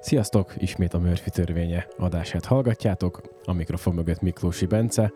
Sziasztok! 0.00 0.54
Ismét 0.56 0.94
a 0.94 0.98
Murphy 0.98 1.30
törvénye 1.30 1.86
adását 1.96 2.44
hallgatjátok, 2.44 3.20
a 3.44 3.52
mikrofon 3.52 3.94
mögött 3.94 4.20
Miklósi 4.20 4.66
Bence, 4.66 5.12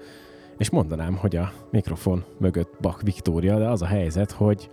és 0.59 0.71
mondanám, 0.71 1.17
hogy 1.17 1.37
a 1.37 1.53
mikrofon 1.71 2.25
mögött 2.39 2.73
Bak 2.81 3.03
Viktória, 3.03 3.59
de 3.59 3.69
az 3.69 3.83
a 3.83 3.87
helyzet, 3.87 4.31
hogy 4.31 4.69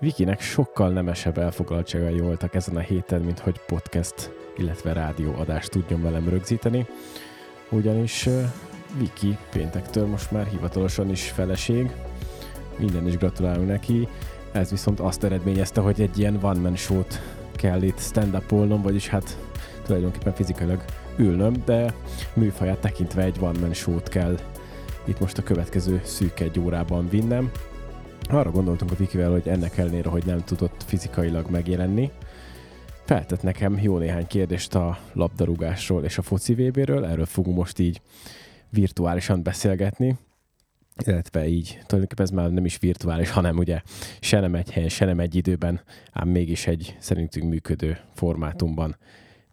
Vikinek 0.00 0.40
sokkal 0.40 0.90
nemesebb 0.90 1.38
elfoglaltságai 1.38 2.18
voltak 2.18 2.54
ezen 2.54 2.76
a 2.76 2.80
héten, 2.80 3.20
mint 3.20 3.38
hogy 3.38 3.60
podcast, 3.66 4.30
illetve 4.56 4.92
rádióadást 4.92 5.70
tudjon 5.70 6.02
velem 6.02 6.28
rögzíteni, 6.28 6.86
ugyanis 7.70 8.28
Viki 8.98 9.38
péntektől 9.50 10.06
most 10.06 10.30
már 10.30 10.46
hivatalosan 10.46 11.10
is 11.10 11.30
feleség, 11.30 11.90
minden 12.78 13.06
is 13.06 13.16
gratulálunk 13.16 13.68
neki, 13.68 14.08
ez 14.52 14.70
viszont 14.70 15.00
azt 15.00 15.24
eredményezte, 15.24 15.80
hogy 15.80 16.00
egy 16.00 16.18
ilyen 16.18 16.38
one-man 16.42 16.76
show-t 16.76 17.20
kell 17.58 17.82
itt 17.82 17.98
stand-upolnom, 17.98 18.82
vagyis 18.82 19.08
hát 19.08 19.38
tulajdonképpen 19.84 20.32
fizikailag 20.32 20.84
ülnöm, 21.16 21.62
de 21.64 21.94
műfaját 22.34 22.78
tekintve 22.78 23.22
egy 23.22 23.36
one-man 23.40 23.72
show-t 23.72 24.08
kell 24.08 24.38
itt 25.04 25.20
most 25.20 25.38
a 25.38 25.42
következő 25.42 26.00
szűk 26.04 26.40
egy 26.40 26.60
órában 26.60 27.08
vinnem. 27.08 27.50
Arra 28.30 28.50
gondoltunk 28.50 28.90
a 28.90 28.94
Vikivel, 28.94 29.30
hogy 29.30 29.48
ennek 29.48 29.78
ellenére, 29.78 30.08
hogy 30.08 30.24
nem 30.24 30.44
tudott 30.44 30.84
fizikailag 30.86 31.50
megjelenni, 31.50 32.10
feltett 33.04 33.42
nekem 33.42 33.78
jó 33.82 33.98
néhány 33.98 34.26
kérdést 34.26 34.74
a 34.74 34.98
labdarúgásról 35.12 36.04
és 36.04 36.18
a 36.18 36.22
foci 36.22 36.54
VB-ről, 36.54 37.04
erről 37.04 37.26
fogunk 37.26 37.56
most 37.56 37.78
így 37.78 38.00
virtuálisan 38.70 39.42
beszélgetni, 39.42 40.16
illetve 41.06 41.46
így, 41.46 41.66
tulajdonképpen 41.66 42.24
ez 42.24 42.30
már 42.30 42.50
nem 42.50 42.64
is 42.64 42.78
virtuális, 42.78 43.30
hanem 43.30 43.56
ugye 43.56 43.80
se 44.20 44.40
nem 44.40 44.54
egy 44.54 44.70
helyen, 44.70 44.88
se 44.88 45.04
nem 45.04 45.20
egy 45.20 45.34
időben, 45.34 45.80
ám 46.12 46.28
mégis 46.28 46.66
egy 46.66 46.96
szerintünk 46.98 47.48
működő 47.48 47.98
formátumban 48.14 48.96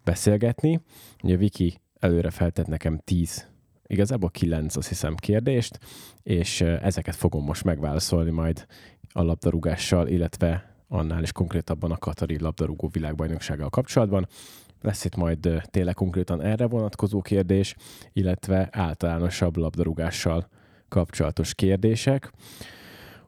beszélgetni. 0.04 0.80
Ugye 1.22 1.36
Viki 1.36 1.80
előre 1.98 2.30
feltett 2.30 2.66
nekem 2.66 3.00
10, 3.04 3.48
igazából 3.86 4.30
9 4.30 4.76
azt 4.76 4.88
hiszem 4.88 5.14
kérdést, 5.14 5.78
és 6.22 6.60
ezeket 6.60 7.14
fogom 7.14 7.44
most 7.44 7.64
megválaszolni 7.64 8.30
majd 8.30 8.66
a 9.12 9.22
labdarúgással, 9.22 10.08
illetve 10.08 10.74
annál 10.88 11.22
is 11.22 11.32
konkrétabban 11.32 11.90
a 11.90 11.96
Katari 11.96 12.38
labdarúgó 12.38 12.88
világbajnoksággal 12.92 13.68
kapcsolatban. 13.68 14.26
Lesz 14.80 15.04
itt 15.04 15.16
majd 15.16 15.62
tényleg 15.70 15.94
konkrétan 15.94 16.42
erre 16.42 16.66
vonatkozó 16.66 17.22
kérdés, 17.22 17.74
illetve 18.12 18.68
általánosabb 18.72 19.56
labdarúgással 19.56 20.48
kapcsolatos 20.88 21.54
kérdések. 21.54 22.32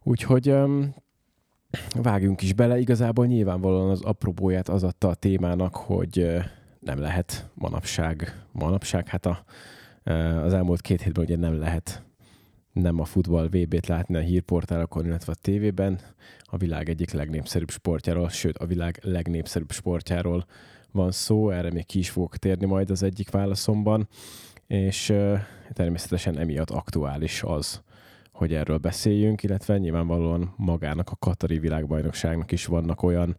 Úgyhogy 0.03 0.51
um, 0.51 0.95
vágjunk 2.03 2.43
is 2.43 2.53
bele. 2.53 2.79
Igazából 2.79 3.27
nyilvánvalóan 3.27 3.91
az 3.91 4.03
apropóját 4.03 4.69
az 4.69 4.83
adta 4.83 5.09
a 5.09 5.15
témának, 5.15 5.77
hogy 5.77 6.19
uh, 6.19 6.45
nem 6.81 6.99
lehet 6.99 7.51
manapság, 7.55 8.43
manapság, 8.53 9.09
hát 9.09 9.27
a, 9.27 9.45
uh, 10.05 10.45
az 10.45 10.53
elmúlt 10.53 10.81
két 10.81 11.03
hétben 11.03 11.25
ugye 11.25 11.37
nem 11.37 11.59
lehet 11.59 12.07
nem 12.73 13.01
a 13.01 13.05
futball 13.05 13.49
VB-t 13.49 13.87
látni 13.87 14.17
a 14.17 14.21
hírportálokon, 14.21 15.05
illetve 15.05 15.33
a 15.33 15.41
tévében. 15.41 16.01
A 16.43 16.57
világ 16.57 16.89
egyik 16.89 17.13
legnépszerűbb 17.13 17.71
sportjáról, 17.71 18.29
sőt 18.29 18.59
a 18.59 18.67
világ 18.67 19.01
legnépszerűbb 19.03 19.73
sportjáról 19.73 20.47
van 20.93 21.11
szó, 21.11 21.51
erre 21.51 21.71
még 21.71 21.87
ki 21.87 21.99
is 21.99 22.11
fogok 22.11 22.37
térni 22.37 22.67
majd 22.67 22.91
az 22.91 23.03
egyik 23.03 23.31
válaszomban 23.31 24.09
és 24.69 25.15
természetesen 25.73 26.39
emiatt 26.39 26.71
aktuális 26.71 27.43
az, 27.43 27.83
hogy 28.33 28.55
erről 28.55 28.79
beszéljünk, 28.79 29.43
illetve 29.43 29.79
nyilvánvalóan 29.79 30.55
magának 30.57 31.11
a 31.11 31.17
Katari 31.17 31.59
világbajnokságnak 31.59 32.53
is 32.53 32.67
vannak 32.67 33.03
olyan 33.03 33.37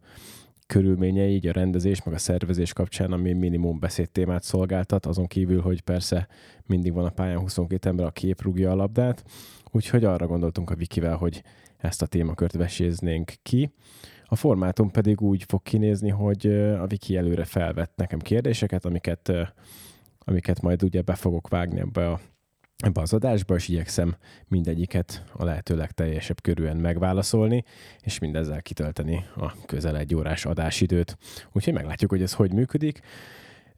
körülményei, 0.66 1.34
így 1.34 1.46
a 1.46 1.52
rendezés, 1.52 2.02
meg 2.02 2.14
a 2.14 2.18
szervezés 2.18 2.72
kapcsán, 2.72 3.12
ami 3.12 3.32
minimum 3.32 3.78
beszédtémát 3.78 4.42
szolgáltat, 4.42 5.06
azon 5.06 5.26
kívül, 5.26 5.60
hogy 5.60 5.80
persze 5.80 6.28
mindig 6.66 6.92
van 6.92 7.04
a 7.04 7.10
pályán 7.10 7.38
22 7.38 7.88
ember, 7.88 8.06
a 8.06 8.10
kép 8.10 8.42
rúgja 8.42 8.70
a 8.70 8.74
labdát, 8.74 9.24
úgyhogy 9.70 10.04
arra 10.04 10.26
gondoltunk 10.26 10.70
a 10.70 10.74
Vikivel, 10.74 11.16
hogy 11.16 11.42
ezt 11.76 12.02
a 12.02 12.06
témakört 12.06 12.52
veséznénk 12.52 13.32
ki. 13.42 13.74
A 14.24 14.36
formátum 14.36 14.90
pedig 14.90 15.20
úgy 15.20 15.44
fog 15.48 15.62
kinézni, 15.62 16.08
hogy 16.08 16.46
a 16.80 16.86
Viki 16.86 17.16
előre 17.16 17.44
felvett 17.44 17.92
nekem 17.96 18.18
kérdéseket, 18.18 18.84
amiket 18.84 19.32
amiket 20.24 20.60
majd 20.60 20.82
ugye 20.82 21.02
be 21.02 21.14
fogok 21.14 21.48
vágni 21.48 21.80
ebbe, 21.80 22.10
a, 22.10 22.20
ebbe 22.76 23.00
az 23.00 23.12
adásba, 23.12 23.54
és 23.54 23.68
igyekszem 23.68 24.16
mindegyiket 24.48 25.24
a 25.32 25.44
lehető 25.44 25.76
legteljesebb 25.76 26.40
körűen 26.40 26.76
megválaszolni, 26.76 27.64
és 28.00 28.18
mindezzel 28.18 28.62
kitölteni 28.62 29.24
a 29.36 29.54
közel 29.66 29.96
egy 29.96 30.14
órás 30.14 30.44
adásidőt. 30.44 31.16
Úgyhogy 31.52 31.72
meglátjuk, 31.72 32.10
hogy 32.10 32.22
ez 32.22 32.32
hogy 32.32 32.52
működik. 32.52 33.00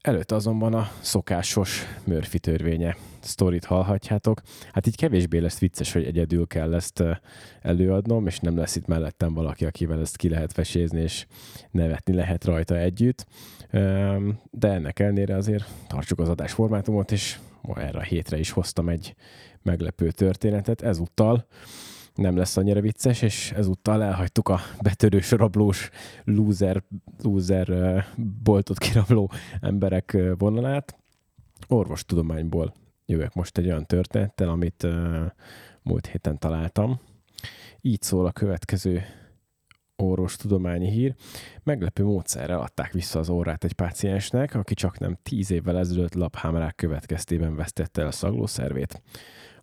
Előtt 0.02 0.32
azonban 0.32 0.74
a 0.74 0.90
szokásos 1.00 1.82
Murphy 2.04 2.38
törvénye 2.38 2.96
sztorit 3.20 3.64
hallhatjátok. 3.64 4.42
Hát 4.72 4.86
így 4.86 4.96
kevésbé 4.96 5.38
lesz 5.38 5.58
vicces, 5.58 5.92
hogy 5.92 6.04
egyedül 6.04 6.46
kell 6.46 6.74
ezt 6.74 7.02
előadnom, 7.60 8.26
és 8.26 8.38
nem 8.38 8.56
lesz 8.56 8.76
itt 8.76 8.86
mellettem 8.86 9.34
valaki, 9.34 9.64
akivel 9.64 10.00
ezt 10.00 10.16
ki 10.16 10.28
lehet 10.28 10.54
vesézni, 10.54 11.00
és 11.00 11.26
nevetni 11.70 12.14
lehet 12.14 12.44
rajta 12.44 12.76
együtt. 12.76 13.26
De 14.50 14.68
ennek 14.68 14.98
ellenére 14.98 15.36
azért 15.36 15.64
tartsuk 15.86 16.18
az 16.18 16.28
adásformátumot, 16.28 17.12
és 17.12 17.38
erre 17.74 17.98
a 17.98 18.02
hétre 18.02 18.38
is 18.38 18.50
hoztam 18.50 18.88
egy 18.88 19.14
meglepő 19.62 20.10
történetet. 20.10 20.82
Ezúttal 20.82 21.46
nem 22.14 22.36
lesz 22.36 22.56
annyira 22.56 22.80
vicces, 22.80 23.22
és 23.22 23.52
ezúttal 23.52 24.02
elhagytuk 24.02 24.48
a 24.48 24.60
betörős, 24.82 25.30
rablós, 25.30 25.90
loser, 26.24 26.82
loser 27.22 28.06
boltot 28.42 28.78
kirabló 28.78 29.30
emberek 29.60 30.16
vonalát. 30.38 30.96
Orvostudományból 31.68 32.74
jövök 33.06 33.34
most 33.34 33.58
egy 33.58 33.66
olyan 33.66 33.86
történettel, 33.86 34.48
amit 34.48 34.86
múlt 35.82 36.06
héten 36.06 36.38
találtam. 36.38 37.00
Így 37.80 38.02
szól 38.02 38.26
a 38.26 38.32
következő 38.32 39.02
orvos 39.96 40.36
tudományi 40.36 40.90
hír. 40.90 41.14
Meglepő 41.62 42.04
módszerrel 42.04 42.60
adták 42.60 42.92
vissza 42.92 43.18
az 43.18 43.28
órát 43.28 43.64
egy 43.64 43.72
páciensnek, 43.72 44.54
aki 44.54 44.74
csak 44.74 44.98
nem 44.98 45.18
tíz 45.22 45.50
évvel 45.50 45.78
ezelőtt 45.78 46.14
laphámrák 46.14 46.74
következtében 46.74 47.56
vesztette 47.56 48.00
el 48.00 48.06
a 48.06 48.12
szaglószervét. 48.12 49.02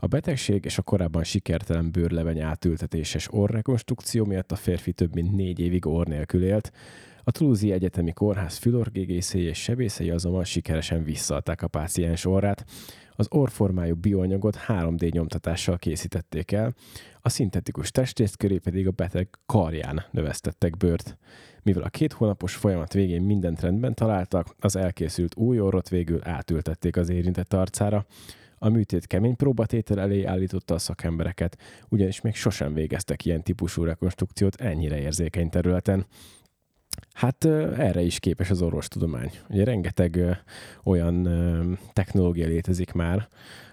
A 0.02 0.08
betegség 0.08 0.66
és 0.66 0.78
a 0.78 0.82
korábban 0.82 1.24
sikertelen 1.24 1.92
bőrleveny 1.92 2.40
átültetéses 2.40 3.28
orrekonstrukció 3.32 4.26
miatt 4.26 4.52
a 4.52 4.56
férfi 4.56 4.92
több 4.94 5.14
mint 5.14 5.32
négy 5.32 5.60
évig 5.60 5.86
orr 5.86 6.08
nélkül 6.08 6.44
élt, 6.44 6.72
a 7.24 7.32
Toulouse 7.32 7.74
Egyetemi 7.74 8.14
Kórház 8.14 8.58
fülorgégészei 8.58 9.42
és 9.42 9.62
sebészei 9.62 10.10
azonban 10.10 10.44
sikeresen 10.44 11.04
visszaadták 11.04 11.62
a 11.62 11.68
páciens 11.68 12.26
orrát. 12.26 12.66
Az 13.16 13.28
orrformájú 13.30 13.96
bioanyagot 13.96 14.58
3D 14.68 15.12
nyomtatással 15.12 15.78
készítették 15.78 16.52
el, 16.52 16.74
a 17.22 17.30
szintetikus 17.30 17.92
testrészt 17.92 18.38
köré 18.38 18.58
pedig 18.58 18.88
a 18.88 18.92
beteg 18.92 19.30
karján 19.46 20.04
növesztettek 20.12 20.78
bőrt. 20.78 21.18
Mivel 21.64 21.84
a 21.84 21.90
két 21.90 22.14
hónapos 22.14 22.56
folyamat 22.56 22.94
végén 22.94 23.22
mindent 23.22 23.62
rendben 23.62 23.94
találtak, 23.94 24.56
az 24.60 24.76
elkészült 24.76 25.36
új 25.36 25.60
orrot 25.60 25.90
végül 25.90 26.20
átültették 26.24 26.98
az 26.98 27.10
érintett 27.10 27.54
arcára. 27.54 28.06
A 28.60 28.70
műtét 28.70 29.08
kemény 29.08 29.36
próbatétel 29.36 30.00
elé 30.00 30.24
állította 30.24 30.74
a 30.74 30.80
szakembereket, 30.80 31.58
ugyanis 31.90 32.22
még 32.22 32.36
sosem 32.36 32.74
végeztek 32.74 33.26
ilyen 33.26 33.44
típusú 33.44 33.84
rekonstrukciót 33.84 34.56
ennyire 34.56 35.00
érzékeny 35.00 35.50
területen. 35.50 36.06
Hát 37.14 37.46
erre 37.78 38.02
is 38.02 38.20
képes 38.20 38.50
az 38.50 38.62
orvostudomány. 38.62 39.32
Ugye 39.50 39.64
rengeteg 39.64 40.42
olyan 40.84 41.28
technológia 41.94 42.48
létezik 42.48 42.92
már, 42.92 43.28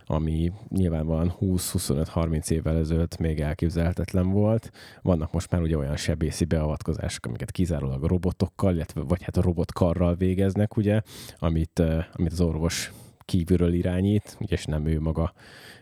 ami 0.05 0.53
nyilvánvalóan 0.69 1.33
20-25-30 1.41 2.51
évvel 2.51 2.77
ezelőtt 2.77 3.19
még 3.19 3.41
elképzelhetetlen 3.41 4.31
volt. 4.31 4.71
Vannak 5.03 5.33
most 5.33 5.51
már 5.51 5.61
ugye 5.61 5.77
olyan 5.77 5.97
sebészi 5.97 6.45
beavatkozások, 6.45 7.27
amiket 7.27 7.51
kizárólag 7.51 8.05
robotokkal, 8.05 8.75
illetve 8.75 9.01
vagy 9.01 9.23
hát 9.23 9.37
a 9.37 9.43
robotkarral 9.43 10.15
végeznek, 10.15 10.77
ugye, 10.77 11.01
amit, 11.39 11.83
amit 12.13 12.33
az 12.33 12.41
orvos 12.41 12.93
kívülről 13.27 13.73
irányít, 13.73 14.37
és 14.47 14.65
nem 14.65 14.87
ő 14.87 15.01
maga 15.01 15.33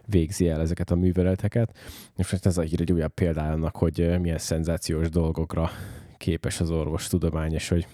végzi 0.07 0.49
el 0.49 0.61
ezeket 0.61 0.91
a 0.91 0.95
műveleteket. 0.95 1.77
És 2.17 2.31
most 2.31 2.47
ez 2.47 2.59
a 2.59 2.63
hír 2.63 2.81
egy 2.81 2.93
újabb 2.93 3.15
példának, 3.15 3.77
hogy 3.77 4.21
milyen 4.21 4.39
szenzációs 4.39 5.09
dolgokra 5.09 5.71
képes 6.17 6.61
az 6.61 6.71
orvostudomány, 6.71 7.53
és 7.53 7.69
hogy 7.69 7.87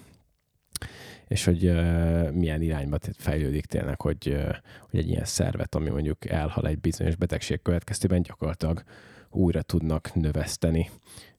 és 1.29 1.44
hogy 1.44 1.67
uh, 1.67 2.31
milyen 2.31 2.62
irányba 2.62 2.99
fejlődik 3.17 3.67
tényleg, 3.67 4.00
hogy, 4.00 4.29
uh, 4.29 4.55
hogy 4.91 4.99
egy 4.99 5.08
ilyen 5.08 5.25
szervet, 5.25 5.75
ami 5.75 5.91
mondjuk 5.91 6.31
elhal 6.31 6.67
egy 6.67 6.79
bizonyos 6.79 7.17
betegség 7.17 7.62
következtében, 7.62 8.23
gyakorlatilag 8.23 8.82
újra 9.31 9.62
tudnak 9.62 10.14
növeszteni 10.14 10.91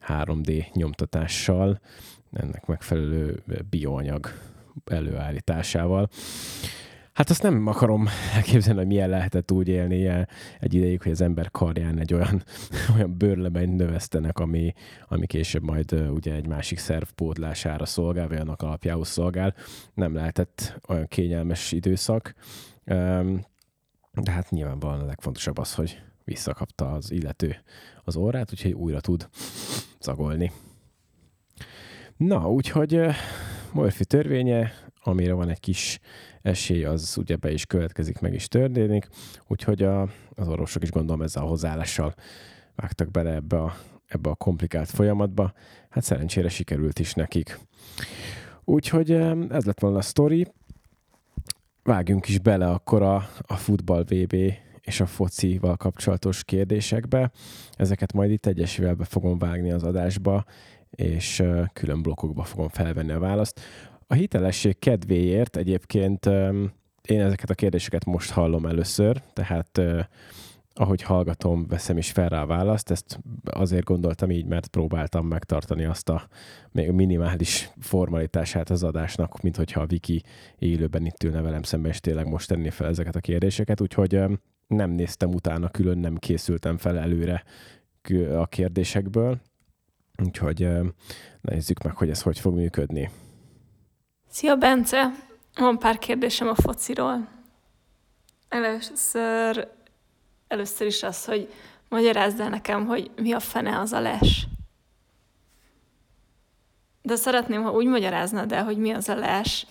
3D 0.08 0.74
nyomtatással, 0.74 1.80
ennek 2.32 2.66
megfelelő 2.66 3.44
bioanyag 3.70 4.28
előállításával. 4.86 6.10
Hát 7.22 7.30
azt 7.30 7.44
nem 7.44 7.68
akarom 7.68 8.08
elképzelni, 8.36 8.80
hogy 8.80 8.88
milyen 8.88 9.10
lehetett 9.10 9.52
úgy 9.52 9.68
élni 9.68 10.08
egy 10.60 10.74
ideig, 10.74 11.02
hogy 11.02 11.12
az 11.12 11.22
ember 11.22 11.52
karján 11.52 12.00
egy 12.00 12.14
olyan, 12.14 12.44
olyan 12.96 13.18
bőrlebenyt 13.18 13.76
növesztenek, 13.76 14.40
ami, 14.40 14.74
ami 15.08 15.26
később 15.26 15.64
majd 15.64 15.94
ugye 15.94 16.34
egy 16.34 16.48
másik 16.48 16.78
szerv 16.78 17.08
pótlására 17.16 17.86
szolgál, 17.86 18.28
vagy 18.28 18.38
annak 18.38 18.62
alapjául 18.62 19.06
szolgál. 19.06 19.56
Nem 19.94 20.14
lehetett 20.14 20.80
olyan 20.88 21.08
kényelmes 21.08 21.72
időszak. 21.72 22.34
De 24.14 24.32
hát 24.32 24.50
nyilvánvalóan 24.50 25.00
a 25.00 25.06
legfontosabb 25.06 25.58
az, 25.58 25.76
hogy 25.76 26.02
visszakapta 26.24 26.92
az 26.92 27.12
illető 27.12 27.56
az 28.04 28.16
órát, 28.16 28.52
úgyhogy 28.52 28.74
újra 28.74 29.00
tud 29.00 29.30
szagolni. 30.00 30.52
Na, 32.18 32.52
úgyhogy 32.52 33.00
Murphy 33.74 34.06
törvénye, 34.06 34.74
amire 35.04 35.34
van 35.34 35.50
egy 35.50 35.60
kis 35.60 36.00
esély, 36.42 36.84
az 36.84 37.18
ugye 37.18 37.36
be 37.36 37.52
is 37.52 37.66
következik, 37.66 38.20
meg 38.20 38.34
is 38.34 38.48
történik, 38.48 39.08
úgyhogy 39.48 39.84
a, 39.84 40.02
az 40.36 40.48
orvosok 40.48 40.84
is 40.84 40.92
gondolom 40.92 41.22
ezzel 41.22 41.44
a 41.44 41.48
hozzáállással 41.48 42.14
vágtak 42.76 43.12
bele 43.12 43.34
ebbe 43.34 43.62
a, 43.62 43.76
ebbe 44.08 44.30
a 44.30 44.36
komplikált 44.36 44.90
folyamatba. 44.90 45.54
Hát 45.90 46.04
szerencsére 46.04 46.50
sikerült 46.50 47.00
is 47.00 47.14
nekik. 47.14 47.60
Úgyhogy 48.64 49.12
ez 49.50 49.66
lett 49.66 49.80
volna 49.80 49.98
a 49.98 50.02
sztori. 50.02 50.48
Vágjunk 51.84 52.28
is 52.28 52.40
bele 52.40 52.70
akkor 52.70 53.02
a, 53.02 53.16
a 53.42 53.56
futball 53.56 54.04
VB 54.04 54.36
és 54.82 55.00
a 55.00 55.06
focival 55.06 55.78
kapcsolatos 55.78 56.44
kérdésekbe. 56.44 57.32
Ezeket 57.72 58.14
majd 58.14 58.32
itt 58.32 58.46
egyesével 58.46 58.96
be 58.96 59.06
fogom 59.06 59.38
vágni 59.38 59.72
az 59.72 59.84
adásba, 59.84 60.46
és 60.90 61.44
külön 61.74 62.02
blokkokba 62.02 62.44
fogom 62.44 62.68
felvenni 62.68 63.12
a 63.12 63.20
választ. 63.20 63.60
A 64.12 64.14
hitelesség 64.14 64.80
kedvéért 64.80 65.56
egyébként 65.58 66.26
én 67.02 67.22
ezeket 67.22 67.50
a 67.50 67.54
kérdéseket 67.54 68.06
most 68.06 68.32
hallom 68.32 68.66
először, 68.66 69.22
tehát 69.34 69.82
ahogy 70.74 71.02
hallgatom, 71.02 71.68
veszem 71.68 71.98
is 71.98 72.12
fel 72.12 72.30
rá 72.30 72.42
a 72.42 72.46
választ. 72.46 72.92
Ezt 72.92 73.20
azért 73.44 73.84
gondoltam 73.84 74.32
így, 74.32 74.46
mert 74.46 74.68
próbáltam 74.68 75.28
megtartani 75.28 75.86
azt 75.86 76.10
a 76.10 76.28
még 76.72 76.92
minimális 76.92 77.70
formalitását 77.80 78.70
az 78.70 78.84
adásnak, 78.84 79.42
mint 79.42 79.56
hogyha 79.56 79.82
a 79.82 79.86
Viki 79.86 80.24
élőben 80.60 81.06
itt 81.06 81.24
ülne 81.24 81.42
velem 81.42 81.64
szemben, 81.64 81.92
és 81.92 82.00
tényleg 82.00 82.28
most 82.28 82.48
tenni 82.48 82.70
fel 82.70 82.88
ezeket 82.88 83.16
a 83.16 83.20
kérdéseket. 83.20 83.82
Úgyhogy 83.82 84.20
nem 84.68 84.92
néztem 84.92 85.34
utána, 85.34 85.70
külön 85.70 85.98
nem 85.98 86.16
készültem 86.16 86.78
fel 86.78 86.98
előre 86.98 87.44
a 88.36 88.48
kérdésekből. 88.48 89.40
Úgyhogy 90.24 90.68
nézzük 91.42 91.84
meg, 91.84 91.96
hogy 91.96 92.10
ez 92.10 92.22
hogy 92.22 92.40
fog 92.40 92.56
működni. 92.56 93.10
Szia, 94.32 94.56
Bence! 94.56 95.14
Van 95.56 95.80
pár 95.80 95.98
kérdésem 95.98 96.48
a 96.48 96.56
fociról. 96.56 97.28
Először, 98.50 99.68
először 100.48 100.88
is 100.88 101.04
az, 101.04 101.26
hogy 101.26 101.54
magyarázd 101.90 102.40
el 102.40 102.50
nekem, 102.50 102.86
hogy 102.86 103.12
mi 103.16 103.32
a 103.34 103.40
fene 103.40 103.80
az 103.80 103.94
a 103.94 104.00
les. 104.00 104.48
De 107.02 107.16
szeretném, 107.16 107.64
ha 107.64 107.72
úgy 107.72 107.86
magyaráznád 107.86 108.52
el, 108.52 108.64
hogy 108.64 108.78
mi 108.78 108.92
az 108.92 109.10
a 109.10 109.16
les, 109.16 109.68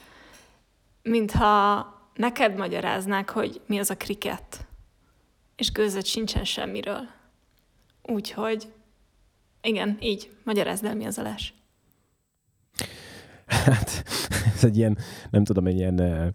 mintha 1.02 1.86
neked 2.14 2.56
magyaráznák, 2.56 3.30
hogy 3.30 3.60
mi 3.66 3.78
az 3.78 3.90
a 3.90 3.96
kriket, 3.96 4.66
és 5.56 5.72
gőzött 5.72 6.06
sincsen 6.06 6.44
semmiről. 6.44 7.08
Úgyhogy, 8.02 8.72
igen, 9.62 9.96
így, 10.00 10.30
magyarázd 10.44 10.84
el, 10.84 10.94
mi 10.94 11.06
az 11.06 11.18
a 11.18 11.22
les. 11.22 11.54
Hát, 13.50 14.04
ez 14.54 14.64
egy 14.64 14.76
ilyen, 14.76 14.98
nem 15.30 15.44
tudom, 15.44 15.66
egy 15.66 15.76
ilyen 15.76 16.32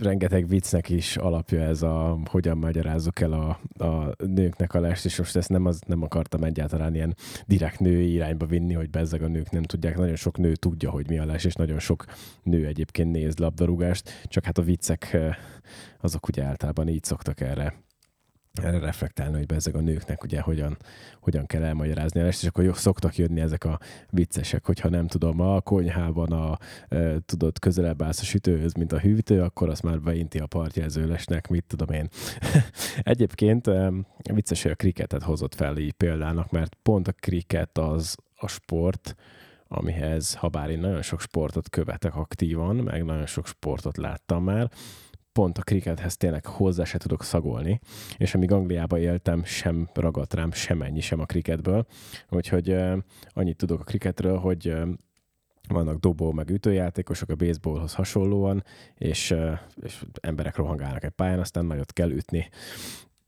rengeteg 0.00 0.48
viccnek 0.48 0.88
is 0.88 1.16
alapja 1.16 1.60
ez 1.62 1.82
a, 1.82 2.18
hogyan 2.30 2.58
magyarázzuk 2.58 3.20
el 3.20 3.32
a, 3.32 3.60
a 3.84 4.14
nőknek 4.26 4.74
a 4.74 4.80
lest, 4.80 5.04
és 5.04 5.18
most 5.18 5.36
ezt 5.36 5.48
nem, 5.48 5.66
az, 5.66 5.80
nem 5.86 6.02
akartam 6.02 6.44
egyáltalán 6.44 6.94
ilyen 6.94 7.16
direkt 7.46 7.80
női 7.80 8.12
irányba 8.12 8.46
vinni, 8.46 8.74
hogy 8.74 8.90
bezzeg 8.90 9.22
a 9.22 9.28
nők 9.28 9.50
nem 9.50 9.62
tudják. 9.62 9.96
Nagyon 9.96 10.16
sok 10.16 10.38
nő 10.38 10.54
tudja, 10.54 10.90
hogy 10.90 11.08
mi 11.08 11.18
a 11.18 11.24
les, 11.24 11.44
és 11.44 11.54
nagyon 11.54 11.78
sok 11.78 12.04
nő 12.42 12.66
egyébként 12.66 13.12
néz 13.12 13.36
labdarúgást, 13.36 14.10
csak 14.24 14.44
hát 14.44 14.58
a 14.58 14.62
viccek 14.62 15.16
azok 16.00 16.28
ugye 16.28 16.42
általában 16.42 16.88
így 16.88 17.04
szoktak 17.04 17.40
erre 17.40 17.83
erre 18.62 18.78
reflektálni, 18.78 19.36
hogy 19.36 19.52
ezek 19.52 19.74
a 19.74 19.80
nőknek 19.80 20.22
ugye 20.22 20.40
hogyan, 20.40 20.76
hogyan 21.20 21.46
kell 21.46 21.62
elmagyarázni 21.62 22.20
el, 22.20 22.26
és 22.26 22.44
akkor 22.44 22.64
jó, 22.64 22.72
szoktak 22.72 23.16
jönni 23.16 23.40
ezek 23.40 23.64
a 23.64 23.78
viccesek, 24.10 24.66
hogyha 24.66 24.88
nem 24.88 25.06
tudom, 25.06 25.40
a 25.40 25.60
konyhában 25.60 26.32
a, 26.32 26.58
e, 26.88 27.18
tudod, 27.26 27.58
közelebb 27.58 28.02
állsz 28.02 28.20
a 28.20 28.24
sütőhöz, 28.24 28.72
mint 28.72 28.92
a 28.92 28.98
hűtő, 28.98 29.42
akkor 29.42 29.68
azt 29.68 29.82
már 29.82 30.00
beinti 30.00 30.38
a 30.38 30.46
partjelzőlesnek, 30.46 31.48
mit 31.48 31.64
tudom 31.66 31.94
én. 31.94 32.08
Egyébként 33.02 33.66
e, 33.66 33.92
vicces, 34.32 34.62
hogy 34.62 34.70
a 34.70 34.74
kriketet 34.74 35.22
hozott 35.22 35.54
fel 35.54 35.78
így 35.78 35.92
példának, 35.92 36.50
mert 36.50 36.76
pont 36.82 37.08
a 37.08 37.12
kriket 37.12 37.78
az 37.78 38.16
a 38.36 38.48
sport, 38.48 39.14
amihez, 39.68 40.34
ha 40.34 40.48
bár 40.48 40.70
én 40.70 40.78
nagyon 40.78 41.02
sok 41.02 41.20
sportot 41.20 41.70
követek 41.70 42.16
aktívan, 42.16 42.76
meg 42.76 43.04
nagyon 43.04 43.26
sok 43.26 43.46
sportot 43.46 43.96
láttam 43.96 44.44
már, 44.44 44.70
pont 45.34 45.58
a 45.58 45.62
krikethez 45.62 46.16
tényleg 46.16 46.46
hozzá 46.46 46.84
se 46.84 46.98
tudok 46.98 47.22
szagolni, 47.22 47.80
és 48.16 48.34
amíg 48.34 48.52
Angliába 48.52 48.98
éltem, 48.98 49.44
sem 49.44 49.88
ragadt 49.94 50.34
rám 50.34 50.52
semennyi 50.52 51.00
sem 51.00 51.20
a 51.20 51.24
kriketből, 51.24 51.86
úgyhogy 52.28 52.70
uh, 52.70 52.98
annyit 53.28 53.56
tudok 53.56 53.80
a 53.80 53.84
kriketről, 53.84 54.38
hogy 54.38 54.68
uh, 54.68 54.88
vannak 55.68 55.98
dobó 55.98 56.32
meg 56.32 56.50
ütőjátékosok 56.50 57.28
a 57.28 57.34
baseballhoz 57.34 57.94
hasonlóan, 57.94 58.64
és, 58.94 59.34
és 59.82 60.04
emberek 60.20 60.56
rohangálnak 60.56 61.04
egy 61.04 61.10
pályán, 61.10 61.38
aztán 61.38 61.64
nagyot 61.64 61.92
kell 61.92 62.10
ütni. 62.10 62.48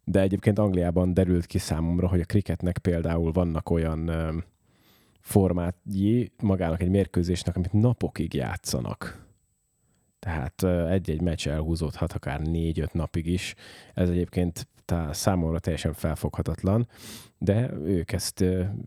De 0.04 0.20
egyébként 0.20 0.58
Angliában 0.58 1.14
derült 1.14 1.46
ki 1.46 1.58
számomra, 1.58 2.08
hogy 2.08 2.20
a 2.20 2.24
kriketnek 2.24 2.78
például 2.78 3.32
vannak 3.32 3.70
olyan 3.70 4.08
uh, 4.08 4.34
magának 6.42 6.80
egy 6.82 6.90
mérkőzésnek, 6.90 7.56
amit 7.56 7.72
napokig 7.72 8.34
játszanak 8.34 9.25
tehát 10.26 10.88
egy-egy 10.90 11.20
meccs 11.20 11.48
elhúzódhat 11.48 12.12
akár 12.12 12.40
négy-öt 12.40 12.92
napig 12.92 13.26
is. 13.26 13.54
Ez 13.94 14.08
egyébként 14.08 14.68
tá, 14.84 15.12
számomra 15.12 15.58
teljesen 15.58 15.92
felfoghatatlan, 15.92 16.88
de 17.38 17.70
ők 17.72 18.12
ezt, 18.12 18.40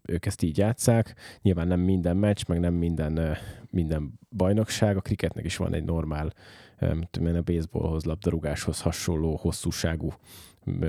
ők 0.03 0.25
ezt 0.25 0.41
így 0.41 0.57
játszák. 0.57 1.15
Nyilván 1.41 1.67
nem 1.67 1.79
minden 1.79 2.17
meccs, 2.17 2.41
meg 2.47 2.59
nem 2.59 2.73
minden, 2.73 3.37
minden 3.69 4.19
bajnokság. 4.35 4.97
A 4.97 5.01
kriketnek 5.01 5.45
is 5.45 5.57
van 5.57 5.73
egy 5.73 5.83
normál, 5.83 6.33
tudom 7.09 7.35
a 7.35 7.41
baseballhoz, 7.41 8.03
labdarúgáshoz 8.03 8.81
hasonló 8.81 9.35
hosszúságú 9.35 10.13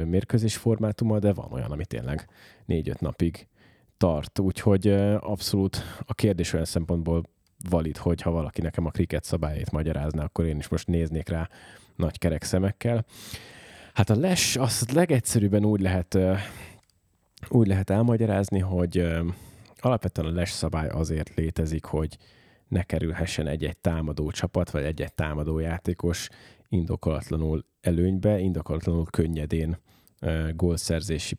mérkőzés 0.05 0.57
formátuma, 0.57 1.19
de 1.19 1.33
van 1.33 1.53
olyan, 1.53 1.71
ami 1.71 1.87
tényleg 1.87 2.29
négy-öt 2.65 3.01
napig 3.01 3.49
tart. 3.97 4.39
Úgyhogy 4.39 4.89
abszolút 5.21 5.83
a 6.07 6.15
kérdés 6.15 6.53
olyan 6.53 6.65
szempontból 6.65 7.23
valid, 7.69 7.97
hogy 7.97 8.23
ha 8.23 8.31
valaki 8.31 8.61
nekem 8.61 8.87
a 8.87 8.91
kriket 8.91 9.25
szabályait 9.25 9.71
magyarázna, 9.71 10.23
akkor 10.23 10.45
én 10.45 10.59
is 10.59 10.69
most 10.69 10.87
néznék 10.87 11.29
rá 11.29 11.49
nagy 11.97 12.19
kerek 12.19 12.43
szemekkel. 12.43 13.05
Hát 13.95 14.11
a 14.11 14.17
les, 14.17 14.57
azt 14.57 14.93
legegyszerűbben 14.93 15.65
úgy 15.65 15.81
lehet, 15.81 16.19
úgy 17.49 17.67
lehet 17.67 17.91
elmagyarázni, 17.91 18.59
hogy 18.59 19.07
alapvetően 19.77 20.29
a 20.29 20.35
les 20.35 20.51
szabály 20.51 20.89
azért 20.89 21.35
létezik, 21.35 21.85
hogy 21.85 22.17
ne 22.69 22.83
kerülhessen 22.83 23.47
egy-egy 23.47 23.79
támadó 23.79 24.31
csapat, 24.31 24.71
vagy 24.71 24.85
egy-egy 24.85 25.15
támadó 25.15 25.59
játékos 25.59 26.29
indokolatlanul 26.69 27.65
előnybe, 27.81 28.39
indokolatlanul 28.39 29.07
könnyedén 29.11 29.79
gólszerzési 30.55 31.39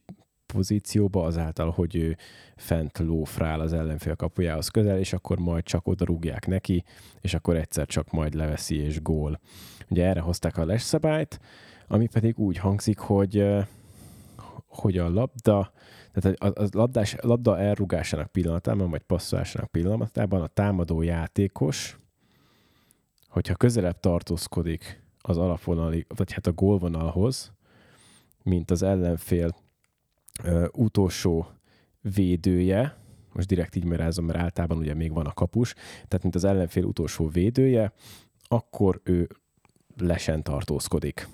pozícióba, 0.51 1.24
azáltal, 1.24 1.70
hogy 1.70 1.96
ő 1.96 2.17
fent 2.55 2.98
lófrál 2.98 3.60
az 3.60 3.74
ellenfél 3.74 4.15
kapujához 4.15 4.67
közel, 4.67 4.98
és 4.98 5.13
akkor 5.13 5.39
majd 5.39 5.63
csak 5.63 5.88
oda 5.88 6.05
rúgják 6.05 6.48
neki, 6.48 6.84
és 7.22 7.34
akkor 7.34 7.55
egyszer 7.55 7.86
csak 7.86 8.12
majd 8.12 8.34
leveszi 8.34 8.75
és 8.75 9.01
gól. 9.01 9.39
Ugye 9.89 10.05
erre 10.05 10.20
hozták 10.20 10.58
a 10.58 10.65
les 10.65 10.81
szabályt, 10.81 11.39
ami 11.88 12.08
pedig 12.08 12.39
úgy 12.39 12.58
hangzik, 12.58 13.00
hogy, 13.00 13.46
hogy 14.67 14.98
a 14.98 15.10
labda, 15.10 15.72
tehát 16.12 16.39
a, 16.39 16.62
a 16.62 16.67
labdás, 16.72 17.15
labda 17.22 17.60
elrúgásának 17.60 18.31
pillanatában, 18.31 18.89
vagy 18.89 19.01
passzolásának 19.01 19.72
pillanatában 19.72 20.41
a 20.41 20.48
támadó 20.48 21.01
játékos, 21.01 22.00
hogyha 23.27 23.55
közelebb 23.55 24.00
tartózkodik 24.00 25.03
az 25.22 25.38
alapvonalig, 25.38 26.05
vagy 26.15 26.31
hát 26.31 26.48
a 26.48 26.51
gólvonalhoz, 26.51 27.51
mint 28.43 28.72
az 28.72 28.84
ellenfél 28.84 29.55
ö, 30.43 30.67
utolsó 30.71 31.47
védője, 32.01 32.97
most 33.33 33.47
direkt 33.47 33.75
így 33.75 33.85
merázom, 33.85 34.25
mert 34.25 34.39
általában 34.39 34.77
ugye 34.77 34.93
még 34.93 35.13
van 35.13 35.25
a 35.25 35.33
kapus, 35.33 35.73
tehát 35.93 36.21
mint 36.21 36.35
az 36.35 36.43
ellenfél 36.43 36.83
utolsó 36.83 37.27
védője, 37.27 37.93
akkor 38.47 39.01
ő 39.03 39.29
lesen 39.97 40.43
tartózkodik. 40.43 41.27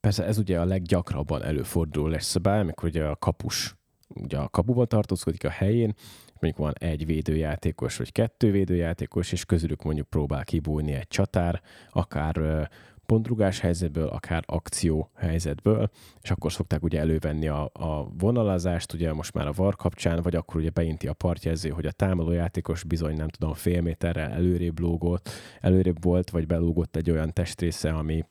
Persze 0.00 0.24
ez 0.24 0.38
ugye 0.38 0.60
a 0.60 0.64
leggyakrabban 0.64 1.42
előforduló 1.42 2.06
lesz 2.06 2.26
szabály, 2.26 2.60
amikor 2.60 2.88
ugye 2.88 3.04
a 3.04 3.16
kapus 3.16 3.78
ugye 4.14 4.38
a 4.38 4.48
kapuban 4.48 4.88
tartózkodik 4.88 5.44
a 5.44 5.50
helyén, 5.50 5.94
mondjuk 6.40 6.56
van 6.56 6.72
egy 6.78 7.06
védőjátékos, 7.06 7.96
vagy 7.96 8.12
kettő 8.12 8.50
védőjátékos, 8.50 9.32
és 9.32 9.44
közülük 9.44 9.82
mondjuk 9.82 10.08
próbál 10.08 10.44
kibújni 10.44 10.92
egy 10.92 11.08
csatár, 11.08 11.62
akár 11.90 12.68
pontrugás 13.08 13.60
helyzetből, 13.60 14.06
akár 14.06 14.42
akció 14.46 15.10
helyzetből, 15.14 15.90
és 16.20 16.30
akkor 16.30 16.52
szokták 16.52 16.82
ugye 16.82 16.98
elővenni 16.98 17.48
a, 17.48 17.70
a 17.72 18.08
vonalazást, 18.18 18.92
ugye 18.92 19.12
most 19.12 19.34
már 19.34 19.46
a 19.46 19.52
VAR 19.52 19.76
kapcsán, 19.76 20.22
vagy 20.22 20.34
akkor 20.34 20.60
ugye 20.60 20.70
beinti 20.70 21.06
a 21.06 21.12
partjelző, 21.12 21.68
hogy 21.68 21.86
a 21.86 21.92
támadó 21.92 22.30
játékos 22.30 22.84
bizony 22.84 23.16
nem 23.16 23.28
tudom 23.28 23.54
fél 23.54 23.82
méterrel 23.82 24.30
előrébb 24.30 24.78
lógott, 24.78 25.30
előrébb 25.60 26.02
volt, 26.02 26.30
vagy 26.30 26.46
belógott 26.46 26.96
egy 26.96 27.10
olyan 27.10 27.32
testrésze, 27.32 27.90
ami, 27.90 28.24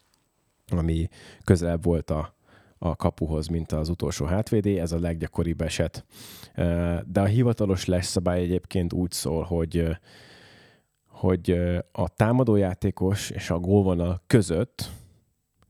ami 0.68 1.08
közelebb 1.44 1.84
volt 1.84 2.10
a, 2.10 2.36
a 2.78 2.96
kapuhoz, 2.96 3.48
mint 3.48 3.72
az 3.72 3.90
utolsó 3.90 4.26
hátvédé, 4.26 4.80
ez 4.80 4.92
a 4.92 5.00
leggyakoribb 5.00 5.62
eset. 5.62 6.06
De 7.06 7.22
a 7.22 7.26
hivatalos 7.26 7.86
lesz 7.86 8.08
szabály 8.08 8.42
egyébként 8.42 8.94
úgy 8.94 9.12
szól, 9.12 9.44
hogy 9.44 9.98
hogy 11.18 11.52
a 11.92 12.10
támadójátékos 12.10 13.30
és 13.30 13.50
a 13.50 13.60
gólvonal 13.60 14.22
között 14.28 14.90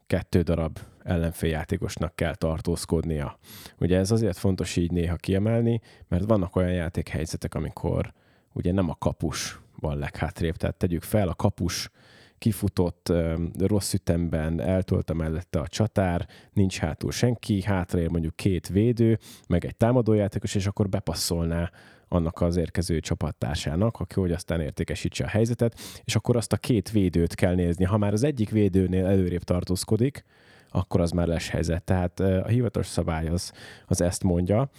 kettő 0.08 0.42
darab 0.42 0.80
ellenféljátékosnak 1.04 2.16
kell 2.16 2.36
tartózkodnia. 2.36 3.38
Ugye 3.80 3.98
ez 3.98 4.12
azért 4.12 4.38
fontos 4.38 4.76
így 4.76 4.92
néha 4.92 5.16
kiemelni, 5.16 5.82
mert 6.08 6.26
vannak 6.26 6.56
olyan 6.56 6.72
játékhelyzetek, 6.72 7.56
amikor 7.56 8.14
ugye 8.54 8.72
nem 8.72 8.90
a 8.90 8.96
kapus 8.96 9.60
van 9.80 9.98
leghátrébb, 9.98 10.56
tehát 10.56 10.76
tegyük 10.76 11.04
fel, 11.04 11.28
a 11.28 11.36
kapus 11.36 11.90
kifutott 12.38 13.14
rossz 13.60 13.94
ütemben, 13.94 14.62
eltolta 14.62 15.14
mellette 15.14 15.60
a 15.60 15.68
csatár, 15.68 16.28
nincs 16.54 16.78
hátul 16.78 17.12
senki, 17.12 17.62
hátra 17.62 18.10
mondjuk 18.10 18.36
két 18.36 18.68
védő, 18.68 19.20
meg 19.48 19.66
egy 19.66 19.76
támadójátékos, 19.76 20.56
és 20.56 20.68
akkor 20.68 20.90
bepasszolná 20.90 21.72
annak 22.08 22.42
az 22.42 22.56
érkező 22.56 23.00
csapattársának, 23.00 24.00
aki 24.00 24.20
hogy 24.20 24.32
aztán 24.32 24.62
értékesítse 24.62 25.24
a 25.24 25.28
helyzetet, 25.28 25.80
és 26.04 26.16
akkor 26.16 26.36
azt 26.36 26.54
a 26.54 26.58
két 26.58 26.92
védőt 26.92 27.36
kell 27.36 27.56
nézni. 27.56 27.86
Ha 27.86 27.98
már 27.98 28.14
az 28.14 28.24
egyik 28.24 28.50
védőnél 28.50 29.06
előrébb 29.06 29.44
tartózkodik, 29.44 30.24
akkor 30.70 31.02
az 31.02 31.12
már 31.12 31.28
lesz 31.28 31.50
helyzet. 31.50 31.84
Tehát 31.84 32.20
a 32.20 32.48
hivatalos 32.48 32.88
szabály 32.88 33.28
az, 33.28 33.52
az 33.86 34.02
ezt 34.02 34.24
mondja. 34.24 34.70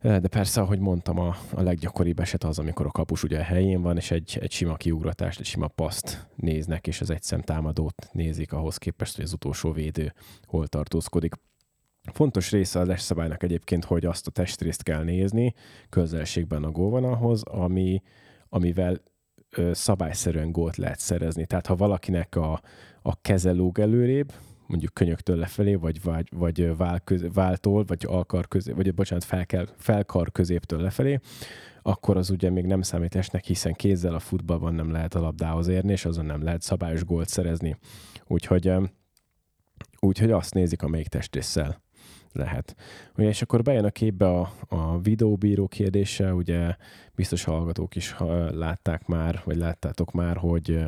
De 0.00 0.28
persze, 0.28 0.60
ahogy 0.60 0.78
mondtam, 0.78 1.18
a, 1.18 1.36
a 1.54 1.62
leggyakoribb 1.62 2.20
eset 2.20 2.44
az, 2.44 2.58
amikor 2.58 2.86
a 2.86 2.90
kapus 2.90 3.22
ugye 3.22 3.38
a 3.38 3.42
helyén 3.42 3.82
van, 3.82 3.96
és 3.96 4.10
egy, 4.10 4.38
egy 4.40 4.50
sima 4.50 4.76
kiugratást, 4.76 5.40
egy 5.40 5.46
sima 5.46 5.68
paszt 5.68 6.28
néznek, 6.36 6.86
és 6.86 7.00
az 7.00 7.10
egyszem 7.10 7.40
támadót 7.40 8.08
nézik 8.12 8.52
ahhoz 8.52 8.76
képest, 8.76 9.16
hogy 9.16 9.24
az 9.24 9.32
utolsó 9.32 9.72
védő 9.72 10.12
hol 10.46 10.66
tartózkodik. 10.66 11.34
Fontos 12.10 12.50
része 12.50 12.80
a 12.80 12.96
szabálynak 12.96 13.42
egyébként, 13.42 13.84
hogy 13.84 14.04
azt 14.04 14.26
a 14.26 14.30
testrészt 14.30 14.82
kell 14.82 15.02
nézni 15.02 15.54
közelségben 15.88 16.64
a 16.64 16.70
gólvonalhoz, 16.70 17.42
ami, 17.42 18.02
amivel 18.48 19.00
ö, 19.50 19.70
szabályszerűen 19.72 20.52
gólt 20.52 20.76
lehet 20.76 20.98
szerezni. 20.98 21.46
Tehát 21.46 21.66
ha 21.66 21.76
valakinek 21.76 22.36
a, 22.36 22.60
a 23.02 23.20
keze 23.20 23.52
lóg 23.52 23.78
előrébb, 23.78 24.32
mondjuk 24.66 24.94
könyöktől 24.94 25.36
lefelé, 25.36 25.74
vagy, 25.74 26.02
vagy, 26.02 26.28
vagy 26.30 26.76
vál 26.76 27.00
köz, 27.00 27.24
váltól, 27.32 27.84
vagy 27.84 28.04
alkar 28.08 28.48
közé, 28.48 28.72
vagy 28.72 28.94
bocsánat, 28.94 29.24
felkel, 29.24 29.68
felkar 29.76 30.32
középtől 30.32 30.80
lefelé, 30.80 31.18
akkor 31.82 32.16
az 32.16 32.30
ugye 32.30 32.50
még 32.50 32.64
nem 32.64 32.82
számít 32.82 33.14
esnek, 33.14 33.44
hiszen 33.44 33.72
kézzel 33.72 34.14
a 34.14 34.18
futballban 34.18 34.74
nem 34.74 34.90
lehet 34.90 35.14
a 35.14 35.20
labdához 35.20 35.68
érni, 35.68 35.92
és 35.92 36.04
azon 36.04 36.24
nem 36.24 36.42
lehet 36.42 36.62
szabályos 36.62 37.04
gólt 37.04 37.28
szerezni. 37.28 37.76
Úgyhogy, 38.26 38.72
úgyhogy 40.00 40.30
azt 40.30 40.54
nézik, 40.54 40.82
amelyik 40.82 41.08
testrészsel 41.08 41.82
lehet. 42.32 42.76
Ugye, 43.16 43.28
és 43.28 43.42
akkor 43.42 43.62
bejön 43.62 43.84
a 43.84 43.90
képbe 43.90 44.28
a, 44.28 44.52
a 44.68 45.00
videóbíró 45.00 45.68
kérdése, 45.68 46.34
ugye 46.34 46.76
biztos 47.14 47.44
hallgatók 47.44 47.96
is 47.96 48.14
látták 48.50 49.06
már, 49.06 49.40
vagy 49.44 49.56
láttátok 49.56 50.12
már, 50.12 50.36
hogy 50.36 50.84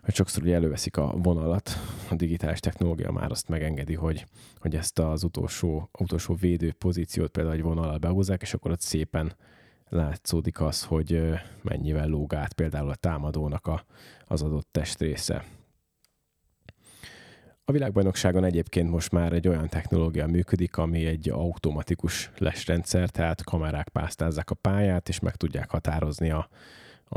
hogy 0.00 0.14
sokszor 0.14 0.42
ugye 0.42 0.54
előveszik 0.54 0.96
a 0.96 1.14
vonalat, 1.16 1.70
a 2.10 2.14
digitális 2.14 2.60
technológia 2.60 3.10
már 3.10 3.30
azt 3.30 3.48
megengedi, 3.48 3.94
hogy, 3.94 4.26
hogy 4.58 4.74
ezt 4.74 4.98
az 4.98 5.24
utolsó, 5.24 5.90
utolsó 5.98 6.34
védő 6.34 6.72
pozíciót 6.72 7.30
például 7.30 7.54
egy 7.54 7.62
vonalal 7.62 7.98
behúzzák, 7.98 8.42
és 8.42 8.54
akkor 8.54 8.70
ott 8.70 8.80
szépen 8.80 9.36
látszódik 9.88 10.60
az, 10.60 10.84
hogy 10.84 11.22
mennyivel 11.62 12.08
lóg 12.08 12.34
át 12.34 12.52
például 12.52 12.90
a 12.90 12.94
támadónak 12.94 13.66
a, 13.66 13.84
az 14.24 14.42
adott 14.42 14.68
testrésze. 14.70 15.44
A 17.70 17.72
világbajnokságon 17.72 18.44
egyébként 18.44 18.90
most 18.90 19.12
már 19.12 19.32
egy 19.32 19.48
olyan 19.48 19.68
technológia 19.68 20.26
működik, 20.26 20.76
ami 20.76 21.06
egy 21.06 21.28
automatikus 21.28 22.30
lesrendszer, 22.38 23.10
tehát 23.10 23.44
kamerák 23.44 23.88
pásztázzák 23.88 24.50
a 24.50 24.54
pályát, 24.54 25.08
és 25.08 25.20
meg 25.20 25.36
tudják 25.36 25.70
határozni 25.70 26.30
a, 26.30 26.48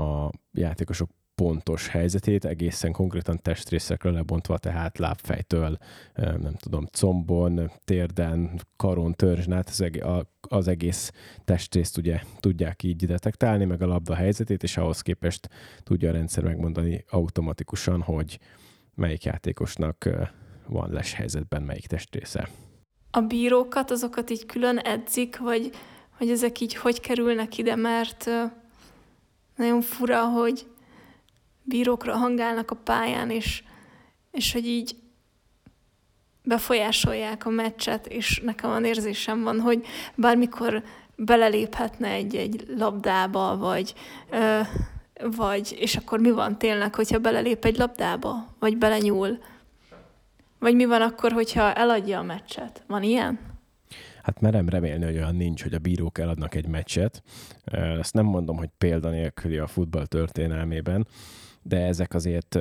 a 0.04 0.30
játékosok 0.52 1.10
pontos 1.36 1.88
helyzetét, 1.88 2.46
egészen 2.46 2.92
konkrétan 2.92 3.40
testrészekre 3.42 4.12
lebontva, 4.12 4.58
tehát 4.58 4.98
lábfejtől, 4.98 5.78
nem 6.16 6.56
tudom, 6.60 6.86
combon, 6.86 7.72
térden, 7.84 8.60
karon, 8.76 9.14
törzsn 9.14 9.52
át, 9.52 9.70
az, 9.70 10.26
az 10.42 10.68
egész 10.68 11.12
testrészt 11.44 11.98
ugye 11.98 12.22
tudják 12.40 12.84
így 12.84 13.06
detektálni, 13.06 13.66
meg 13.66 13.82
a 13.82 13.88
labda 13.88 14.16
helyzetét, 14.16 14.64
és 14.64 14.78
ahhoz 14.78 15.02
képest 15.02 15.50
tudja 15.84 16.10
a 16.10 16.14
rendszer 16.14 16.44
megmondani 16.44 17.06
automatikusan, 17.10 18.02
hogy 18.02 18.40
melyik 18.96 19.24
játékosnak 19.24 20.10
van 20.68 20.90
les 20.92 21.14
helyzetben 21.14 21.62
melyik 21.62 21.88
testrésze. 21.88 22.50
A 23.12 23.22
bírókat, 23.22 23.92
azokat 23.92 24.30
így 24.30 24.46
külön 24.46 24.78
edzik, 24.78 25.38
vagy, 25.38 25.70
hogy 26.18 26.30
ezek 26.30 26.60
így 26.60 26.76
hogy 26.76 27.00
kerülnek 27.00 27.58
ide, 27.58 27.76
mert 27.76 28.30
nagyon 29.56 29.82
fura, 29.82 30.24
hogy 30.24 30.66
bírókra 31.64 32.16
hangálnak 32.16 32.72
a 32.72 32.76
pályán, 32.76 33.30
és, 33.30 33.64
és 34.32 34.54
hogy 34.54 34.68
így 34.68 34.96
befolyásolják 36.44 37.46
a 37.46 37.50
meccset, 37.50 38.08
és 38.08 38.42
nekem 38.44 38.70
van 38.70 38.86
érzésem 38.86 39.44
van, 39.44 39.60
hogy 39.60 39.86
bármikor 40.16 40.84
beleléphetne 41.16 42.10
egy-egy 42.10 42.66
labdába, 42.78 43.58
vagy, 43.58 43.94
ö, 44.30 44.60
vagy, 45.36 45.76
és 45.80 45.96
akkor 45.96 46.20
mi 46.20 46.32
van 46.32 46.58
tényleg, 46.58 46.96
hogyha 46.96 47.20
belelép 47.20 47.66
egy 47.66 47.78
labdába, 47.78 48.56
vagy 48.60 48.78
belenyúl, 48.78 49.38
vagy 50.64 50.76
mi 50.76 50.86
van 50.86 51.02
akkor, 51.02 51.32
hogyha 51.32 51.74
eladja 51.74 52.20
a 52.20 52.24
meccset? 52.24 52.84
Van 52.88 53.04
ilyen? 53.04 53.40
Hát 54.24 54.42
merem 54.42 54.70
remélni, 54.70 55.06
hogy 55.06 55.16
olyan 55.16 55.36
nincs, 55.36 55.64
hogy 55.64 55.74
a 55.74 55.80
bírók 55.80 56.18
eladnak 56.18 56.56
egy 56.56 56.68
meccset. 56.68 57.24
Ezt 58.00 58.14
nem 58.14 58.26
mondom, 58.26 58.58
hogy 58.58 58.70
példanélküli 58.78 59.58
a 59.58 59.68
futball 59.68 60.06
történelmében, 60.06 61.08
de 61.62 61.86
ezek 61.86 62.14
azért 62.14 62.58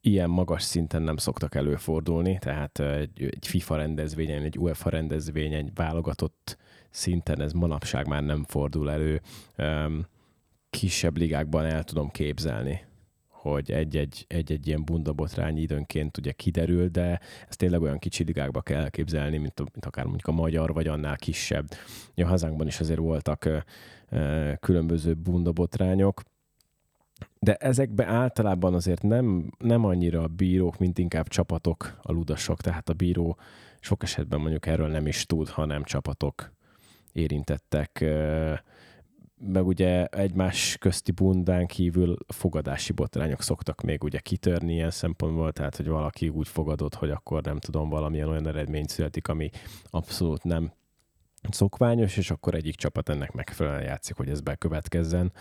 ilyen 0.00 0.30
magas 0.30 0.62
szinten 0.62 1.02
nem 1.02 1.16
szoktak 1.16 1.54
előfordulni, 1.54 2.38
tehát 2.40 2.78
egy, 2.78 3.22
egy 3.22 3.46
FIFA 3.46 3.76
rendezvényen, 3.76 4.42
egy 4.42 4.58
UEFA 4.58 4.90
rendezvényen, 4.90 5.64
egy 5.64 5.74
válogatott 5.74 6.58
szinten 6.90 7.40
ez 7.40 7.52
manapság 7.52 8.06
már 8.06 8.22
nem 8.22 8.44
fordul 8.44 8.90
elő. 8.90 9.20
Kisebb 10.70 11.16
ligákban 11.16 11.64
el 11.64 11.84
tudom 11.84 12.10
képzelni, 12.10 12.84
hogy 13.42 13.72
egy-egy, 13.72 14.24
egy-egy 14.28 14.66
ilyen 14.66 14.84
bundabotrány 14.84 15.58
időnként 15.58 16.18
ugye 16.18 16.32
kiderül, 16.32 16.88
de 16.88 17.20
ezt 17.48 17.58
tényleg 17.58 17.82
olyan 17.82 17.98
kicsi 17.98 18.24
ligákba 18.24 18.60
kell 18.60 18.80
elképzelni, 18.80 19.38
mint, 19.38 19.58
mint 19.58 19.84
akár 19.84 20.04
mondjuk 20.04 20.28
a 20.28 20.32
magyar, 20.32 20.72
vagy 20.72 20.86
annál 20.86 21.16
kisebb. 21.16 21.66
A 22.16 22.24
hazánkban 22.24 22.66
is 22.66 22.80
azért 22.80 22.98
voltak 22.98 23.48
különböző 24.60 25.14
bundabotrányok, 25.14 26.22
de 27.38 27.54
ezekbe 27.54 28.06
általában 28.06 28.74
azért 28.74 29.02
nem, 29.02 29.52
nem 29.58 29.84
annyira 29.84 30.22
a 30.22 30.28
bírók, 30.28 30.78
mint 30.78 30.98
inkább 30.98 31.28
csapatok 31.28 31.98
a 32.02 32.12
ludasok, 32.12 32.60
tehát 32.60 32.88
a 32.88 32.92
bíró 32.92 33.38
sok 33.80 34.02
esetben 34.02 34.40
mondjuk 34.40 34.66
erről 34.66 34.88
nem 34.88 35.06
is 35.06 35.26
tud, 35.26 35.48
hanem 35.48 35.84
csapatok 35.84 36.52
érintettek 37.12 38.04
meg 39.46 39.66
ugye 39.66 40.06
egymás 40.06 40.76
közti 40.80 41.12
bundán 41.12 41.66
kívül 41.66 42.16
fogadási 42.26 42.92
botrányok 42.92 43.42
szoktak 43.42 43.80
még 43.80 44.04
ugye 44.04 44.18
kitörni 44.18 44.72
ilyen 44.72 44.90
szempontból, 44.90 45.52
tehát 45.52 45.76
hogy 45.76 45.88
valaki 45.88 46.28
úgy 46.28 46.48
fogadott, 46.48 46.94
hogy 46.94 47.10
akkor 47.10 47.42
nem 47.42 47.58
tudom, 47.58 47.88
valamilyen 47.88 48.28
olyan 48.28 48.46
eredmény 48.46 48.86
születik, 48.86 49.28
ami 49.28 49.50
abszolút 49.90 50.44
nem 50.44 50.72
szokványos, 51.50 52.16
és 52.16 52.30
akkor 52.30 52.54
egyik 52.54 52.74
csapat 52.74 53.08
ennek 53.08 53.32
megfelelően 53.32 53.84
játszik, 53.84 54.16
hogy 54.16 54.28
ez 54.28 54.40
bekövetkezzen. 54.40 55.32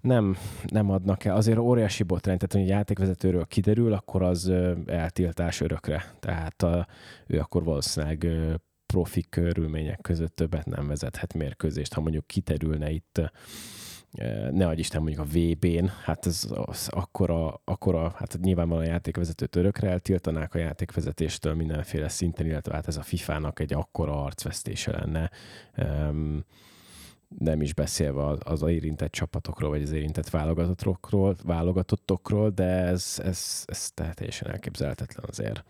Nem, 0.00 0.36
nem 0.66 0.90
adnak 0.90 1.24
el. 1.24 1.36
Azért 1.36 1.58
óriási 1.58 2.02
botrány, 2.02 2.36
tehát 2.36 2.52
hogy 2.52 2.62
egy 2.62 2.68
játékvezetőről 2.68 3.46
kiderül, 3.46 3.92
akkor 3.92 4.22
az 4.22 4.52
eltiltás 4.86 5.60
örökre. 5.60 6.14
Tehát 6.20 6.62
a, 6.62 6.86
ő 7.26 7.38
akkor 7.38 7.64
valószínűleg 7.64 8.26
profi 8.94 9.24
körülmények 9.28 10.00
között 10.00 10.36
többet 10.36 10.66
nem 10.66 10.86
vezethet 10.86 11.34
mérkőzést. 11.34 11.92
Ha 11.92 12.00
mondjuk 12.00 12.26
kiterülne 12.26 12.90
itt 12.90 13.20
ne 14.50 14.66
adj 14.66 14.80
Isten 14.80 15.02
mondjuk 15.02 15.20
a 15.20 15.30
VB-n, 15.30 15.86
hát 16.04 16.26
ez 16.26 16.46
az 16.54 16.88
akkora, 16.90 17.60
akkora, 17.64 18.14
hát 18.16 18.38
nyilvánvalóan 18.40 18.86
a 18.86 18.88
játékvezető 18.88 19.46
törökre 19.46 19.90
eltiltanák 19.90 20.54
a 20.54 20.58
játékvezetéstől 20.58 21.54
mindenféle 21.54 22.08
szinten, 22.08 22.46
illetve 22.46 22.74
hát 22.74 22.88
ez 22.88 22.96
a 22.96 23.02
FIFA-nak 23.02 23.60
egy 23.60 23.72
akkora 23.72 24.24
arcvesztése 24.24 24.90
lenne. 24.90 25.30
Nem 27.38 27.62
is 27.62 27.74
beszélve 27.74 28.26
az, 28.26 28.38
az 28.44 28.62
érintett 28.62 29.12
csapatokról, 29.12 29.70
vagy 29.70 29.82
az 29.82 29.92
érintett 29.92 30.30
válogatottokról, 30.30 31.36
válogatottokról, 31.42 32.50
de 32.50 32.64
ez, 32.64 33.20
ez, 33.24 33.62
ez 33.66 33.90
teljesen 33.90 34.50
elképzelhetetlen 34.50 35.24
azért. 35.28 35.64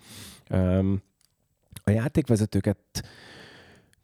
A 1.84 1.90
játékvezetőket 1.90 2.78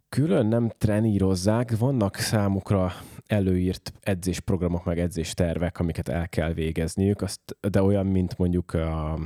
külön 0.09 0.47
nem 0.47 0.71
trenírozzák, 0.79 1.79
vannak 1.79 2.17
számukra 2.17 2.93
előírt 3.27 3.93
edzésprogramok, 4.01 4.85
meg 4.85 4.99
edzéstervek, 4.99 5.79
amiket 5.79 6.09
el 6.09 6.29
kell 6.29 6.53
végezniük, 6.53 7.23
azt, 7.23 7.57
de 7.71 7.83
olyan, 7.83 8.07
mint 8.07 8.39
mondjuk 8.39 8.73
a 8.75 9.19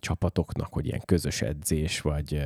csapatoknak, 0.00 0.72
hogy 0.72 0.86
ilyen 0.86 1.02
közös 1.04 1.42
edzés, 1.42 2.00
vagy 2.00 2.42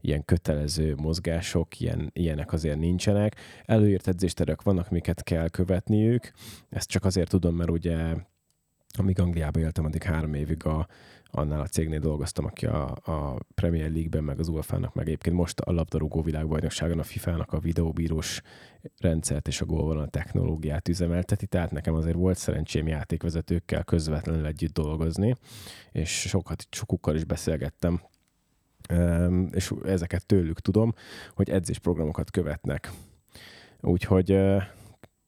ilyen 0.00 0.24
kötelező 0.24 0.94
mozgások, 0.94 1.80
ilyen, 1.80 2.10
ilyenek 2.12 2.52
azért 2.52 2.78
nincsenek. 2.78 3.36
Előírt 3.64 4.08
edzésterek 4.08 4.62
vannak, 4.62 4.86
amiket 4.90 5.22
kell 5.22 5.48
követniük. 5.48 6.30
Ezt 6.68 6.88
csak 6.88 7.04
azért 7.04 7.28
tudom, 7.28 7.54
mert 7.54 7.70
ugye 7.70 8.14
amíg 8.98 9.20
Angliában 9.20 9.62
éltem, 9.62 9.84
addig 9.84 10.02
három 10.02 10.34
évig 10.34 10.66
a, 10.66 10.86
annál 11.34 11.60
a 11.60 11.66
cégnél 11.66 11.98
dolgoztam, 11.98 12.44
aki 12.44 12.66
a, 12.66 12.90
a 12.90 13.38
Premier 13.54 13.90
League-ben, 13.90 14.24
meg 14.24 14.38
az 14.38 14.48
UEFA-nak, 14.48 14.94
meg 14.94 15.06
egyébként 15.06 15.36
most 15.36 15.60
a 15.60 15.72
labdarúgó 15.72 16.22
világbajnokságon 16.22 16.98
a 16.98 17.02
FIFA-nak 17.02 17.52
a 17.52 17.58
videóbírós 17.58 18.42
rendszert 18.98 19.48
és 19.48 19.60
a 19.60 19.64
gólvonal 19.64 20.08
technológiát 20.08 20.88
üzemelteti, 20.88 21.46
tehát 21.46 21.70
nekem 21.70 21.94
azért 21.94 22.16
volt 22.16 22.38
szerencsém 22.38 22.86
játékvezetőkkel 22.86 23.84
közvetlenül 23.84 24.46
együtt 24.46 24.72
dolgozni, 24.72 25.34
és 25.92 26.20
sokat, 26.20 26.66
sokukkal 26.70 27.14
is 27.14 27.24
beszélgettem, 27.24 28.00
és 29.50 29.72
ezeket 29.84 30.26
tőlük 30.26 30.60
tudom, 30.60 30.94
hogy 31.34 31.50
edzésprogramokat 31.50 32.30
követnek. 32.30 32.90
Úgyhogy, 33.80 34.38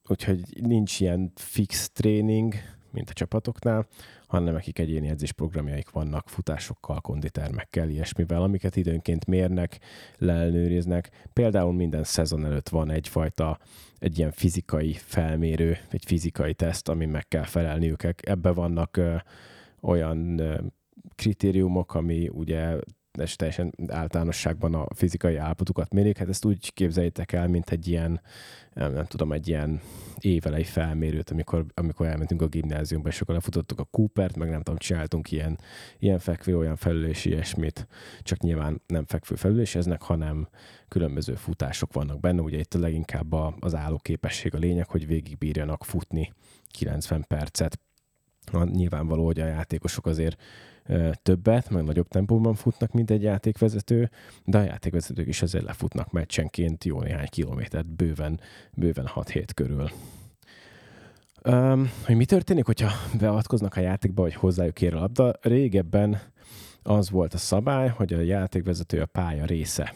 úgyhogy 0.08 0.40
nincs 0.60 1.00
ilyen 1.00 1.32
fix 1.34 1.90
tréning, 1.90 2.54
mint 2.90 3.10
a 3.10 3.12
csapatoknál, 3.12 3.86
hanem 4.26 4.54
nekik 4.54 4.78
egyéni 4.78 5.08
edzésprogramjaik 5.08 5.90
vannak 5.90 6.28
futásokkal, 6.28 7.00
konditermekkel, 7.00 7.88
ilyesmivel, 7.88 8.42
amiket 8.42 8.76
időnként 8.76 9.26
mérnek, 9.26 9.78
leellenőriznek. 10.18 11.10
Például 11.32 11.72
minden 11.72 12.04
szezon 12.04 12.44
előtt 12.44 12.68
van 12.68 12.90
egyfajta 12.90 13.58
egy 13.98 14.18
ilyen 14.18 14.30
fizikai 14.30 14.92
felmérő, 14.92 15.78
egy 15.90 16.04
fizikai 16.06 16.54
teszt, 16.54 16.88
amin 16.88 17.08
meg 17.08 17.28
kell 17.28 17.44
felelniük. 17.44 18.02
Ebbe 18.22 18.50
vannak 18.50 18.96
ö, 18.96 19.16
olyan 19.80 20.38
ö, 20.38 20.60
kritériumok, 21.14 21.94
ami 21.94 22.28
ugye 22.28 22.76
és 23.16 23.36
teljesen 23.36 23.72
általánosságban 23.86 24.74
a 24.74 24.86
fizikai 24.94 25.36
állapotukat 25.36 25.92
mérik. 25.92 26.16
Hát 26.16 26.28
ezt 26.28 26.44
úgy 26.44 26.72
képzeljétek 26.72 27.32
el, 27.32 27.48
mint 27.48 27.70
egy 27.70 27.88
ilyen, 27.88 28.20
nem, 28.72 28.92
nem 28.92 29.04
tudom, 29.04 29.32
egy 29.32 29.48
ilyen 29.48 29.80
évelei 30.18 30.64
felmérőt, 30.64 31.30
amikor, 31.30 31.64
amikor 31.74 32.06
elmentünk 32.06 32.42
a 32.42 32.46
gimnáziumba, 32.46 33.08
és 33.08 33.20
akkor 33.20 33.34
lefutottuk 33.34 33.80
a 33.80 33.84
Coopert, 33.84 34.36
meg 34.36 34.50
nem 34.50 34.62
tudom, 34.62 34.78
csináltunk 34.78 35.30
ilyen, 35.30 35.58
ilyen 35.98 36.18
fekvő, 36.18 36.56
olyan 36.56 36.76
felülés, 36.76 37.24
ilyesmit. 37.24 37.86
Csak 38.22 38.38
nyilván 38.38 38.82
nem 38.86 39.04
fekvő 39.04 39.34
felüléseznek, 39.34 40.02
hanem 40.02 40.48
különböző 40.88 41.34
futások 41.34 41.92
vannak 41.92 42.20
benne. 42.20 42.40
Ugye 42.40 42.58
itt 42.58 42.74
a 42.74 42.78
leginkább 42.78 43.32
az 43.60 43.74
állóképesség 43.74 44.54
a 44.54 44.58
lényeg, 44.58 44.88
hogy 44.88 45.06
végigbírjanak 45.06 45.84
futni 45.84 46.32
90 46.70 47.24
percet. 47.28 47.80
Nyilvánvaló, 48.64 49.24
hogy 49.24 49.40
a 49.40 49.46
játékosok 49.46 50.06
azért 50.06 50.40
többet, 51.22 51.70
meg 51.70 51.84
nagyobb 51.84 52.08
tempóban 52.08 52.54
futnak, 52.54 52.92
mint 52.92 53.10
egy 53.10 53.22
játékvezető, 53.22 54.10
de 54.44 54.58
a 54.58 54.62
játékvezetők 54.62 55.26
is 55.26 55.42
azért 55.42 55.64
lefutnak 55.64 56.12
meccsenként 56.12 56.84
jó 56.84 57.00
néhány 57.00 57.28
kilométert, 57.28 57.86
bőven, 57.86 58.40
bőven 58.72 59.06
6 59.06 59.28
hét 59.28 59.54
körül. 59.54 59.90
Um, 61.44 61.90
hogy 62.04 62.16
mi 62.16 62.24
történik, 62.24 62.66
hogyha 62.66 62.90
beavatkoznak 63.18 63.76
a 63.76 63.80
játékba, 63.80 64.22
vagy 64.22 64.34
hozzájuk 64.34 64.82
ér 64.82 64.94
a 64.94 64.98
labda? 64.98 65.32
Régebben 65.40 66.20
az 66.82 67.10
volt 67.10 67.34
a 67.34 67.38
szabály, 67.38 67.88
hogy 67.88 68.12
a 68.12 68.20
játékvezető 68.20 69.00
a 69.00 69.06
pálya 69.06 69.44
része 69.44 69.94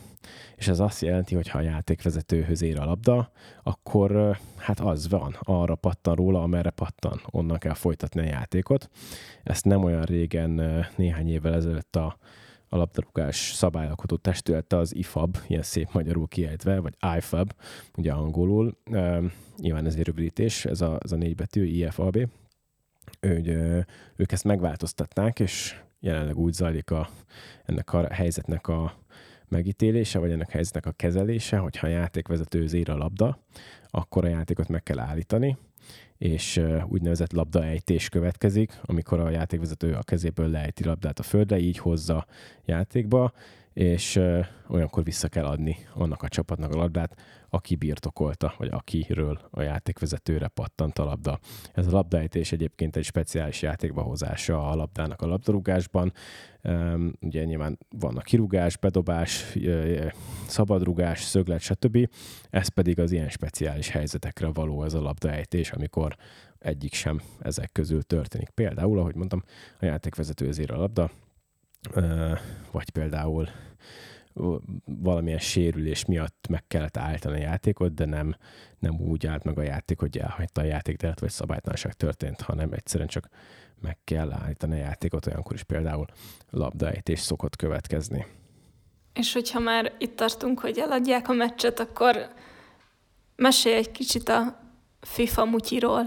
és 0.56 0.68
ez 0.68 0.80
azt 0.80 1.02
jelenti, 1.02 1.34
hogy 1.34 1.48
ha 1.48 1.58
a 1.58 1.62
játékvezetőhöz 1.62 2.62
ér 2.62 2.80
a 2.80 2.84
labda, 2.84 3.30
akkor 3.62 4.38
hát 4.56 4.80
az 4.80 5.08
van, 5.08 5.36
arra 5.40 5.74
pattan 5.74 6.14
róla, 6.14 6.42
amerre 6.42 6.70
pattan, 6.70 7.20
onnan 7.30 7.58
kell 7.58 7.74
folytatni 7.74 8.20
a 8.20 8.24
játékot. 8.24 8.90
Ezt 9.42 9.64
nem 9.64 9.84
olyan 9.84 10.02
régen, 10.02 10.84
néhány 10.96 11.30
évvel 11.30 11.54
ezelőtt 11.54 11.96
a, 11.96 12.18
a 12.68 12.76
labdarúgás 12.76 13.36
szabályalkotó 13.36 14.16
testülete 14.16 14.76
az 14.76 14.94
IFAB, 14.94 15.36
ilyen 15.46 15.62
szép 15.62 15.88
magyarul 15.92 16.28
kiejtve, 16.28 16.80
vagy 16.80 16.94
IFAB, 17.16 17.52
ugye 17.96 18.12
angolul, 18.12 18.78
nyilván 19.56 19.86
ez 19.86 19.94
egy 19.94 20.06
rövidítés, 20.06 20.64
ez 20.64 20.80
a, 20.80 20.98
ez 21.02 21.12
a 21.12 21.16
négy 21.16 21.34
betű, 21.34 21.64
IFAB, 21.64 22.28
ő, 23.20 23.86
ők 24.16 24.32
ezt 24.32 24.44
megváltoztatnák, 24.44 25.40
és 25.40 25.80
jelenleg 26.00 26.38
úgy 26.38 26.52
zajlik 26.52 26.90
a, 26.90 27.08
ennek 27.64 27.92
a 27.92 28.12
helyzetnek 28.12 28.68
a 28.68 28.99
megítélése, 29.50 30.18
vagy 30.18 30.30
ennek 30.30 30.48
a 30.48 30.52
helyzetnek 30.52 30.86
a 30.86 30.92
kezelése, 30.96 31.56
hogyha 31.56 31.86
a 31.86 31.90
játékvezető 31.90 32.64
ér 32.72 32.90
a 32.90 32.96
labda, 32.96 33.38
akkor 33.88 34.24
a 34.24 34.28
játékot 34.28 34.68
meg 34.68 34.82
kell 34.82 34.98
állítani, 34.98 35.56
és 36.18 36.62
úgynevezett 36.88 37.32
labdaejtés 37.32 38.08
következik, 38.08 38.72
amikor 38.82 39.20
a 39.20 39.30
játékvezető 39.30 39.92
a 39.92 40.02
kezéből 40.02 40.48
lejti 40.48 40.84
labdát 40.84 41.18
a 41.18 41.22
földre, 41.22 41.58
így 41.58 41.78
hozza 41.78 42.26
játékba, 42.64 43.32
és 43.72 44.20
olyankor 44.68 45.04
vissza 45.04 45.28
kell 45.28 45.44
adni 45.44 45.76
annak 45.94 46.22
a 46.22 46.28
csapatnak 46.28 46.74
a 46.74 46.76
labdát, 46.76 47.16
aki 47.50 47.74
birtokolta, 47.74 48.54
vagy 48.58 48.68
akiről 48.68 49.40
a 49.50 49.62
játékvezetőre 49.62 50.48
pattant 50.48 50.98
a 50.98 51.04
labda. 51.04 51.38
Ez 51.72 51.86
a 51.86 51.90
labdaejtés 51.90 52.52
egyébként 52.52 52.96
egy 52.96 53.04
speciális 53.04 53.62
játékba 53.62 54.02
hozása 54.02 54.70
a 54.70 54.74
labdának 54.74 55.22
a 55.22 55.26
labdarúgásban. 55.26 56.12
Ugye 57.20 57.44
nyilván 57.44 57.78
vannak 57.88 58.22
kirúgás, 58.24 58.76
bedobás, 58.76 59.56
szabadrugás, 60.46 61.20
szöglet, 61.20 61.60
stb. 61.60 62.08
Ez 62.50 62.68
pedig 62.68 62.98
az 62.98 63.12
ilyen 63.12 63.28
speciális 63.28 63.88
helyzetekre 63.88 64.46
való 64.46 64.84
ez 64.84 64.94
a 64.94 65.00
labdaejtés, 65.00 65.70
amikor 65.70 66.16
egyik 66.58 66.94
sem 66.94 67.20
ezek 67.38 67.72
közül 67.72 68.02
történik. 68.02 68.48
Például, 68.50 68.98
ahogy 68.98 69.14
mondtam, 69.14 69.42
a 69.80 69.84
játékvezető 69.84 70.48
ezért 70.48 70.70
a 70.70 70.76
labda, 70.76 71.10
vagy 72.70 72.90
például 72.90 73.48
valamilyen 74.84 75.38
sérülés 75.38 76.04
miatt 76.04 76.46
meg 76.48 76.66
kellett 76.66 76.96
állítani 76.96 77.36
a 77.36 77.42
játékot, 77.42 77.94
de 77.94 78.04
nem, 78.04 78.36
nem 78.78 79.00
úgy 79.00 79.26
állt 79.26 79.44
meg 79.44 79.58
a 79.58 79.62
játék, 79.62 79.98
hogy 79.98 80.18
elhagyta 80.18 80.60
a 80.60 80.64
játékteret, 80.64 81.20
vagy 81.20 81.30
szabálytalanság 81.30 81.92
történt, 81.92 82.40
hanem 82.40 82.72
egyszerűen 82.72 83.08
csak 83.08 83.28
meg 83.80 83.98
kell 84.04 84.32
állítani 84.32 84.72
a 84.74 84.84
játékot, 84.84 85.26
olyankor 85.26 85.54
is 85.54 85.62
például 85.62 86.06
labdaejtés 86.50 87.20
szokott 87.20 87.56
következni. 87.56 88.26
És 89.12 89.32
hogyha 89.32 89.58
már 89.58 89.92
itt 89.98 90.16
tartunk, 90.16 90.60
hogy 90.60 90.78
eladják 90.78 91.28
a 91.28 91.32
meccset, 91.32 91.80
akkor 91.80 92.32
mesélj 93.36 93.76
egy 93.76 93.90
kicsit 93.90 94.28
a 94.28 94.60
FIFA 95.00 95.44
mutyiról. 95.44 96.02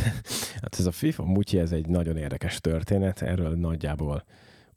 hát 0.62 0.76
ez 0.78 0.86
a 0.86 0.92
FIFA 0.92 1.24
mutyi, 1.24 1.58
ez 1.58 1.72
egy 1.72 1.86
nagyon 1.86 2.16
érdekes 2.16 2.60
történet, 2.60 3.22
erről 3.22 3.54
nagyjából 3.54 4.24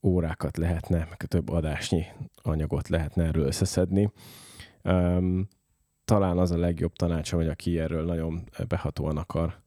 órákat 0.04 0.58
lehetne, 0.58 0.98
meg 0.98 1.18
több 1.18 1.50
adásnyi 1.50 2.06
anyagot 2.36 2.88
lehetne 2.88 3.24
erről 3.24 3.46
összeszedni. 3.46 4.12
Um, 4.84 5.48
talán 6.06 6.38
az 6.38 6.52
a 6.52 6.58
legjobb 6.58 6.94
tanácsa, 6.94 7.36
hogy 7.36 7.48
aki 7.48 7.80
erről 7.80 8.06
nagyon 8.06 8.44
behatóan 8.68 9.18
akar 9.18 9.62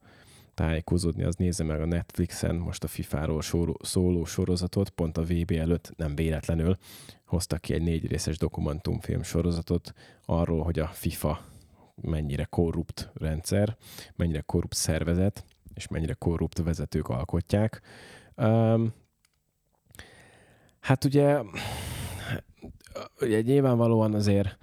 tájékozódni, 0.53 1.23
az 1.23 1.35
nézze 1.35 1.63
meg 1.63 1.81
a 1.81 1.85
Netflixen 1.85 2.55
most 2.55 2.83
a 2.83 2.87
FIFA-ról 2.87 3.41
szóló 3.81 4.25
sorozatot, 4.25 4.89
pont 4.89 5.17
a 5.17 5.23
VB 5.23 5.51
előtt 5.51 5.93
nem 5.95 6.15
véletlenül 6.15 6.77
hoztak 7.25 7.61
ki 7.61 7.73
egy 7.73 7.81
négy 7.81 8.07
részes 8.07 8.37
dokumentumfilm 8.37 9.23
sorozatot 9.23 9.93
arról, 10.25 10.63
hogy 10.63 10.79
a 10.79 10.87
FIFA 10.87 11.41
mennyire 12.01 12.43
korrupt 12.43 13.11
rendszer, 13.13 13.77
mennyire 14.15 14.41
korrupt 14.41 14.75
szervezet, 14.75 15.45
és 15.73 15.87
mennyire 15.87 16.13
korrupt 16.13 16.57
vezetők 16.57 17.07
alkotják. 17.09 17.81
Um, 18.35 18.93
Hát 20.83 21.03
ugye, 21.03 21.41
ugye 23.21 23.41
nyilvánvalóan 23.41 24.13
azért 24.13 24.57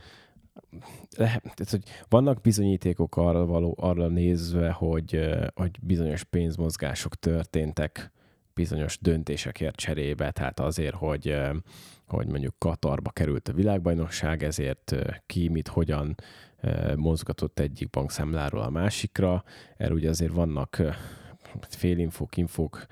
lehet, 1.17 1.43
tehát, 1.43 1.71
hogy 1.71 1.83
vannak 2.09 2.41
bizonyítékok 2.41 3.17
arra, 3.17 3.47
való, 3.47 3.77
arra 3.81 4.09
nézve, 4.09 4.71
hogy, 4.71 5.29
hogy 5.55 5.79
bizonyos 5.83 6.25
pénzmozgások 6.25 7.15
történtek 7.15 8.13
bizonyos 8.55 8.99
döntésekért 8.99 9.77
cserébe, 9.77 10.31
tehát 10.31 10.61
azért, 10.61 10.95
hogy, 10.95 11.37
hogy 12.07 12.27
mondjuk 12.27 12.55
Katarba 12.59 13.11
került 13.11 13.49
a 13.49 13.53
világbajnokság, 13.53 14.43
ezért 14.43 14.97
ki, 15.27 15.49
mit, 15.49 15.69
hogyan 15.69 16.15
mozgatott 16.97 17.59
egyik 17.59 17.91
bankszámláról 17.91 18.63
a 18.63 18.71
másikra. 18.71 19.45
Erről 19.77 19.97
ugye 19.97 20.09
azért 20.09 20.33
vannak 20.33 20.83
félinfók, 21.69 22.37
infók, 22.37 22.87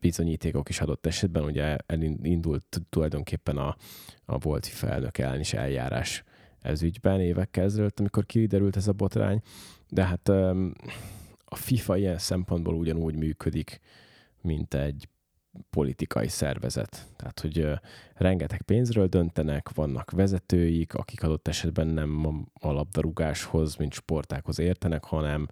bizonyítékok 0.00 0.68
is 0.68 0.80
adott 0.80 1.06
esetben, 1.06 1.44
ugye 1.44 1.76
elindult 1.86 2.82
tulajdonképpen 2.88 3.56
a, 3.56 3.76
a 4.24 4.38
volt 4.38 4.66
FIFA 4.66 4.88
elnök 4.88 5.18
ellen 5.18 5.40
is 5.40 5.52
eljárás 5.52 6.24
ez 6.60 6.82
ügyben 6.82 7.20
évekkel 7.20 7.64
ezelőtt, 7.64 8.00
amikor 8.00 8.26
kiderült 8.26 8.76
ez 8.76 8.88
a 8.88 8.92
botrány, 8.92 9.40
de 9.88 10.04
hát 10.04 10.28
a 11.44 11.56
FIFA 11.56 11.96
ilyen 11.96 12.18
szempontból 12.18 12.74
ugyanúgy 12.74 13.16
működik, 13.16 13.80
mint 14.40 14.74
egy 14.74 15.08
politikai 15.70 16.28
szervezet. 16.28 17.06
Tehát, 17.16 17.40
hogy 17.40 17.70
rengeteg 18.14 18.62
pénzről 18.62 19.06
döntenek, 19.06 19.70
vannak 19.74 20.10
vezetőik, 20.10 20.94
akik 20.94 21.22
adott 21.22 21.48
esetben 21.48 21.86
nem 21.86 22.46
a 22.52 22.72
labdarúgáshoz, 22.72 23.76
mint 23.76 23.92
sportákhoz 23.92 24.58
értenek, 24.58 25.04
hanem 25.04 25.48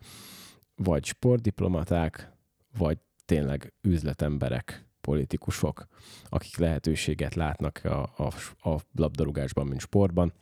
vagy 0.75 1.05
sportdiplomaták, 1.05 2.31
vagy 2.79 2.99
tényleg 3.25 3.73
üzletemberek, 3.81 4.87
politikusok, 5.01 5.87
akik 6.29 6.57
lehetőséget 6.57 7.35
látnak 7.35 7.81
a, 7.85 8.03
a, 8.03 8.33
a 8.71 8.81
labdarúgásban, 8.95 9.67
mint 9.67 9.81
sportban, 9.81 10.33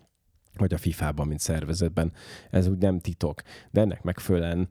vagy 0.56 0.74
a 0.74 0.78
FIFA-ban, 0.78 1.26
mint 1.26 1.40
szervezetben. 1.40 2.12
Ez 2.50 2.66
úgy 2.66 2.78
nem 2.78 2.98
titok. 2.98 3.42
De 3.70 3.80
ennek 3.80 4.02
megfelelően 4.02 4.68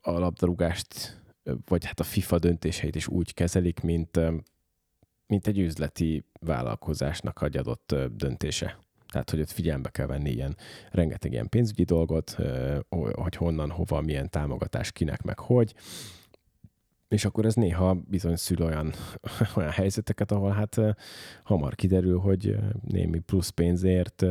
a 0.00 0.10
labdarúgást, 0.10 1.20
vagy 1.66 1.84
hát 1.84 2.00
a 2.00 2.04
FIFA 2.04 2.38
döntéseit 2.38 2.94
is 2.94 3.08
úgy 3.08 3.34
kezelik, 3.34 3.80
mint, 3.80 4.20
mint 5.26 5.46
egy 5.46 5.58
üzleti 5.58 6.24
vállalkozásnak 6.40 7.42
egy 7.42 7.56
adott 7.56 7.94
döntése. 8.12 8.78
Tehát, 9.08 9.30
hogy 9.30 9.40
ott 9.40 9.50
figyelembe 9.50 9.88
kell 9.88 10.06
venni 10.06 10.30
ilyen 10.30 10.56
rengeteg 10.90 11.32
ilyen 11.32 11.48
pénzügyi 11.48 11.84
dolgot, 11.84 12.36
hogy 13.12 13.36
honnan, 13.36 13.70
hova, 13.70 14.00
milyen 14.00 14.30
támogatás 14.30 14.92
kinek, 14.92 15.22
meg 15.22 15.38
hogy. 15.38 15.74
És 17.08 17.24
akkor 17.24 17.44
ez 17.44 17.54
néha 17.54 17.94
bizony 17.94 18.36
szül 18.36 18.62
olyan, 18.62 18.92
olyan 19.56 19.70
helyzeteket, 19.70 20.32
ahol 20.32 20.50
hát 20.50 20.80
hamar 21.42 21.74
kiderül, 21.74 22.18
hogy 22.18 22.56
némi 22.86 23.18
plusz 23.18 23.48
pénzért 23.48 24.24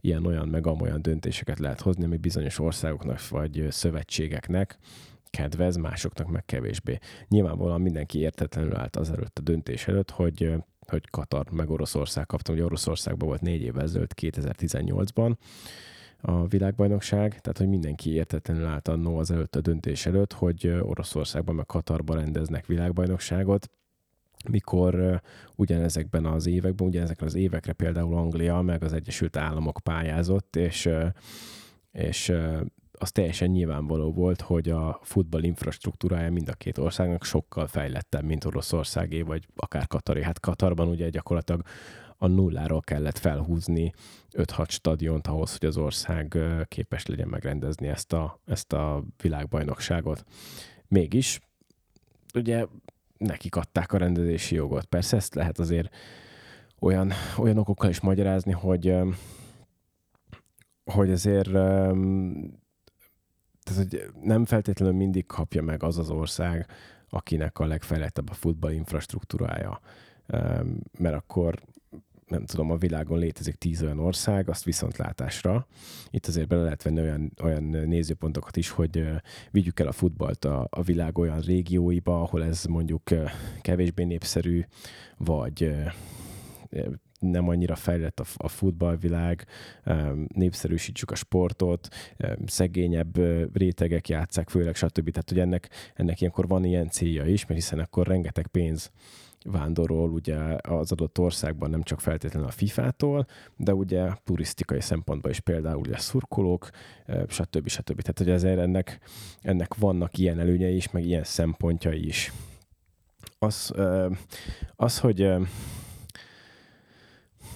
ilyen-olyan 0.00 0.48
meg 0.48 0.66
amolyan 0.66 1.02
döntéseket 1.02 1.58
lehet 1.58 1.80
hozni, 1.80 2.04
ami 2.04 2.16
bizonyos 2.16 2.58
országoknak 2.58 3.28
vagy 3.28 3.66
szövetségeknek 3.70 4.78
kedvez, 5.30 5.76
másoknak 5.76 6.30
meg 6.30 6.44
kevésbé. 6.44 6.98
Nyilvánvalóan 7.28 7.80
mindenki 7.80 8.18
értetlenül 8.18 8.76
állt 8.76 8.96
az 8.96 9.10
előtt 9.10 9.38
a 9.38 9.42
döntés 9.42 9.88
előtt, 9.88 10.10
hogy 10.10 10.54
hogy 10.86 11.10
Katar 11.10 11.50
meg 11.50 11.70
Oroszország 11.70 12.26
kaptam, 12.26 12.54
hogy 12.54 12.64
Oroszországban 12.64 13.28
volt 13.28 13.40
négy 13.40 13.62
évvel 13.62 13.82
ezelőtt, 13.82 14.14
2018-ban 14.20 15.34
a 16.26 16.46
világbajnokság, 16.46 17.28
tehát 17.28 17.58
hogy 17.58 17.68
mindenki 17.68 18.12
értetlenül 18.12 18.66
állt 18.66 18.88
annó 18.88 19.16
az 19.18 19.30
előtt 19.30 19.56
a 19.56 19.60
döntés 19.60 20.06
előtt, 20.06 20.32
hogy 20.32 20.66
Oroszországban 20.80 21.54
meg 21.54 21.66
Katarban 21.66 22.16
rendeznek 22.16 22.66
világbajnokságot, 22.66 23.70
mikor 24.50 25.20
ugyanezekben 25.56 26.24
az 26.24 26.46
években, 26.46 26.86
ugyanezekben 26.86 27.28
az 27.28 27.34
évekre 27.34 27.72
például 27.72 28.16
Anglia 28.16 28.60
meg 28.60 28.82
az 28.82 28.92
Egyesült 28.92 29.36
Államok 29.36 29.80
pályázott, 29.82 30.56
és, 30.56 30.90
és 31.92 32.32
az 32.98 33.12
teljesen 33.12 33.50
nyilvánvaló 33.50 34.12
volt, 34.12 34.40
hogy 34.40 34.68
a 34.68 34.98
futball 35.02 35.42
infrastruktúrája 35.42 36.30
mind 36.30 36.48
a 36.48 36.52
két 36.52 36.78
országnak 36.78 37.24
sokkal 37.24 37.66
fejlettebb, 37.66 38.24
mint 38.24 38.44
Oroszországé, 38.44 39.22
vagy 39.22 39.46
akár 39.56 39.86
Katari. 39.86 40.22
Hát 40.22 40.40
Katarban 40.40 40.88
ugye 40.88 41.08
gyakorlatilag 41.08 41.62
a 42.24 42.28
nulláról 42.28 42.80
kellett 42.80 43.18
felhúzni 43.18 43.92
5-6 44.32 44.68
stadiont 44.68 45.26
ahhoz, 45.26 45.56
hogy 45.58 45.68
az 45.68 45.76
ország 45.76 46.38
képes 46.68 47.06
legyen 47.06 47.28
megrendezni 47.28 47.88
ezt 47.88 48.12
a, 48.12 48.40
ezt 48.46 48.72
a 48.72 49.04
világbajnokságot. 49.22 50.24
Mégis, 50.88 51.40
ugye 52.34 52.66
nekik 53.18 53.56
adták 53.56 53.92
a 53.92 53.98
rendezési 53.98 54.54
jogot. 54.54 54.84
Persze 54.84 55.16
ezt 55.16 55.34
lehet 55.34 55.58
azért 55.58 55.94
olyan, 56.80 57.12
olyan 57.38 57.58
okokkal 57.58 57.90
is 57.90 58.00
magyarázni, 58.00 58.52
hogy 58.52 58.96
hogy 60.84 61.10
azért 61.10 61.50
tehát, 63.62 63.76
hogy 63.76 64.10
nem 64.22 64.44
feltétlenül 64.44 64.94
mindig 64.94 65.26
kapja 65.26 65.62
meg 65.62 65.82
az 65.82 65.98
az 65.98 66.10
ország, 66.10 66.66
akinek 67.08 67.58
a 67.58 67.66
legfejlettebb 67.66 68.30
a 68.30 68.34
futball 68.34 68.72
infrastruktúrája. 68.72 69.80
Mert 70.98 71.14
akkor 71.14 71.62
nem 72.26 72.44
tudom, 72.44 72.70
a 72.70 72.76
világon 72.76 73.18
létezik 73.18 73.54
tíz 73.54 73.82
olyan 73.82 73.98
ország, 73.98 74.48
azt 74.48 74.64
viszontlátásra. 74.64 75.66
Itt 76.10 76.26
azért 76.26 76.48
bele 76.48 76.62
lehet 76.62 76.82
venni 76.82 77.00
olyan, 77.00 77.32
olyan 77.42 77.62
nézőpontokat 77.62 78.56
is, 78.56 78.70
hogy 78.70 79.04
vigyük 79.50 79.80
el 79.80 79.86
a 79.86 79.92
futballt 79.92 80.44
a, 80.44 80.66
a 80.70 80.82
világ 80.82 81.18
olyan 81.18 81.40
régióiba, 81.40 82.22
ahol 82.22 82.44
ez 82.44 82.64
mondjuk 82.64 83.02
kevésbé 83.60 84.04
népszerű, 84.04 84.64
vagy 85.16 85.74
nem 87.18 87.48
annyira 87.48 87.74
fejlett 87.74 88.20
a, 88.20 88.24
a 88.36 88.48
futballvilág, 88.48 89.46
népszerűsítsük 90.34 91.10
a 91.10 91.14
sportot, 91.14 91.88
szegényebb 92.46 93.16
rétegek 93.56 94.08
játszák, 94.08 94.48
főleg 94.48 94.74
stb. 94.74 95.10
Tehát, 95.10 95.28
hogy 95.28 95.38
ennek, 95.38 95.70
ennek 95.94 96.20
ilyenkor 96.20 96.46
van 96.48 96.64
ilyen 96.64 96.88
célja 96.88 97.26
is, 97.26 97.46
mert 97.46 97.60
hiszen 97.60 97.78
akkor 97.78 98.06
rengeteg 98.06 98.46
pénz 98.46 98.90
vándorol 99.44 100.10
ugye 100.10 100.36
az 100.62 100.92
adott 100.92 101.18
országban 101.18 101.70
nem 101.70 101.82
csak 101.82 102.00
feltétlenül 102.00 102.48
a 102.48 102.52
FIFA-tól, 102.52 103.26
de 103.56 103.74
ugye 103.74 104.10
turisztikai 104.24 104.80
szempontból 104.80 105.30
is 105.30 105.40
például 105.40 105.78
ugye 105.78 105.98
szurkolók, 105.98 106.70
stb. 107.28 107.68
stb. 107.68 108.00
Tehát, 108.00 108.18
hogy 108.18 108.30
ezért 108.30 108.58
ennek, 108.58 109.00
ennek 109.40 109.74
vannak 109.74 110.18
ilyen 110.18 110.38
előnyei 110.38 110.76
is, 110.76 110.90
meg 110.90 111.04
ilyen 111.04 111.24
szempontjai 111.24 112.06
is. 112.06 112.32
Az, 113.38 113.72
az 114.76 114.98
hogy 114.98 115.32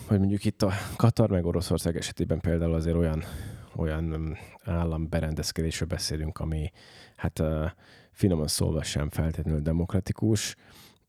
hogy 0.07 0.18
mondjuk 0.18 0.44
itt 0.44 0.62
a 0.62 0.72
Katar 0.96 1.31
meg 1.31 1.46
Oroszország 1.46 1.96
esetében 1.96 2.40
például 2.40 2.74
azért 2.74 2.96
olyan, 2.96 3.24
olyan 3.77 4.37
állam 4.64 5.09
berendezkedésről 5.09 5.88
beszélünk, 5.88 6.38
ami 6.38 6.70
hát 7.16 7.42
finoman 8.12 8.46
szólva 8.46 8.83
sem 8.83 9.11
feltétlenül 9.11 9.61
demokratikus. 9.61 10.57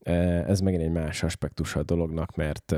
Ez 0.02 0.60
megint 0.60 0.82
egy 0.82 0.90
más 0.90 1.22
aspektus 1.22 1.76
a 1.76 1.82
dolognak, 1.82 2.36
mert 2.36 2.74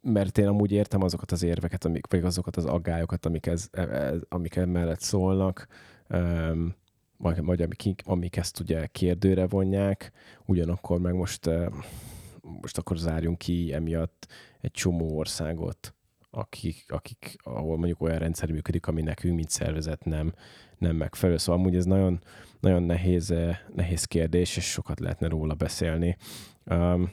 mert 0.00 0.38
én 0.38 0.46
amúgy 0.46 0.72
értem 0.72 1.02
azokat 1.02 1.32
az 1.32 1.42
érveket, 1.42 1.84
amik, 1.84 2.06
vagy 2.06 2.24
azokat 2.24 2.56
az 2.56 2.64
aggályokat, 2.64 3.26
amik, 3.26 3.46
ez, 3.46 3.68
e, 3.72 3.82
e, 3.82 4.14
amik 4.28 4.56
emellett 4.56 5.00
szólnak, 5.00 5.66
vagy, 7.16 7.44
vagy 7.44 7.62
amik, 7.62 8.02
amik 8.04 8.36
ezt 8.36 8.60
ugye 8.60 8.86
kérdőre 8.86 9.46
vonják, 9.46 10.12
ugyanakkor 10.46 10.98
meg 10.98 11.14
most 11.14 11.50
most 12.60 12.78
akkor 12.78 12.96
zárjunk 12.96 13.38
ki 13.38 13.72
emiatt 13.72 14.26
egy 14.60 14.70
csomó 14.70 15.16
országot, 15.16 15.94
akik, 16.30 16.84
akik, 16.88 17.36
ahol 17.42 17.76
mondjuk 17.76 18.00
olyan 18.00 18.18
rendszer 18.18 18.50
működik, 18.50 18.86
ami 18.86 19.02
nekünk, 19.02 19.34
mint 19.34 19.50
szervezet 19.50 20.04
nem, 20.04 20.34
nem 20.78 20.96
megfelelő. 20.96 21.38
Szóval 21.38 21.60
amúgy 21.60 21.76
ez 21.76 21.84
nagyon, 21.84 22.20
nagyon 22.60 22.82
nehéz, 22.82 23.30
eh, 23.30 23.58
nehéz 23.74 24.04
kérdés, 24.04 24.56
és 24.56 24.70
sokat 24.70 25.00
lehetne 25.00 25.28
róla 25.28 25.54
beszélni. 25.54 26.16
Um, 26.64 27.12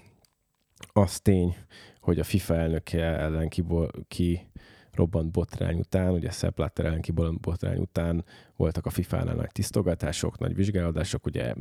az 0.94 1.20
tény, 1.20 1.56
hogy 2.00 2.20
a 2.20 2.24
FIFA 2.24 2.56
elnöke 2.56 3.04
ellen 3.04 3.50
ki, 3.50 3.64
ki 4.08 4.50
robbant 4.92 5.32
botrány 5.32 5.80
után, 5.80 6.12
ugye 6.12 6.30
Sepp 6.30 6.56
Blatter 6.56 6.86
ellen 6.86 7.02
kibolant 7.02 7.40
botrány 7.40 7.78
után 7.78 8.26
voltak 8.56 8.86
a 8.86 8.90
FIFA-nál 8.90 9.36
nagy 9.36 9.52
tisztogatások, 9.52 10.40
nagy 10.40 10.56
vizsgálódások, 10.56 11.26
ugye 11.26 11.54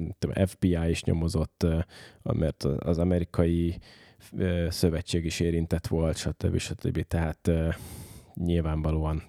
FBI 0.47 0.89
is 0.89 1.03
nyomozott, 1.03 1.67
mert 2.23 2.65
az 2.65 2.99
amerikai 2.99 3.79
szövetség 4.69 5.25
is 5.25 5.41
érintett 5.41 5.87
volt, 5.87 6.17
stb. 6.17 6.59
stb. 6.59 7.03
Tehát 7.03 7.51
nyilvánvalóan 8.35 9.23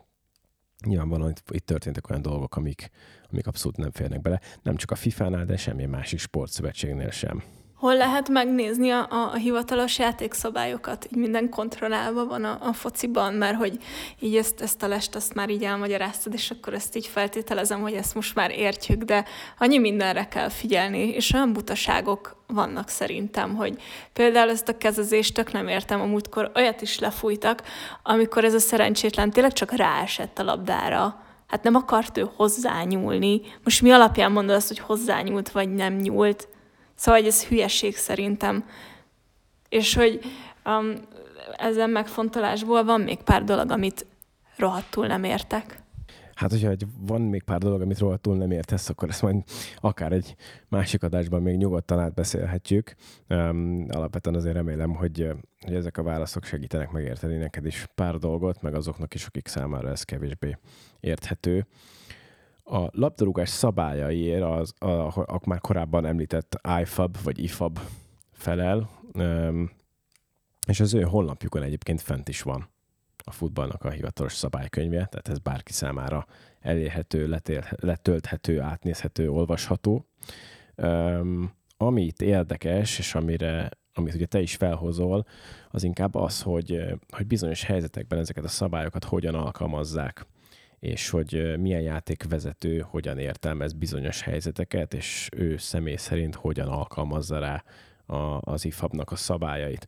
nyilvánvalóan 0.85 1.29
itt, 1.29 1.43
itt 1.49 1.65
történtek 1.65 2.09
olyan 2.09 2.21
dolgok, 2.21 2.55
amik, 2.55 2.91
amik 3.31 3.47
abszolút 3.47 3.77
nem 3.77 3.91
férnek 3.91 4.21
bele, 4.21 4.41
nem 4.61 4.75
csak 4.75 4.91
a 4.91 4.95
FIFA-nál, 4.95 5.45
de 5.45 5.57
semmilyen 5.57 5.89
másik 5.89 6.19
sportszövetségnél 6.19 7.11
sem. 7.11 7.43
Hol 7.77 7.95
lehet 7.95 8.29
megnézni 8.29 8.89
a, 8.89 9.07
a, 9.09 9.35
hivatalos 9.35 9.99
játékszabályokat? 9.99 11.05
Így 11.05 11.17
minden 11.17 11.49
kontrollálva 11.49 12.25
van 12.25 12.43
a, 12.43 12.57
a 12.61 12.73
fociban, 12.73 13.33
mert 13.33 13.57
hogy 13.57 13.77
így 14.19 14.35
ezt, 14.35 14.61
ezt 14.61 14.83
a 14.83 14.87
lest 14.87 15.15
azt 15.15 15.33
már 15.33 15.49
így 15.49 15.63
elmagyaráztad, 15.63 16.33
és 16.33 16.51
akkor 16.51 16.73
ezt 16.73 16.95
így 16.95 17.07
feltételezem, 17.07 17.81
hogy 17.81 17.93
ezt 17.93 18.15
most 18.15 18.35
már 18.35 18.51
értjük, 18.51 19.03
de 19.03 19.25
annyi 19.57 19.77
mindenre 19.77 20.27
kell 20.27 20.49
figyelni, 20.49 21.09
és 21.09 21.33
olyan 21.33 21.53
butaságok 21.53 22.35
vannak 22.47 22.87
szerintem, 22.87 23.55
hogy 23.55 23.81
például 24.13 24.49
ezt 24.49 24.69
a 24.69 24.77
kezezést 24.77 25.33
tök 25.33 25.51
nem 25.51 25.67
értem, 25.67 26.01
a 26.01 26.05
múltkor 26.05 26.51
olyat 26.55 26.81
is 26.81 26.99
lefújtak, 26.99 27.61
amikor 28.03 28.43
ez 28.43 28.53
a 28.53 28.59
szerencsétlen 28.59 29.29
tényleg 29.29 29.53
csak 29.53 29.71
ráesett 29.71 30.39
a 30.39 30.43
labdára, 30.43 31.25
Hát 31.47 31.63
nem 31.63 31.75
akart 31.75 32.17
ő 32.17 32.29
hozzányúlni. 32.35 33.41
Most 33.63 33.81
mi 33.81 33.91
alapján 33.91 34.31
mondod 34.31 34.55
azt, 34.55 34.67
hogy 34.67 34.79
hozzányúlt, 34.79 35.51
vagy 35.51 35.73
nem 35.73 35.93
nyúlt? 35.93 36.47
Szóval, 36.97 37.19
hogy 37.19 37.29
ez 37.29 37.45
hülyeség 37.45 37.95
szerintem. 37.95 38.65
És 39.69 39.95
hogy 39.95 40.19
um, 40.65 40.93
ezen 41.57 41.89
megfontolásból 41.89 42.83
van 42.83 43.01
még 43.01 43.17
pár 43.17 43.43
dolog, 43.43 43.71
amit 43.71 44.05
rohadtul 44.55 45.07
nem 45.07 45.23
értek. 45.23 45.85
Hát, 46.33 46.51
hogyha 46.51 46.71
van 46.99 47.21
még 47.21 47.43
pár 47.43 47.59
dolog, 47.59 47.81
amit 47.81 47.99
rohadtul 47.99 48.37
nem 48.37 48.51
értesz, 48.51 48.89
akkor 48.89 49.09
ezt 49.09 49.21
majd 49.21 49.35
akár 49.75 50.11
egy 50.11 50.35
másik 50.67 51.03
adásban 51.03 51.41
még 51.41 51.57
nyugodtan 51.57 51.99
átbeszélhetjük. 51.99 52.95
Um, 53.29 53.85
alapvetően 53.89 54.35
azért 54.35 54.55
remélem, 54.55 54.95
hogy, 54.95 55.27
hogy 55.61 55.73
ezek 55.73 55.97
a 55.97 56.03
válaszok 56.03 56.43
segítenek 56.43 56.91
megérteni 56.91 57.35
neked 57.35 57.65
is 57.65 57.85
pár 57.95 58.15
dolgot, 58.15 58.61
meg 58.61 58.73
azoknak 58.73 59.13
is, 59.13 59.25
akik 59.25 59.47
számára 59.47 59.89
ez 59.89 60.03
kevésbé 60.03 60.57
érthető. 60.99 61.67
A 62.69 62.87
labdarúgás 62.91 63.49
szabályaiért 63.49 64.43
az, 64.43 64.73
a, 64.77 64.87
a, 64.87 65.13
a 65.15 65.39
már 65.45 65.59
korábban 65.59 66.05
említett 66.05 66.59
IFAB 66.81 67.17
vagy 67.23 67.43
IFAB 67.43 67.79
felel, 68.31 68.89
um, 69.13 69.71
és 70.67 70.79
az 70.79 70.93
ő 70.93 71.01
honlapjukon 71.01 71.63
egyébként 71.63 72.01
fent 72.01 72.29
is 72.29 72.41
van 72.41 72.69
a 73.23 73.31
futballnak 73.31 73.83
a 73.83 73.89
hivatalos 73.89 74.33
szabálykönyve, 74.33 75.05
tehát 75.05 75.27
ez 75.27 75.39
bárki 75.39 75.71
számára 75.71 76.25
elérhető, 76.59 77.27
letél, 77.27 77.63
letölthető, 77.69 78.61
átnézhető, 78.61 79.29
olvasható. 79.29 80.05
Um, 80.75 81.55
amit 81.77 82.21
érdekes, 82.21 82.99
és 82.99 83.15
amire, 83.15 83.69
amit 83.93 84.13
ugye 84.13 84.25
te 84.25 84.41
is 84.41 84.55
felhozol, 84.55 85.25
az 85.69 85.83
inkább 85.83 86.15
az, 86.15 86.41
hogy, 86.41 86.83
hogy 87.09 87.27
bizonyos 87.27 87.63
helyzetekben 87.63 88.19
ezeket 88.19 88.43
a 88.43 88.47
szabályokat 88.47 89.03
hogyan 89.03 89.35
alkalmazzák 89.35 90.25
és 90.79 91.09
hogy 91.09 91.59
milyen 91.59 91.81
játékvezető 91.81 92.79
hogyan 92.79 93.17
értelmez 93.17 93.73
bizonyos 93.73 94.21
helyzeteket, 94.21 94.93
és 94.93 95.29
ő 95.35 95.57
személy 95.57 95.95
szerint 95.95 96.35
hogyan 96.35 96.67
alkalmazza 96.67 97.39
rá 97.39 97.63
a, 98.05 98.39
az 98.41 98.65
IFAB-nak 98.65 99.11
a 99.11 99.15
szabályait. 99.15 99.85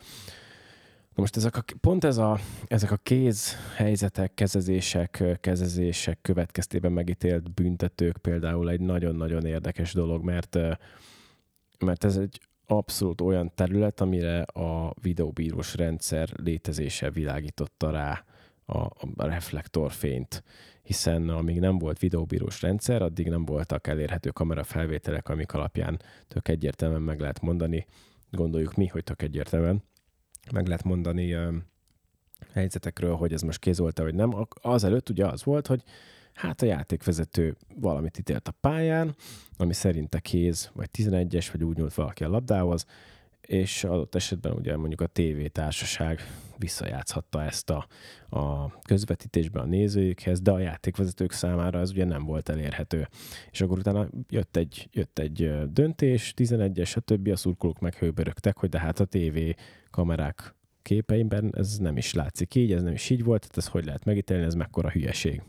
Na 1.15 1.21
most 1.21 1.35
ezek 1.35 1.57
a, 1.57 1.63
pont 1.81 2.03
ez 2.03 2.17
a, 2.17 2.39
ezek 2.67 2.91
a 2.91 2.97
kéz 2.97 3.55
helyzetek, 3.75 4.33
kezezések, 4.33 5.23
kezezések 5.41 6.19
következtében 6.21 6.91
megítélt 6.91 7.53
büntetők 7.53 8.17
például 8.17 8.69
egy 8.69 8.79
nagyon-nagyon 8.79 9.45
érdekes 9.45 9.93
dolog, 9.93 10.23
mert, 10.23 10.57
mert 11.79 12.03
ez 12.03 12.17
egy 12.17 12.39
abszolút 12.65 13.21
olyan 13.21 13.51
terület, 13.55 14.01
amire 14.01 14.41
a 14.41 14.93
videóbírós 15.01 15.75
rendszer 15.75 16.29
létezése 16.35 17.09
világította 17.09 17.91
rá 17.91 18.23
a, 18.65 18.77
a 19.15 19.25
reflektorfényt, 19.27 20.43
hiszen 20.89 21.29
amíg 21.29 21.59
nem 21.59 21.77
volt 21.77 21.99
videóbírós 21.99 22.61
rendszer, 22.61 23.01
addig 23.01 23.27
nem 23.29 23.45
voltak 23.45 23.87
elérhető 23.87 24.29
kamerafelvételek, 24.29 25.29
amik 25.29 25.53
alapján 25.53 26.01
tök 26.27 26.47
egyértelműen 26.47 27.01
meg 27.01 27.19
lehet 27.19 27.41
mondani, 27.41 27.85
gondoljuk 28.31 28.75
mi, 28.75 28.87
hogy 28.87 29.03
tök 29.03 29.21
egyértelműen, 29.21 29.83
meg 30.51 30.67
lehet 30.67 30.83
mondani 30.83 31.35
helyzetekről, 32.53 33.15
hogy 33.15 33.33
ez 33.33 33.41
most 33.41 33.59
kéz 33.59 33.79
volt 33.79 33.97
vagy 33.97 34.15
nem. 34.15 34.47
Azelőtt 34.61 35.09
ugye 35.09 35.25
az 35.25 35.43
volt, 35.43 35.67
hogy 35.67 35.83
hát 36.33 36.61
a 36.61 36.65
játékvezető 36.65 37.55
valamit 37.75 38.17
ítélt 38.17 38.47
a 38.47 38.55
pályán, 38.61 39.15
ami 39.57 39.73
szerinte 39.73 40.19
kéz, 40.19 40.71
vagy 40.73 40.89
11-es, 40.97 41.47
vagy 41.51 41.63
úgy 41.63 41.77
nyúlt 41.77 41.93
valaki 41.93 42.23
a 42.23 42.29
labdához, 42.29 42.85
és 43.49 43.83
adott 43.83 44.15
esetben 44.15 44.51
ugye 44.51 44.77
mondjuk 44.77 45.01
a 45.01 45.07
TV 45.07 45.45
társaság 45.51 46.19
visszajátszhatta 46.57 47.43
ezt 47.43 47.69
a, 47.69 47.87
a 48.37 48.71
közvetítésben 48.81 49.63
a 49.63 49.65
nézőikhez, 49.65 50.41
de 50.41 50.51
a 50.51 50.59
játékvezetők 50.59 51.31
számára 51.31 51.79
ez 51.79 51.89
ugye 51.89 52.05
nem 52.05 52.25
volt 52.25 52.49
elérhető. 52.49 53.07
És 53.51 53.61
akkor 53.61 53.77
utána 53.77 54.09
jött 54.29 54.55
egy, 54.55 54.87
jött 54.91 55.19
egy 55.19 55.51
döntés, 55.71 56.33
11-es, 56.37 56.87
stb. 56.87 57.27
a 57.27 57.35
szurkolók 57.35 57.79
meghőbörögtek, 57.79 58.57
hogy 58.57 58.69
de 58.69 58.79
hát 58.79 58.99
a 58.99 59.05
TV 59.05 59.37
kamerák 59.91 60.55
képeimben 60.81 61.53
ez 61.57 61.77
nem 61.77 61.97
is 61.97 62.13
látszik 62.13 62.55
így, 62.55 62.71
ez 62.71 62.83
nem 62.83 62.93
is 62.93 63.09
így 63.09 63.23
volt, 63.23 63.41
tehát 63.41 63.57
ez 63.57 63.67
hogy 63.67 63.85
lehet 63.85 64.05
megítélni, 64.05 64.43
ez 64.43 64.53
mekkora 64.53 64.89
hülyeség. 64.89 65.41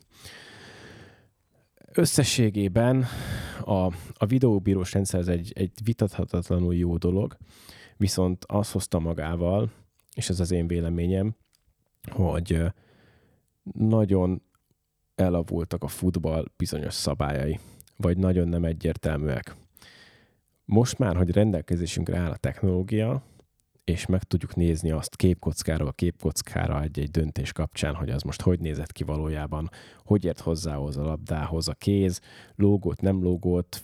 Összességében 1.92 3.04
a, 3.64 3.92
a 4.14 4.26
videóbírós 4.26 4.92
rendszer 4.92 5.20
ez 5.20 5.28
egy, 5.28 5.52
egy 5.54 5.72
vitathatatlanul 5.84 6.74
jó 6.74 6.96
dolog, 6.96 7.36
viszont 8.00 8.44
az 8.48 8.72
hozta 8.72 8.98
magával, 8.98 9.70
és 10.14 10.28
ez 10.28 10.40
az 10.40 10.50
én 10.50 10.66
véleményem, 10.66 11.36
hogy 12.10 12.62
nagyon 13.72 14.42
elavultak 15.14 15.84
a 15.84 15.88
futball 15.88 16.44
bizonyos 16.56 16.94
szabályai, 16.94 17.58
vagy 17.96 18.16
nagyon 18.18 18.48
nem 18.48 18.64
egyértelműek. 18.64 19.56
Most 20.64 20.98
már, 20.98 21.16
hogy 21.16 21.30
rendelkezésünkre 21.30 22.18
áll 22.18 22.30
a 22.30 22.36
technológia, 22.36 23.22
és 23.90 24.06
meg 24.06 24.22
tudjuk 24.22 24.54
nézni 24.54 24.90
azt 24.90 25.16
képkockáról 25.16 25.88
a 25.88 25.92
képkockára 25.92 26.82
egy-egy 26.82 27.10
döntés 27.10 27.52
kapcsán, 27.52 27.94
hogy 27.94 28.10
az 28.10 28.22
most 28.22 28.42
hogy 28.42 28.60
nézett 28.60 28.92
ki 28.92 29.04
valójában, 29.04 29.70
hogy 30.04 30.24
ért 30.24 30.40
hozzához 30.40 30.96
a 30.96 31.02
labdához 31.02 31.68
a 31.68 31.74
kéz, 31.74 32.20
lógót, 32.56 33.00
nem 33.00 33.22
lógót, 33.22 33.82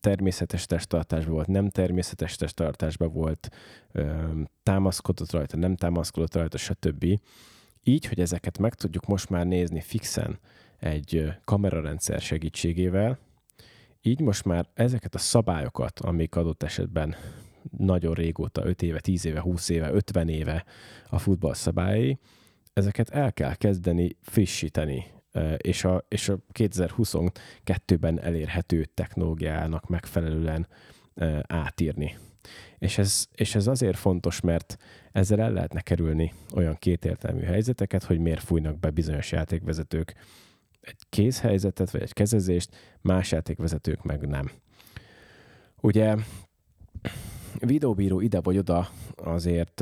természetes 0.00 0.66
testtartásban 0.66 1.34
volt, 1.34 1.46
nem 1.46 1.68
természetes 1.68 2.36
testtartásban 2.36 3.12
volt, 3.12 3.48
támaszkodott 4.62 5.30
rajta, 5.30 5.56
nem 5.56 5.76
támaszkodott 5.76 6.34
rajta, 6.34 6.56
stb. 6.56 7.20
Így, 7.82 8.06
hogy 8.06 8.20
ezeket 8.20 8.58
meg 8.58 8.74
tudjuk 8.74 9.06
most 9.06 9.30
már 9.30 9.46
nézni 9.46 9.80
fixen 9.80 10.38
egy 10.78 11.32
kamerarendszer 11.44 12.20
segítségével, 12.20 13.18
így 14.02 14.20
most 14.20 14.44
már 14.44 14.66
ezeket 14.74 15.14
a 15.14 15.18
szabályokat, 15.18 16.00
amik 16.00 16.36
adott 16.36 16.62
esetben 16.62 17.14
nagyon 17.78 18.14
régóta, 18.14 18.66
5 18.66 18.82
éve, 18.82 19.00
10 19.00 19.24
éve, 19.24 19.40
20 19.40 19.68
éve, 19.68 19.92
50 19.92 20.28
éve 20.28 20.64
a 21.08 21.18
futball 21.18 21.54
szabályai, 21.54 22.18
ezeket 22.72 23.10
el 23.10 23.32
kell 23.32 23.54
kezdeni 23.54 24.16
frissíteni, 24.20 25.06
és 25.56 25.84
a, 25.84 26.04
és 26.08 26.28
a 26.28 26.38
2022-ben 26.52 28.20
elérhető 28.20 28.84
technológiának 28.84 29.88
megfelelően 29.88 30.68
átírni. 31.42 32.18
És 32.78 32.98
ez, 32.98 33.26
és 33.34 33.54
ez 33.54 33.66
azért 33.66 33.96
fontos, 33.96 34.40
mert 34.40 34.76
ezzel 35.12 35.40
el 35.40 35.52
lehetne 35.52 35.80
kerülni 35.80 36.32
olyan 36.54 36.76
kétértelmű 36.78 37.42
helyzeteket, 37.42 38.04
hogy 38.04 38.18
miért 38.18 38.42
fújnak 38.42 38.78
be 38.78 38.90
bizonyos 38.90 39.32
játékvezetők 39.32 40.14
egy 40.80 40.98
kézhelyzetet, 41.08 41.90
vagy 41.90 42.02
egy 42.02 42.12
kezezést, 42.12 42.96
más 43.00 43.32
játékvezetők 43.32 44.02
meg 44.02 44.26
nem. 44.26 44.50
Ugye 45.80 46.16
videóbíró 47.58 48.20
ide 48.20 48.40
vagy 48.40 48.58
oda 48.58 48.88
azért 49.16 49.80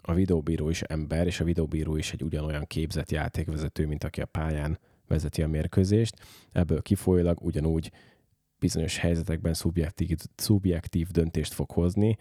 a 0.00 0.14
videóbíró 0.14 0.68
is 0.68 0.82
ember, 0.82 1.26
és 1.26 1.40
a 1.40 1.44
videóbíró 1.44 1.96
is 1.96 2.12
egy 2.12 2.22
ugyanolyan 2.22 2.64
képzett 2.66 3.10
játékvezető, 3.10 3.86
mint 3.86 4.04
aki 4.04 4.20
a 4.20 4.26
pályán 4.26 4.78
vezeti 5.06 5.42
a 5.42 5.48
mérkőzést. 5.48 6.14
Ebből 6.52 6.82
kifolyólag 6.82 7.38
ugyanúgy 7.42 7.90
bizonyos 8.58 8.98
helyzetekben 8.98 9.54
szubjektív, 9.54 10.18
szubjektív 10.36 11.08
döntést 11.08 11.52
fog 11.52 11.70
hozni, 11.70 12.16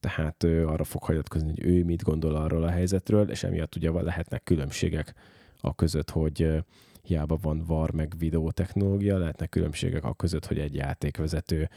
tehát 0.00 0.42
ő 0.42 0.66
arra 0.66 0.84
fog 0.84 1.02
hagyatkozni, 1.02 1.48
hogy 1.48 1.64
ő 1.64 1.84
mit 1.84 2.02
gondol 2.02 2.34
arról 2.34 2.62
a 2.62 2.70
helyzetről, 2.70 3.30
és 3.30 3.42
emiatt 3.42 3.76
ugye 3.76 3.90
lehetnek 3.90 4.42
különbségek 4.42 5.14
a 5.60 5.74
között, 5.74 6.10
hogy 6.10 6.64
hiába 7.02 7.38
van 7.42 7.64
VAR 7.66 7.90
meg 7.90 8.14
videótechnológia, 8.18 9.18
lehetnek 9.18 9.48
különbségek 9.48 10.04
a 10.04 10.14
között, 10.14 10.46
hogy 10.46 10.58
egy 10.58 10.74
játékvezető 10.74 11.68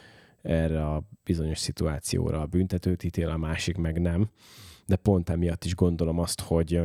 erre 0.41 0.85
a 0.85 1.03
bizonyos 1.23 1.57
szituációra 1.57 2.41
a 2.41 2.45
büntetőt 2.45 3.03
ítél, 3.03 3.29
a 3.29 3.37
másik 3.37 3.77
meg 3.77 4.01
nem. 4.01 4.29
De 4.85 4.95
pont 4.95 5.29
emiatt 5.29 5.63
is 5.63 5.75
gondolom 5.75 6.19
azt, 6.19 6.41
hogy, 6.41 6.81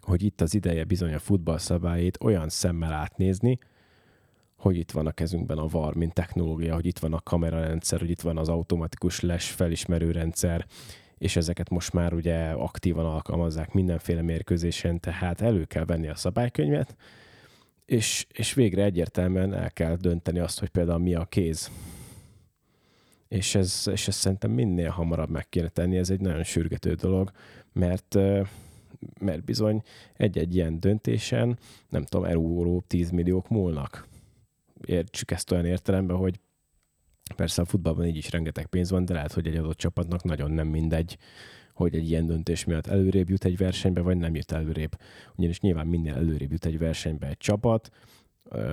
hogy 0.00 0.22
itt 0.22 0.40
az 0.40 0.54
ideje 0.54 0.84
bizony 0.84 1.14
a 1.14 1.18
futballszabályét 1.18 2.18
olyan 2.20 2.48
szemmel 2.48 2.92
átnézni, 2.92 3.58
hogy 4.56 4.76
itt 4.76 4.90
van 4.90 5.06
a 5.06 5.12
kezünkben 5.12 5.58
a 5.58 5.66
VAR, 5.66 5.94
mint 5.94 6.12
technológia, 6.12 6.74
hogy 6.74 6.86
itt 6.86 6.98
van 6.98 7.12
a 7.12 7.20
kamerarendszer, 7.20 8.00
hogy 8.00 8.10
itt 8.10 8.20
van 8.20 8.38
az 8.38 8.48
automatikus 8.48 9.20
les 9.20 9.50
felismerő 9.50 10.10
rendszer, 10.10 10.66
és 11.18 11.36
ezeket 11.36 11.70
most 11.70 11.92
már 11.92 12.12
ugye 12.12 12.50
aktívan 12.50 13.04
alkalmazzák 13.04 13.72
mindenféle 13.72 14.22
mérkőzésen, 14.22 15.00
tehát 15.00 15.40
elő 15.40 15.64
kell 15.64 15.84
venni 15.84 16.08
a 16.08 16.14
szabálykönyvet, 16.14 16.96
és, 17.84 18.26
és 18.32 18.54
végre 18.54 18.84
egyértelműen 18.84 19.54
el 19.54 19.70
kell 19.70 19.96
dönteni 19.96 20.38
azt, 20.38 20.58
hogy 20.58 20.68
például 20.68 20.98
mi 20.98 21.14
a 21.14 21.24
kéz, 21.24 21.70
és 23.28 23.54
ez, 23.54 23.84
és 23.92 24.08
ez 24.08 24.14
szerintem 24.14 24.50
minél 24.50 24.90
hamarabb 24.90 25.30
meg 25.30 25.48
kéne 25.48 25.68
tenni, 25.68 25.96
ez 25.96 26.10
egy 26.10 26.20
nagyon 26.20 26.42
sürgető 26.42 26.94
dolog, 26.94 27.30
mert, 27.72 28.14
mert 29.20 29.44
bizony 29.44 29.82
egy-egy 30.14 30.54
ilyen 30.54 30.80
döntésen, 30.80 31.58
nem 31.88 32.04
tudom, 32.04 32.24
euró 32.24 32.84
10 32.86 33.10
milliók 33.10 33.48
múlnak. 33.48 34.08
Értsük 34.84 35.30
ezt 35.30 35.50
olyan 35.50 35.64
értelemben, 35.64 36.16
hogy 36.16 36.40
persze 37.36 37.62
a 37.62 37.64
futballban 37.64 38.06
így 38.06 38.16
is 38.16 38.30
rengeteg 38.30 38.66
pénz 38.66 38.90
van, 38.90 39.04
de 39.04 39.12
lehet, 39.12 39.32
hogy 39.32 39.46
egy 39.46 39.56
adott 39.56 39.76
csapatnak 39.76 40.22
nagyon 40.22 40.50
nem 40.50 40.66
mindegy, 40.66 41.18
hogy 41.74 41.94
egy 41.94 42.10
ilyen 42.10 42.26
döntés 42.26 42.64
miatt 42.64 42.86
előrébb 42.86 43.30
jut 43.30 43.44
egy 43.44 43.56
versenybe, 43.56 44.00
vagy 44.00 44.16
nem 44.16 44.34
jut 44.34 44.52
előrébb. 44.52 44.98
Ugyanis 45.34 45.60
nyilván 45.60 45.86
minél 45.86 46.14
előrébb 46.14 46.52
jut 46.52 46.64
egy 46.64 46.78
versenybe 46.78 47.26
egy 47.26 47.36
csapat, 47.36 47.90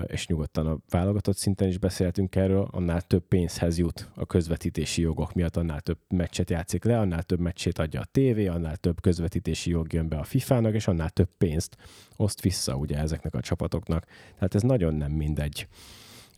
és 0.06 0.28
nyugodtan 0.28 0.68
a 0.68 0.78
válogatott 0.90 1.38
szinten 1.38 1.68
is 1.68 1.78
beszéltünk 1.78 2.36
erről, 2.36 2.68
annál 2.72 3.02
több 3.02 3.24
pénzhez 3.28 3.78
jut 3.78 4.10
a 4.16 4.26
közvetítési 4.26 5.02
jogok 5.02 5.34
miatt, 5.34 5.56
annál 5.56 5.82
több 5.82 5.98
meccset 6.10 6.50
játszik 6.50 6.84
le, 6.84 7.00
annál 7.00 7.24
több 7.24 7.40
meccsét 7.40 7.80
adja 7.80 8.02
a 8.02 8.08
tévé, 8.12 8.48
annál 8.48 8.78
több 8.78 9.02
közvetítési 9.02 9.70
jog 9.70 9.94
jön 9.94 10.08
be 10.08 10.18
a 10.18 10.24
FIFA-nak, 10.24 10.74
és 10.74 10.88
annál 10.88 11.10
több 11.10 11.30
pénzt 11.38 11.78
oszt 12.16 12.42
vissza 12.42 12.76
ugye 12.76 12.98
ezeknek 12.98 13.34
a 13.34 13.42
csapatoknak. 13.42 14.06
Tehát 14.34 14.56
ez 14.56 14.62
nagyon 14.62 14.94
nem 14.94 15.12
mindegy. 15.12 15.68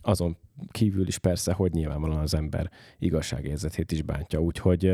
Azon 0.00 0.36
kívül 0.70 1.06
is 1.06 1.18
persze, 1.18 1.52
hogy 1.52 1.72
nyilvánvalóan 1.72 2.20
az 2.20 2.34
ember 2.34 2.70
igazságérzetét 2.98 3.92
is 3.92 4.02
bántja, 4.02 4.40
úgyhogy 4.40 4.92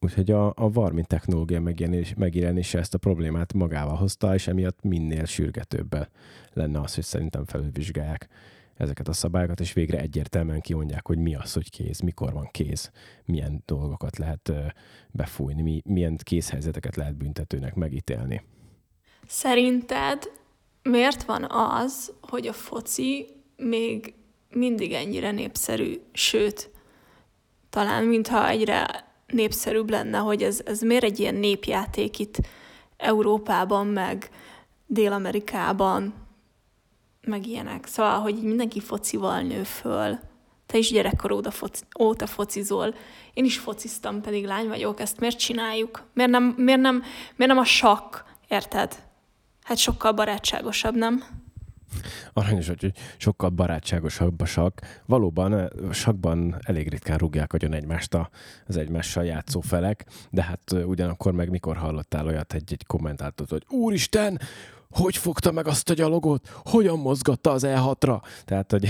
Úgyhogy 0.00 0.30
a, 0.30 0.46
a 0.46 0.70
Varmin 0.70 1.04
technológia 1.04 1.60
megjelenés, 1.60 2.14
megjelenése 2.16 2.78
ezt 2.78 2.94
a 2.94 2.98
problémát 2.98 3.52
magával 3.52 3.96
hozta, 3.96 4.34
és 4.34 4.46
emiatt 4.46 4.82
minél 4.82 5.24
sürgetőbb 5.24 6.08
lenne 6.52 6.80
az, 6.80 6.94
hogy 6.94 7.04
szerintem 7.04 7.44
felülvizsgálják 7.44 8.28
ezeket 8.76 9.08
a 9.08 9.12
szabályokat, 9.12 9.60
és 9.60 9.72
végre 9.72 9.98
egyértelműen 9.98 10.60
kimondják, 10.60 11.06
hogy 11.06 11.18
mi 11.18 11.34
az, 11.34 11.52
hogy 11.52 11.70
kéz, 11.70 12.00
mikor 12.00 12.32
van 12.32 12.48
kéz, 12.50 12.90
milyen 13.24 13.62
dolgokat 13.66 14.18
lehet 14.18 14.52
befújni, 15.10 15.62
mi, 15.62 15.82
milyen 15.84 16.16
kézhelyzeteket 16.22 16.96
lehet 16.96 17.16
büntetőnek 17.16 17.74
megítélni. 17.74 18.42
Szerinted 19.26 20.30
miért 20.82 21.22
van 21.22 21.44
az, 21.50 22.12
hogy 22.20 22.46
a 22.46 22.52
foci 22.52 23.26
még 23.56 24.14
mindig 24.50 24.92
ennyire 24.92 25.30
népszerű, 25.30 26.00
sőt, 26.12 26.70
talán 27.70 28.04
mintha 28.04 28.48
egyre 28.48 29.12
népszerűbb 29.26 29.90
lenne, 29.90 30.18
hogy 30.18 30.42
ez, 30.42 30.60
ez 30.64 30.80
miért 30.80 31.04
egy 31.04 31.20
ilyen 31.20 31.34
népjáték 31.34 32.18
itt 32.18 32.36
Európában, 32.96 33.86
meg 33.86 34.30
Dél-Amerikában, 34.86 36.14
meg 37.20 37.46
ilyenek. 37.46 37.86
Szóval, 37.86 38.20
hogy 38.20 38.42
mindenki 38.42 38.80
focival 38.80 39.40
nő 39.40 39.62
föl. 39.62 40.18
Te 40.66 40.78
is 40.78 40.90
gyerekkor 40.90 41.32
óta, 41.32 41.50
foci, 41.50 41.82
óta 42.00 42.26
focizol. 42.26 42.94
Én 43.34 43.44
is 43.44 43.58
fociztam, 43.58 44.20
pedig 44.20 44.44
lány 44.44 44.68
vagyok. 44.68 45.00
Ezt 45.00 45.20
miért 45.20 45.38
csináljuk? 45.38 46.02
Miért 46.12 46.30
nem, 46.30 46.54
miért 46.56 46.80
nem, 46.80 47.02
miért 47.36 47.52
nem 47.52 47.60
a 47.60 47.64
sakk, 47.64 48.16
érted? 48.48 49.02
Hát 49.62 49.76
sokkal 49.76 50.12
barátságosabb, 50.12 50.94
nem? 50.94 51.24
Aranyos, 52.34 52.68
hogy 52.68 52.92
sokkal 53.16 53.48
barátságosabb 53.48 54.40
a 54.40 54.44
sakk. 54.44 54.78
Valóban 55.06 55.52
a 55.52 55.58
eh, 55.58 55.68
sakban 55.92 56.56
elég 56.62 56.88
ritkán 56.88 57.18
rúgják 57.18 57.52
agyon 57.52 57.72
egymást 57.72 58.16
az 58.66 58.76
egymással 58.76 59.24
játszó 59.24 59.60
felek, 59.60 60.06
de 60.30 60.42
hát 60.42 60.72
eh, 60.72 60.88
ugyanakkor 60.88 61.32
meg 61.32 61.50
mikor 61.50 61.76
hallottál 61.76 62.26
olyat 62.26 62.52
egy-egy 62.52 62.86
kommentátort, 62.86 63.50
hogy 63.50 63.64
úristen, 63.68 64.40
hogy 64.94 65.16
fogta 65.16 65.52
meg 65.52 65.66
azt 65.66 65.90
a 65.90 65.94
gyalogot, 65.94 66.60
hogyan 66.64 66.98
mozgatta 66.98 67.50
az 67.50 67.64
E6-ra. 67.66 68.22
Tehát, 68.44 68.70
hogy 68.70 68.88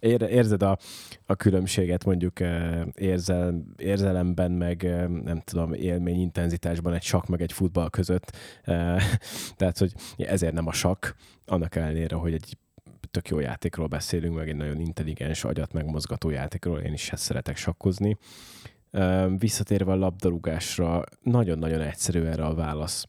érzed 0.30 0.62
a, 0.62 0.78
a 1.26 1.34
különbséget 1.34 2.04
mondjuk 2.04 2.40
eh, 2.40 2.82
érzel, 2.94 3.64
érzelemben, 3.76 4.50
meg 4.50 4.84
eh, 4.84 5.08
nem 5.08 5.40
tudom, 5.44 5.72
élmény 5.72 6.20
intenzitásban 6.20 6.94
egy 6.94 7.02
sakk 7.02 7.26
meg 7.26 7.42
egy 7.42 7.52
futball 7.52 7.90
között. 7.90 8.36
Eh, 8.62 9.02
tehát, 9.56 9.78
hogy 9.78 9.92
ezért 10.16 10.52
nem 10.52 10.66
a 10.66 10.72
sakk, 10.72 11.06
annak 11.46 11.74
ellenére, 11.74 12.16
hogy 12.16 12.32
egy 12.32 12.56
tök 13.10 13.28
jó 13.28 13.40
játékról 13.40 13.86
beszélünk, 13.86 14.34
meg 14.34 14.48
egy 14.48 14.56
nagyon 14.56 14.80
intelligens, 14.80 15.44
agyat 15.44 15.72
megmozgató 15.72 16.30
játékról, 16.30 16.78
én 16.78 16.92
is 16.92 17.10
ezt 17.10 17.22
szeretek 17.22 17.56
sakkozni. 17.56 18.16
Visszatérve 19.38 19.92
a 19.92 19.96
labdarúgásra, 19.96 21.04
nagyon-nagyon 21.22 21.80
egyszerű 21.80 22.22
erre 22.22 22.44
a 22.44 22.54
válasz. 22.54 23.06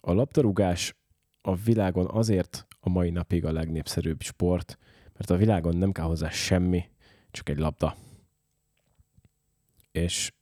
A 0.00 0.12
labdarúgás 0.12 0.94
a 1.42 1.54
világon 1.54 2.06
azért 2.10 2.66
a 2.80 2.88
mai 2.88 3.10
napig 3.10 3.44
a 3.44 3.52
legnépszerűbb 3.52 4.22
sport, 4.22 4.78
mert 5.12 5.30
a 5.30 5.36
világon 5.36 5.76
nem 5.76 5.92
kell 5.92 6.04
hozzá 6.04 6.28
semmi, 6.28 6.84
csak 7.30 7.48
egy 7.48 7.58
labda. 7.58 7.96
És 9.92 10.32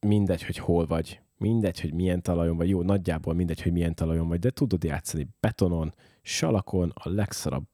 mindegy, 0.00 0.42
hogy 0.42 0.56
hol 0.56 0.86
vagy, 0.86 1.20
mindegy, 1.36 1.80
hogy 1.80 1.94
milyen 1.94 2.22
talajon 2.22 2.56
vagy, 2.56 2.68
jó, 2.68 2.82
nagyjából 2.82 3.34
mindegy, 3.34 3.62
hogy 3.62 3.72
milyen 3.72 3.94
talajon 3.94 4.28
vagy, 4.28 4.38
de 4.38 4.50
tudod 4.50 4.84
játszani 4.84 5.28
betonon, 5.40 5.94
salakon, 6.22 6.92
a 6.94 7.08
legszarabb 7.08 7.64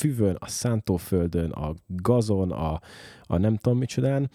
füvön, 0.00 0.36
a 0.38 0.48
szántóföldön, 0.48 1.50
a 1.50 1.74
gazon, 1.86 2.50
a, 2.50 2.80
a 3.22 3.36
nem 3.36 3.56
tudom 3.56 3.78
micsodán, 3.78 4.30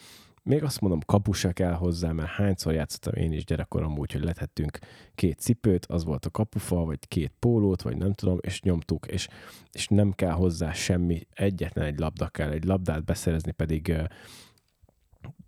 még 0.46 0.64
azt 0.64 0.82
mondom, 0.82 1.00
kapusa 1.06 1.52
kell 1.52 1.74
hozzá, 1.74 2.12
mert 2.12 2.30
hányszor 2.30 2.74
játszottam 2.74 3.14
én 3.14 3.32
is 3.32 3.46
gyerekkorom 3.46 3.98
úgy, 3.98 4.12
hogy 4.12 4.24
letettünk 4.24 4.80
két 5.16 5.40
cipőt, 5.40 5.86
az 5.86 6.04
volt 6.04 6.26
a 6.26 6.30
kapufa, 6.30 6.76
vagy 6.76 7.08
két 7.08 7.34
pólót, 7.40 7.82
vagy 7.82 7.98
nem 7.98 8.14
tudom, 8.14 8.38
és 8.42 8.62
nyomtuk, 8.62 9.06
és, 9.06 9.28
és 9.72 9.88
nem 9.88 10.12
kell 10.12 10.32
hozzá 10.32 10.74
semmi, 10.74 11.28
egyetlen 11.34 11.86
egy 11.86 12.00
labda 12.00 12.28
kell, 12.28 12.52
egy 12.52 12.64
labdát 12.64 13.04
beszerezni 13.04 13.52
pedig, 13.52 13.94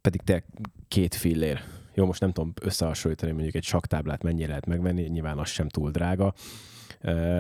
pedig 0.02 0.22
te 0.22 0.44
két 0.88 1.16
fillér. 1.16 1.62
Jó, 1.94 2.06
most 2.06 2.22
nem 2.22 2.32
tudom 2.32 2.54
összehasonlítani 2.62 3.32
mondjuk 3.32 3.56
egy 3.56 3.64
saktáblát 3.64 4.24
mennyire 4.24 4.48
lehet 4.48 4.66
megvenni, 4.66 5.04
nyilván 5.04 5.38
az 5.38 5.50
sem 5.50 5.70
túl 5.70 5.92
drága, 5.92 6.34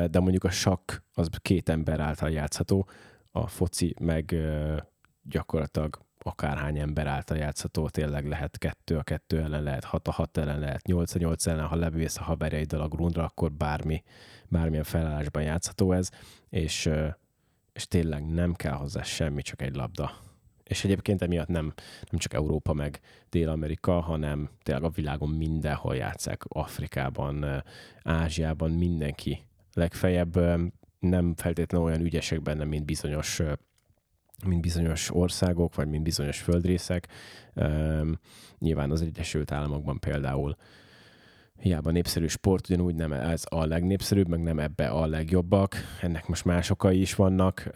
de 0.09 0.19
mondjuk 0.19 0.43
a 0.43 0.49
sakk 0.49 0.91
az 1.13 1.29
két 1.41 1.69
ember 1.69 1.99
által 1.99 2.29
játszható, 2.29 2.87
a 3.31 3.47
foci 3.47 3.93
meg 3.99 4.35
gyakorlatilag 5.23 6.05
akárhány 6.19 6.79
ember 6.79 7.07
által 7.07 7.37
játszható, 7.37 7.89
tényleg 7.89 8.27
lehet 8.27 8.57
kettő 8.57 8.97
a 8.97 9.03
kettő 9.03 9.41
ellen, 9.41 9.63
lehet 9.63 9.83
hat 9.83 10.07
a 10.07 10.11
hat 10.11 10.37
ellen, 10.37 10.59
lehet 10.59 10.87
nyolc 10.87 11.15
a 11.15 11.19
nyolc 11.19 11.47
ellen, 11.47 11.65
ha 11.65 11.75
levész 11.75 12.17
a 12.17 12.23
haverjaiddal 12.23 12.81
a 12.81 12.87
grundra, 12.87 13.23
akkor 13.23 13.51
bármi, 13.51 14.03
bármilyen 14.47 14.83
felállásban 14.83 15.43
játszható 15.43 15.91
ez, 15.91 16.09
és, 16.49 16.89
és 17.73 17.87
tényleg 17.87 18.25
nem 18.25 18.53
kell 18.53 18.73
hozzá 18.73 19.01
semmi, 19.01 19.41
csak 19.41 19.61
egy 19.61 19.75
labda. 19.75 20.11
És 20.63 20.83
egyébként 20.83 21.21
emiatt 21.21 21.47
nem, 21.47 21.73
nem 22.09 22.19
csak 22.19 22.33
Európa 22.33 22.73
meg 22.73 22.99
Dél-Amerika, 23.29 23.99
hanem 23.99 24.49
tényleg 24.63 24.83
a 24.83 24.89
világon 24.89 25.29
mindenhol 25.29 25.95
játszák, 25.95 26.43
Afrikában, 26.47 27.63
Ázsiában, 28.03 28.71
mindenki. 28.71 29.39
Legfeljebb 29.73 30.35
nem 30.99 31.33
feltétlenül 31.35 31.87
olyan 31.87 32.01
ügyesek 32.01 32.41
benne, 32.41 32.63
mint 32.63 32.85
bizonyos 32.85 33.41
mint 34.45 34.61
bizonyos 34.61 35.15
országok, 35.15 35.75
vagy 35.75 35.87
mint 35.87 36.03
bizonyos 36.03 36.39
földrészek. 36.39 37.07
Nyilván 38.57 38.91
az 38.91 39.01
Egyesült 39.01 39.51
Államokban 39.51 39.99
például 39.99 40.55
hiába 41.55 41.91
népszerű 41.91 42.27
sport, 42.27 42.69
ugyanúgy 42.69 42.95
nem 42.95 43.13
ez 43.13 43.43
a 43.49 43.65
legnépszerűbb, 43.65 44.27
meg 44.27 44.41
nem 44.43 44.59
ebbe 44.59 44.87
a 44.87 45.05
legjobbak. 45.05 45.75
Ennek 46.01 46.27
most 46.27 46.45
más 46.45 46.69
okai 46.69 47.01
is 47.01 47.15
vannak. 47.15 47.69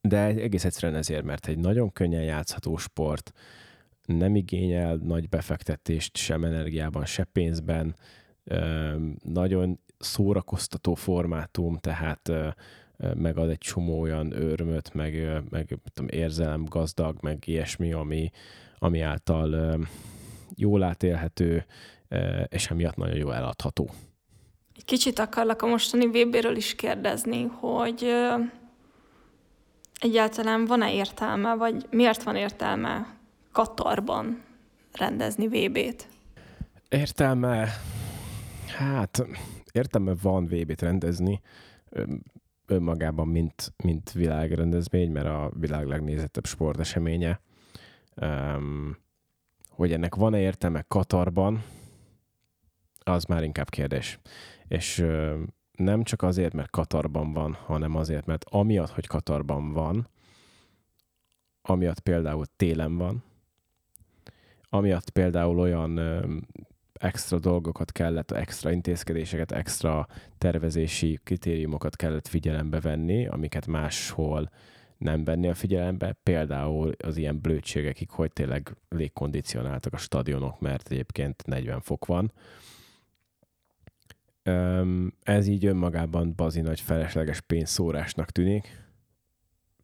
De 0.00 0.18
egész 0.24 0.64
egyszerűen 0.64 0.98
ezért, 0.98 1.24
mert 1.24 1.46
egy 1.46 1.58
nagyon 1.58 1.92
könnyen 1.92 2.22
játszható 2.22 2.76
sport, 2.76 3.32
nem 4.04 4.36
igényel 4.36 4.96
nagy 4.96 5.28
befektetést 5.28 6.16
sem 6.16 6.44
energiában, 6.44 7.04
se 7.04 7.24
pénzben, 7.24 7.96
nagyon 9.24 9.80
szórakoztató 9.98 10.94
formátum, 10.94 11.76
tehát 11.76 12.30
megad 13.14 13.50
egy 13.50 13.58
csomó 13.58 14.00
olyan 14.00 14.32
örömöt, 14.32 14.94
meg, 14.94 15.42
meg 15.50 15.78
tudom, 15.92 16.10
érzelem 16.10 16.64
gazdag, 16.64 17.16
meg 17.20 17.42
ilyesmi, 17.46 17.92
ami, 17.92 18.30
ami 18.78 19.00
által 19.00 19.78
jól 20.56 20.82
átélhető, 20.82 21.64
és 22.48 22.70
emiatt 22.70 22.96
nagyon 22.96 23.16
jó 23.16 23.30
eladható. 23.30 23.90
Kicsit 24.84 25.18
akarlak 25.18 25.62
a 25.62 25.66
mostani 25.66 26.06
VB-ről 26.06 26.56
is 26.56 26.74
kérdezni, 26.74 27.42
hogy 27.42 28.06
egyáltalán 30.00 30.64
van-e 30.64 30.92
értelme, 30.92 31.54
vagy 31.54 31.86
miért 31.90 32.22
van 32.22 32.36
értelme 32.36 33.16
Katarban 33.52 34.42
rendezni 34.92 35.48
VB-t? 35.48 36.08
Értelme, 36.88 37.68
hát 38.76 39.26
értelme 39.72 40.14
van 40.22 40.46
VB-t 40.46 40.82
rendezni 40.82 41.40
önmagában, 42.72 43.28
mint, 43.28 43.72
mint 43.84 44.12
világrendezvény, 44.12 45.10
mert 45.10 45.26
a 45.26 45.50
világ 45.58 45.86
legnézettebb 45.86 46.46
sporteseménye. 46.46 47.40
Um, 48.16 48.96
hogy 49.68 49.92
ennek 49.92 50.14
van-e 50.14 50.40
értelme 50.40 50.84
Katarban, 50.88 51.64
az 53.04 53.24
már 53.24 53.42
inkább 53.42 53.68
kérdés. 53.68 54.18
És 54.68 54.98
uh, 54.98 55.38
nem 55.72 56.02
csak 56.02 56.22
azért, 56.22 56.52
mert 56.52 56.70
Katarban 56.70 57.32
van, 57.32 57.52
hanem 57.52 57.96
azért, 57.96 58.26
mert 58.26 58.44
amiatt, 58.48 58.90
hogy 58.90 59.06
Katarban 59.06 59.72
van, 59.72 60.08
amiatt 61.62 62.00
például 62.00 62.44
télen 62.56 62.96
van, 62.96 63.24
amiatt 64.68 65.10
például 65.10 65.58
olyan 65.58 65.98
extra 67.02 67.38
dolgokat 67.38 67.92
kellett, 67.92 68.30
extra 68.30 68.70
intézkedéseket, 68.70 69.52
extra 69.52 70.06
tervezési 70.38 71.20
kritériumokat 71.24 71.96
kellett 71.96 72.28
figyelembe 72.28 72.80
venni, 72.80 73.26
amiket 73.26 73.66
máshol 73.66 74.50
nem 74.98 75.24
venni 75.24 75.48
a 75.48 75.54
figyelembe, 75.54 76.16
például 76.22 76.94
az 76.98 77.16
ilyen 77.16 77.40
blödségekig, 77.40 78.10
hogy 78.10 78.32
tényleg 78.32 78.76
légkondicionáltak 78.88 79.92
a 79.92 79.96
stadionok, 79.96 80.60
mert 80.60 80.90
egyébként 80.90 81.46
40 81.46 81.80
fok 81.80 82.06
van. 82.06 82.32
Ez 85.22 85.46
így 85.46 85.66
önmagában 85.66 86.32
bazi 86.36 86.60
nagy 86.60 86.80
felesleges 86.80 87.40
pénzszórásnak 87.40 88.30
tűnik. 88.30 88.80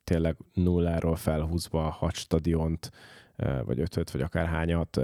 Tényleg 0.05 0.37
nulláról 0.55 1.17
felhúzva 1.17 1.91
hat 1.91 2.15
stadiont, 2.15 2.91
vagy 3.65 3.81
ötöt, 3.81 4.11
vagy 4.11 4.21
akárhányat, 4.21 5.01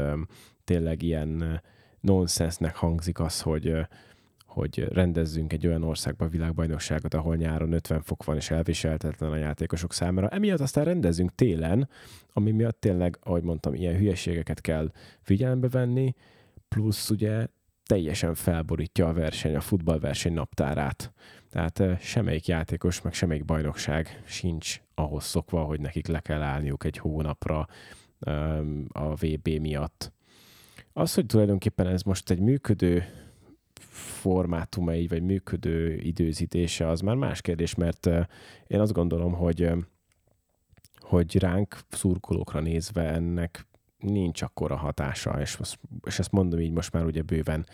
tényleg 0.64 1.02
ilyen 1.02 1.62
nonsensnek 2.04 2.76
hangzik 2.76 3.20
az, 3.20 3.40
hogy 3.40 3.86
hogy 4.54 4.88
rendezzünk 4.92 5.52
egy 5.52 5.66
olyan 5.66 5.82
országban 5.82 6.28
világbajnokságot, 6.28 7.14
ahol 7.14 7.36
nyáron 7.36 7.72
50 7.72 8.02
fok 8.02 8.24
van 8.24 8.36
és 8.36 8.50
elviselhetetlen 8.50 9.30
a 9.30 9.36
játékosok 9.36 9.92
számára. 9.92 10.28
Emiatt 10.28 10.60
aztán 10.60 10.84
rendezzünk 10.84 11.34
télen, 11.34 11.88
ami 12.32 12.50
miatt 12.50 12.80
tényleg, 12.80 13.18
ahogy 13.22 13.42
mondtam, 13.42 13.74
ilyen 13.74 13.96
hülyeségeket 13.96 14.60
kell 14.60 14.92
figyelembe 15.20 15.68
venni, 15.68 16.14
plusz 16.68 17.10
ugye 17.10 17.46
teljesen 17.86 18.34
felborítja 18.34 19.08
a 19.08 19.12
verseny, 19.12 19.54
a 19.54 19.60
futballverseny 19.60 20.32
naptárát. 20.32 21.12
Tehát 21.50 22.00
semmelyik 22.00 22.46
játékos, 22.46 23.02
meg 23.02 23.12
semmelyik 23.12 23.44
bajnokság 23.44 24.22
sincs 24.26 24.80
ahhoz 24.94 25.24
szokva, 25.24 25.62
hogy 25.62 25.80
nekik 25.80 26.06
le 26.06 26.20
kell 26.20 26.42
állniuk 26.42 26.84
egy 26.84 26.98
hónapra 26.98 27.66
a 28.88 29.14
VB 29.14 29.48
miatt. 29.48 30.13
Az, 30.96 31.14
hogy 31.14 31.26
tulajdonképpen 31.26 31.86
ez 31.86 32.02
most 32.02 32.30
egy 32.30 32.40
működő 32.40 33.04
formátumai, 34.20 35.06
vagy 35.06 35.22
működő 35.22 35.96
időzítése, 35.96 36.88
az 36.88 37.00
már 37.00 37.16
más 37.16 37.40
kérdés, 37.40 37.74
mert 37.74 38.06
én 38.66 38.80
azt 38.80 38.92
gondolom, 38.92 39.32
hogy 39.32 39.70
hogy 40.98 41.38
ránk 41.38 41.78
szurkolókra 41.88 42.60
nézve 42.60 43.02
ennek 43.02 43.66
nincs 43.98 44.42
akkora 44.42 44.76
hatása, 44.76 45.40
és, 45.40 45.58
és 46.04 46.18
ezt 46.18 46.32
mondom 46.32 46.60
így 46.60 46.72
most 46.72 46.92
már 46.92 47.04
ugye 47.04 47.22
bőven 47.22 47.66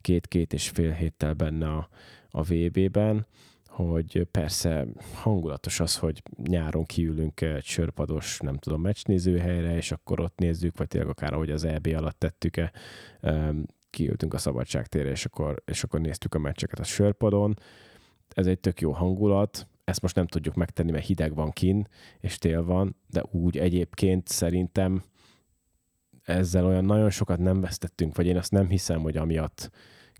két-két 0.00 0.52
és 0.52 0.68
fél 0.68 0.92
héttel 0.92 1.34
benne 1.34 1.68
a, 1.68 1.88
a 2.30 2.42
VB-ben, 2.42 3.26
hogy 3.72 4.26
persze 4.30 4.86
hangulatos 5.14 5.80
az, 5.80 5.96
hogy 5.96 6.22
nyáron 6.42 6.84
kiülünk 6.84 7.40
egy 7.40 7.64
sörpados, 7.64 8.38
nem 8.38 8.58
tudom, 8.58 8.80
meccsnézőhelyre, 8.80 9.76
és 9.76 9.92
akkor 9.92 10.20
ott 10.20 10.38
nézzük, 10.38 10.78
vagy 10.78 10.88
tényleg 10.88 11.10
akár 11.10 11.32
ahogy 11.32 11.50
az 11.50 11.64
EB 11.64 11.86
alatt 11.86 12.18
tettük-e, 12.18 12.72
kiültünk 13.90 14.34
a 14.34 14.38
szabadságtérre, 14.38 15.10
és 15.10 15.24
akkor, 15.24 15.62
és 15.64 15.84
akkor 15.84 16.00
néztük 16.00 16.34
a 16.34 16.38
meccseket 16.38 16.78
a 16.78 16.84
sörpadon. 16.84 17.58
Ez 18.28 18.46
egy 18.46 18.60
tök 18.60 18.80
jó 18.80 18.92
hangulat, 18.92 19.66
ezt 19.84 20.02
most 20.02 20.14
nem 20.14 20.26
tudjuk 20.26 20.54
megtenni, 20.54 20.90
mert 20.90 21.06
hideg 21.06 21.34
van 21.34 21.50
kin, 21.50 21.88
és 22.20 22.38
tél 22.38 22.64
van, 22.64 22.96
de 23.06 23.24
úgy 23.30 23.58
egyébként 23.58 24.28
szerintem 24.28 25.02
ezzel 26.22 26.66
olyan 26.66 26.84
nagyon 26.84 27.10
sokat 27.10 27.38
nem 27.38 27.60
vesztettünk, 27.60 28.16
vagy 28.16 28.26
én 28.26 28.36
azt 28.36 28.50
nem 28.50 28.68
hiszem, 28.68 29.00
hogy 29.00 29.16
amiatt 29.16 29.70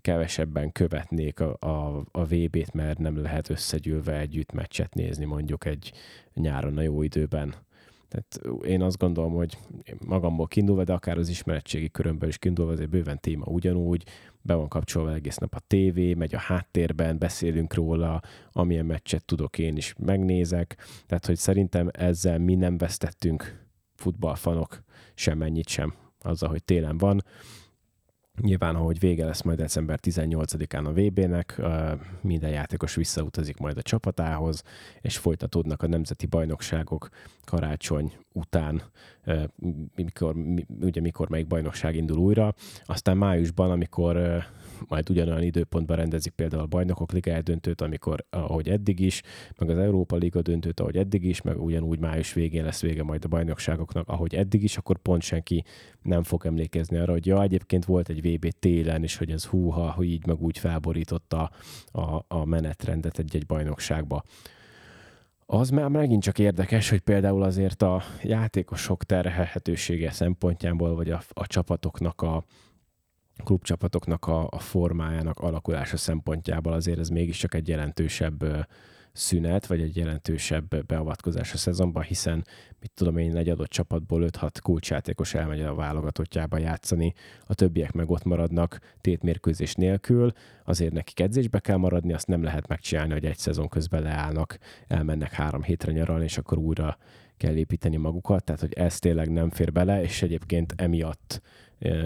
kevesebben 0.03 0.71
követnék 0.71 1.39
a, 1.39 1.57
a, 1.59 2.03
a 2.11 2.23
VB-t, 2.23 2.73
mert 2.73 2.97
nem 2.97 3.21
lehet 3.21 3.49
összegyűlve 3.49 4.19
együtt 4.19 4.51
meccset 4.51 4.93
nézni 4.93 5.25
mondjuk 5.25 5.65
egy 5.65 5.93
nyáron 6.33 6.77
a 6.77 6.81
jó 6.81 7.01
időben. 7.01 7.53
Tehát 8.07 8.57
én 8.65 8.81
azt 8.81 8.97
gondolom, 8.97 9.33
hogy 9.33 9.57
magamból 10.05 10.47
kiindulva, 10.47 10.83
de 10.83 10.93
akár 10.93 11.17
az 11.17 11.29
ismeretségi 11.29 11.89
körömből 11.89 12.29
is 12.29 12.37
kiindulva, 12.37 12.71
azért 12.71 12.89
bőven 12.89 13.19
téma 13.19 13.45
ugyanúgy, 13.45 14.03
be 14.41 14.53
van 14.53 14.67
kapcsolva 14.67 15.13
egész 15.13 15.37
nap 15.37 15.53
a 15.53 15.59
tévé, 15.67 16.13
megy 16.13 16.35
a 16.35 16.39
háttérben, 16.39 17.17
beszélünk 17.17 17.73
róla, 17.73 18.21
amilyen 18.51 18.85
meccset 18.85 19.25
tudok 19.25 19.57
én 19.57 19.77
is 19.77 19.93
megnézek. 19.97 20.77
Tehát, 21.05 21.25
hogy 21.25 21.37
szerintem 21.37 21.89
ezzel 21.91 22.37
mi 22.37 22.55
nem 22.55 22.77
vesztettünk 22.77 23.65
futballfanok 23.95 24.83
semmennyit 25.13 25.67
sem 25.67 25.93
azzal, 26.21 26.49
hogy 26.49 26.63
télen 26.63 26.97
van. 26.97 27.23
Nyilván, 28.41 28.75
ahogy 28.75 28.99
vége 28.99 29.25
lesz 29.25 29.41
majd 29.41 29.57
december 29.57 29.99
18-án 30.01 30.85
a 30.85 30.91
VB-nek, 30.91 31.61
minden 32.21 32.49
játékos 32.49 32.95
visszautazik 32.95 33.57
majd 33.57 33.77
a 33.77 33.81
csapatához, 33.81 34.63
és 35.01 35.17
folytatódnak 35.17 35.81
a 35.81 35.87
nemzeti 35.87 36.25
bajnokságok 36.25 37.09
karácsony 37.45 38.13
után, 38.31 38.81
mikor, 39.95 40.35
ugye 40.81 41.01
mikor 41.01 41.29
melyik 41.29 41.47
bajnokság 41.47 41.95
indul 41.95 42.17
újra. 42.17 42.53
Aztán 42.85 43.17
májusban, 43.17 43.71
amikor 43.71 44.43
majd 44.87 45.09
ugyanolyan 45.09 45.43
időpontban 45.43 45.97
rendezik 45.97 46.33
például 46.33 46.61
a 46.61 46.65
Bajnokok 46.65 47.11
Liga 47.11 47.41
döntőt, 47.41 47.81
amikor, 47.81 48.25
ahogy 48.29 48.69
eddig 48.69 48.99
is, 48.99 49.21
meg 49.57 49.69
az 49.69 49.77
Európa 49.77 50.15
Liga 50.15 50.41
döntőt, 50.41 50.79
ahogy 50.79 50.97
eddig 50.97 51.23
is, 51.23 51.41
meg 51.41 51.61
ugyanúgy 51.61 51.99
május 51.99 52.33
végén 52.33 52.63
lesz 52.63 52.81
vége 52.81 53.03
majd 53.03 53.25
a 53.25 53.27
bajnokságoknak, 53.27 54.07
ahogy 54.07 54.35
eddig 54.35 54.63
is, 54.63 54.77
akkor 54.77 54.97
pont 54.97 55.21
senki 55.21 55.63
nem 56.01 56.23
fog 56.23 56.45
emlékezni 56.45 56.97
arra, 56.97 57.11
hogy 57.11 57.25
ja, 57.25 57.41
egyébként 57.41 57.85
volt 57.85 58.09
egy 58.09 58.21
VB 58.21 58.47
télen, 58.59 59.03
és 59.03 59.17
hogy 59.17 59.31
ez 59.31 59.45
húha, 59.45 59.91
hogy 59.91 60.07
így 60.07 60.25
meg 60.25 60.41
úgy 60.41 60.57
felborította 60.57 61.51
a, 61.91 62.25
a 62.27 62.45
menetrendet 62.45 63.19
egy-egy 63.19 63.45
bajnokságba. 63.45 64.23
Az 65.53 65.69
már 65.69 65.87
megint 65.87 66.23
csak 66.23 66.39
érdekes, 66.39 66.89
hogy 66.89 66.99
például 66.99 67.43
azért 67.43 67.81
a 67.81 68.03
játékosok 68.21 69.03
terhelhetősége 69.03 70.11
szempontjából, 70.11 70.95
vagy 70.95 71.09
a, 71.09 71.21
a 71.33 71.47
csapatoknak 71.47 72.21
a, 72.21 72.43
klubcsapatoknak 73.43 74.27
a, 74.27 74.47
a 74.49 74.59
formájának 74.59 75.39
alakulása 75.39 75.97
szempontjából 75.97 76.73
azért 76.73 76.99
ez 76.99 77.09
mégiscsak 77.09 77.53
egy 77.53 77.67
jelentősebb 77.67 78.43
szünet, 79.13 79.65
vagy 79.65 79.81
egy 79.81 79.95
jelentősebb 79.95 80.85
beavatkozás 80.85 81.53
a 81.53 81.57
szezonban, 81.57 82.03
hiszen 82.03 82.45
mit 82.79 82.91
tudom 82.93 83.17
én, 83.17 83.37
egy 83.37 83.49
adott 83.49 83.69
csapatból 83.69 84.29
5-6 84.31 84.49
kulcsjátékos 84.61 85.33
elmegy 85.33 85.61
a 85.61 85.75
válogatottjába 85.75 86.57
játszani, 86.57 87.13
a 87.45 87.53
többiek 87.53 87.91
meg 87.91 88.09
ott 88.09 88.23
maradnak 88.23 88.79
tétmérkőzés 89.01 89.73
nélkül, 89.73 90.31
azért 90.65 90.93
nekik 90.93 91.19
edzésbe 91.19 91.59
kell 91.59 91.77
maradni, 91.77 92.13
azt 92.13 92.27
nem 92.27 92.43
lehet 92.43 92.67
megcsinálni, 92.67 93.13
hogy 93.13 93.25
egy 93.25 93.37
szezon 93.37 93.67
közben 93.67 94.01
leállnak, 94.01 94.57
elmennek 94.87 95.31
három 95.31 95.63
hétre 95.63 95.91
nyaralni, 95.91 96.23
és 96.23 96.37
akkor 96.37 96.57
újra 96.57 96.97
kell 97.37 97.55
építeni 97.55 97.97
magukat, 97.97 98.43
tehát 98.43 98.61
hogy 98.61 98.73
ez 98.73 98.99
tényleg 98.99 99.31
nem 99.31 99.49
fér 99.49 99.71
bele, 99.71 100.01
és 100.01 100.21
egyébként 100.21 100.73
emiatt 100.77 101.41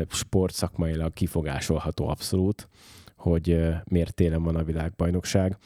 sportszakmailag 0.09 1.13
kifogásolható 1.13 2.07
abszolút, 2.07 2.69
hogy 3.15 3.65
miért 3.83 4.13
télen 4.13 4.43
van 4.43 4.55
a 4.55 4.63
világbajnokság. 4.63 5.57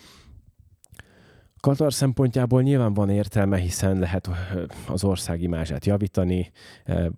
Katar 1.62 1.94
szempontjából 1.94 2.62
nyilván 2.62 2.94
van 2.94 3.10
értelme, 3.10 3.58
hiszen 3.58 4.00
lehet 4.00 4.30
az 4.88 5.04
ország 5.04 5.42
imázsát 5.42 5.86
javítani, 5.86 6.52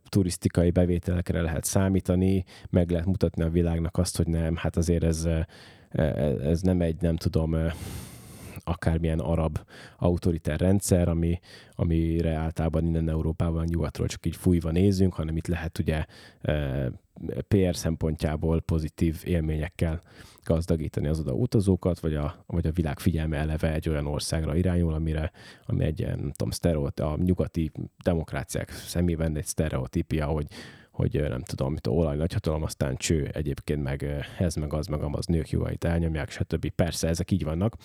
turisztikai 0.10 0.72
bevételekre 0.72 1.42
lehet 1.42 1.64
számítani, 1.64 2.44
meg 2.70 2.92
lehet 2.92 3.06
mutatni 3.06 3.44
a 3.44 3.50
világnak 3.50 3.98
azt, 3.98 4.18
hogy 4.18 4.28
nem, 4.28 4.56
hát 4.56 4.78
azért 4.78 5.04
ez, 5.04 5.28
ez 6.44 6.62
nem 6.62 6.82
egy, 6.82 7.02
nem 7.02 7.16
tudom, 7.16 7.56
akármilyen 8.64 9.20
arab 9.20 9.60
autoritár 9.98 10.60
rendszer, 10.60 11.08
ami, 11.08 11.40
amire 11.76 12.34
általában 12.34 12.86
innen 12.86 13.10
Európában, 13.10 13.66
nyugatról 13.66 14.08
csak 14.08 14.26
így 14.26 14.36
fújva 14.36 14.72
nézünk, 14.72 15.14
hanem 15.14 15.38
itt 15.38 15.48
lehet 15.48 15.80
ugye 15.80 16.06
e, 16.42 16.92
PR 17.48 17.76
szempontjából 17.76 18.62
pozitív 18.62 19.22
élményekkel 19.24 20.02
gazdagítani 20.44 21.08
az 21.08 21.20
oda 21.20 21.34
utazókat, 21.34 22.00
vagy 22.00 22.16
a, 22.16 22.44
vagy 22.46 22.68
a 22.68 22.72
világ 22.72 23.00
figyelme 23.00 23.38
eleve 23.38 23.74
egy 23.74 23.90
olyan 23.90 24.06
országra 24.06 24.56
irányul, 24.56 24.94
amire, 24.94 25.32
ami 25.66 25.84
egy 25.84 26.06
nem 26.06 26.32
tudom, 26.32 26.52
sztereot, 26.52 27.00
a 27.00 27.18
nyugati 27.24 27.72
demokráciák 28.04 28.72
szemében 28.72 29.38
egy 29.38 29.46
sztereotípia, 29.46 30.26
hogy 30.26 30.48
hogy 30.92 31.26
nem 31.30 31.42
tudom, 31.42 31.72
mit 31.72 31.88
olaj 31.88 32.16
nagyhatalom, 32.16 32.64
aztán 32.64 32.96
cső, 32.96 33.30
egyébként 33.34 33.84
meg 33.84 34.26
ez, 34.40 34.56
meg 34.56 34.74
az, 34.74 34.88
meg 34.88 35.02
az 35.02 35.26
nők 35.26 35.50
jogait 35.50 35.84
elnyomják, 35.84 36.30
stb. 36.30 36.70
Persze, 36.70 37.08
ezek 37.08 37.32
így 37.32 37.44
vannak, 37.44 37.76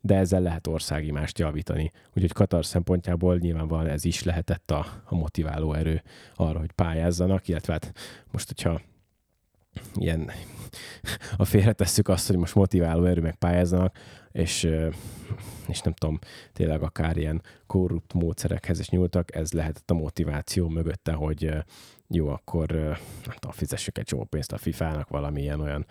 de 0.00 0.16
ezzel 0.16 0.40
lehet 0.40 0.66
országimást 0.66 1.38
javítani. 1.38 1.90
Úgyhogy 2.14 2.32
Katar 2.32 2.64
szempontjából 2.64 3.36
nyilvánvalóan 3.36 3.86
ez 3.86 4.04
is 4.04 4.22
lehetett 4.22 4.70
a, 4.70 4.86
a 5.04 5.14
motiváló 5.14 5.72
erő 5.72 6.02
arra, 6.34 6.58
hogy 6.58 6.72
pályázzanak, 6.72 7.48
illetve 7.48 7.72
hát 7.72 7.92
most, 8.30 8.46
hogyha 8.46 8.80
ilyen 9.94 10.30
a 11.36 11.44
félretesszük 11.44 12.08
azt, 12.08 12.26
hogy 12.26 12.36
most 12.36 12.54
motiváló 12.54 13.04
erő 13.04 13.20
meg 13.20 13.34
pályázzanak, 13.34 13.96
és, 14.32 14.68
és 15.66 15.80
nem 15.80 15.92
tudom, 15.92 16.18
tényleg 16.52 16.82
akár 16.82 17.16
ilyen 17.16 17.42
korrupt 17.66 18.12
módszerekhez 18.12 18.78
is 18.78 18.88
nyúltak, 18.88 19.34
ez 19.34 19.52
lehetett 19.52 19.90
a 19.90 19.94
motiváció 19.94 20.68
mögötte, 20.68 21.12
hogy 21.12 21.50
jó, 22.08 22.28
akkor 22.28 22.70
nem 23.24 23.34
tudom, 23.38 23.50
fizessük 23.50 23.98
egy 23.98 24.04
csomó 24.04 24.24
pénzt 24.24 24.52
a 24.52 24.58
FIFA-nak 24.58 25.08
valamilyen 25.08 25.60
olyan 25.60 25.86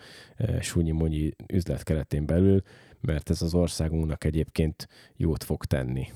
súnyi-monyi 0.60 1.34
üzlet 1.46 1.82
keretén 1.82 2.26
belül, 2.26 2.62
mert 3.00 3.30
ez 3.30 3.42
az 3.42 3.54
országunknak 3.54 4.24
egyébként 4.24 4.88
jót 5.16 5.44
fog 5.44 5.64
tenni. 5.64 6.12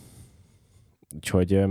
Úgyhogy 1.14 1.64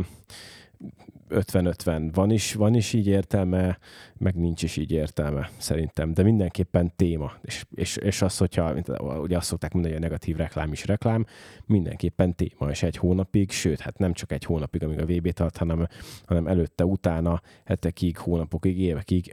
50-50 1.29 2.09
van 2.13 2.31
is, 2.31 2.53
van 2.53 2.73
is 2.73 2.93
így 2.93 3.07
értelme, 3.07 3.77
meg 4.17 4.35
nincs 4.35 4.63
is 4.63 4.77
így 4.77 4.91
értelme 4.91 5.49
szerintem, 5.57 6.13
de 6.13 6.23
mindenképpen 6.23 6.95
téma. 6.95 7.33
És, 7.41 7.65
és, 7.75 7.97
és 7.97 8.21
az, 8.21 8.37
hogyha 8.37 8.73
ugye 9.21 9.37
azt 9.37 9.47
szokták 9.47 9.73
mondani, 9.73 9.93
hogy 9.93 10.03
a 10.03 10.07
negatív 10.07 10.35
reklám 10.35 10.71
is 10.71 10.85
reklám, 10.85 11.25
mindenképpen 11.65 12.35
téma, 12.35 12.69
és 12.69 12.83
egy 12.83 12.97
hónapig, 12.97 13.51
sőt, 13.51 13.79
hát 13.79 13.97
nem 13.97 14.13
csak 14.13 14.31
egy 14.31 14.43
hónapig, 14.43 14.83
amíg 14.83 14.99
a 14.99 15.05
VB 15.05 15.31
tart, 15.31 15.57
hanem, 15.57 15.87
hanem 16.25 16.47
előtte, 16.47 16.85
utána, 16.85 17.41
hetekig, 17.65 18.17
hónapokig, 18.17 18.79
évekig 18.79 19.31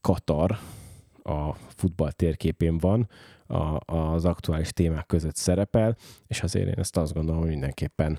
Katar 0.00 0.58
a 1.22 1.52
futball 1.52 2.12
térképén 2.12 2.78
van, 2.78 3.08
a, 3.46 3.94
az 3.94 4.24
aktuális 4.24 4.72
témák 4.72 5.06
között 5.06 5.36
szerepel, 5.36 5.96
és 6.26 6.42
azért 6.42 6.66
én 6.66 6.78
ezt 6.78 6.96
azt 6.96 7.12
gondolom, 7.12 7.40
hogy 7.40 7.50
mindenképpen 7.50 8.18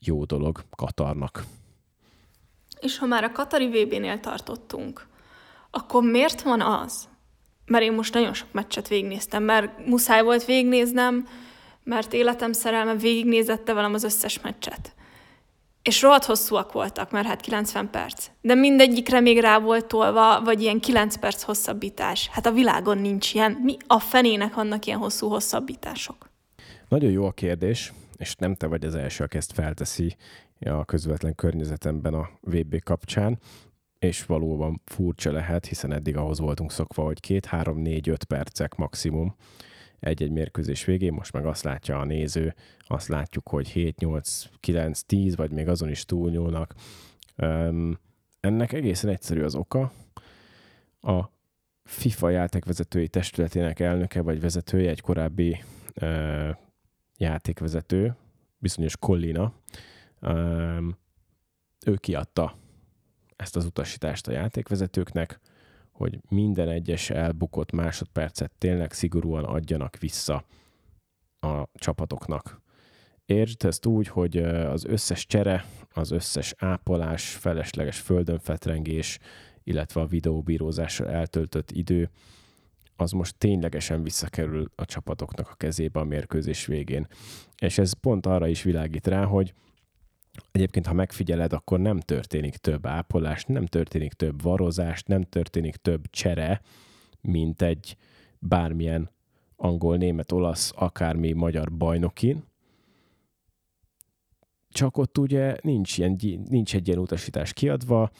jó 0.00 0.24
dolog 0.24 0.64
Katarnak. 0.70 1.44
És 2.84 2.98
ha 2.98 3.06
már 3.06 3.24
a 3.24 3.32
Katari 3.32 3.66
VB-nél 3.66 4.20
tartottunk, 4.20 5.06
akkor 5.70 6.02
miért 6.02 6.42
van 6.42 6.60
az? 6.60 7.08
Mert 7.66 7.84
én 7.84 7.92
most 7.92 8.14
nagyon 8.14 8.34
sok 8.34 8.48
meccset 8.52 8.88
végignéztem, 8.88 9.42
mert 9.42 9.86
muszáj 9.86 10.22
volt 10.22 10.44
végignéznem, 10.44 11.28
mert 11.84 12.12
életem 12.12 12.52
szerelme 12.52 12.94
végignézette 12.94 13.72
velem 13.72 13.94
az 13.94 14.04
összes 14.04 14.40
meccset. 14.40 14.94
És 15.82 16.02
rohadt 16.02 16.24
hosszúak 16.24 16.72
voltak, 16.72 17.10
mert 17.10 17.26
hát 17.26 17.40
90 17.40 17.90
perc. 17.90 18.26
De 18.40 18.54
mindegyikre 18.54 19.20
még 19.20 19.40
rá 19.40 19.58
volt 19.58 19.86
tolva, 19.86 20.42
vagy 20.42 20.62
ilyen 20.62 20.80
9 20.80 21.16
perc 21.16 21.42
hosszabbítás. 21.42 22.28
Hát 22.32 22.46
a 22.46 22.52
világon 22.52 22.98
nincs 22.98 23.34
ilyen. 23.34 23.52
Mi 23.52 23.76
a 23.86 23.98
fenének 23.98 24.54
vannak 24.54 24.86
ilyen 24.86 24.98
hosszú 24.98 25.28
hosszabbítások? 25.28 26.30
Nagyon 26.88 27.10
jó 27.10 27.26
a 27.26 27.32
kérdés, 27.32 27.92
és 28.16 28.34
nem 28.34 28.54
te 28.54 28.66
vagy 28.66 28.84
az 28.84 28.94
első, 28.94 29.24
aki 29.24 29.36
ezt 29.36 29.52
felteszi 29.52 30.16
a 30.72 30.84
közvetlen 30.84 31.34
környezetemben 31.34 32.14
a 32.14 32.30
VB 32.40 32.82
kapcsán, 32.82 33.38
és 33.98 34.24
valóban 34.24 34.80
furcsa 34.84 35.32
lehet, 35.32 35.66
hiszen 35.66 35.92
eddig 35.92 36.16
ahhoz 36.16 36.38
voltunk 36.38 36.72
szokva, 36.72 37.02
hogy 37.02 37.20
két, 37.20 37.46
három, 37.46 37.78
négy, 37.78 38.08
öt 38.08 38.24
percek 38.24 38.74
maximum 38.74 39.34
egy-egy 40.04 40.30
mérkőzés 40.30 40.84
végén, 40.84 41.12
most 41.12 41.32
meg 41.32 41.46
azt 41.46 41.64
látja 41.64 41.98
a 41.98 42.04
néző, 42.04 42.54
azt 42.78 43.08
látjuk, 43.08 43.48
hogy 43.48 43.68
7, 43.68 43.98
8, 43.98 44.44
9, 44.60 45.02
10, 45.02 45.36
vagy 45.36 45.50
még 45.50 45.68
azon 45.68 45.88
is 45.88 46.04
túlnyúlnak. 46.04 46.74
Um, 47.36 47.98
ennek 48.40 48.72
egészen 48.72 49.10
egyszerű 49.10 49.42
az 49.42 49.54
oka. 49.54 49.92
A 51.00 51.24
FIFA 51.82 52.30
játékvezetői 52.30 53.08
testületének 53.08 53.80
elnöke 53.80 54.22
vagy 54.22 54.40
vezetője, 54.40 54.90
egy 54.90 55.00
korábbi 55.00 55.62
uh, 56.00 56.48
játékvezető, 57.16 58.16
bizonyos 58.58 58.96
Collina, 58.96 59.52
ő 61.86 61.94
kiadta 61.96 62.56
ezt 63.36 63.56
az 63.56 63.64
utasítást 63.64 64.28
a 64.28 64.32
játékvezetőknek, 64.32 65.40
hogy 65.92 66.18
minden 66.28 66.68
egyes 66.68 67.10
elbukott 67.10 67.72
másodpercet 67.72 68.52
tényleg 68.58 68.92
szigorúan 68.92 69.44
adjanak 69.44 69.98
vissza 69.98 70.44
a 71.40 71.68
csapatoknak. 71.74 72.62
Értsd 73.26 73.64
ezt 73.64 73.86
úgy, 73.86 74.08
hogy 74.08 74.36
az 74.36 74.84
összes 74.84 75.26
csere, 75.26 75.64
az 75.90 76.10
összes 76.10 76.54
ápolás, 76.58 77.30
felesleges 77.30 78.00
földönfetrengés, 78.00 79.18
illetve 79.62 80.00
a 80.00 80.06
videóbírózásra 80.06 81.10
eltöltött 81.10 81.70
idő, 81.70 82.10
az 82.96 83.10
most 83.10 83.38
ténylegesen 83.38 84.02
visszakerül 84.02 84.70
a 84.74 84.84
csapatoknak 84.84 85.48
a 85.50 85.54
kezébe 85.54 86.00
a 86.00 86.04
mérkőzés 86.04 86.66
végén. 86.66 87.06
És 87.58 87.78
ez 87.78 87.92
pont 87.92 88.26
arra 88.26 88.46
is 88.46 88.62
világít 88.62 89.06
rá, 89.06 89.24
hogy 89.24 89.54
Egyébként, 90.52 90.86
ha 90.86 90.92
megfigyeled, 90.92 91.52
akkor 91.52 91.80
nem 91.80 92.00
történik 92.00 92.56
több 92.56 92.86
ápolás, 92.86 93.44
nem 93.44 93.66
történik 93.66 94.12
több 94.12 94.42
varozás, 94.42 95.02
nem 95.02 95.22
történik 95.22 95.76
több 95.76 96.10
csere, 96.10 96.60
mint 97.20 97.62
egy 97.62 97.96
bármilyen 98.38 99.10
angol, 99.56 99.96
német, 99.96 100.32
olasz, 100.32 100.72
akármi 100.76 101.32
magyar 101.32 101.72
bajnokin. 101.72 102.44
Csak 104.70 104.96
ott 104.96 105.18
ugye 105.18 105.56
nincs, 105.62 105.98
ilyen, 105.98 106.18
nincs 106.48 106.74
egy 106.74 106.86
ilyen 106.86 106.98
utasítás 106.98 107.52
kiadva, 107.52 108.10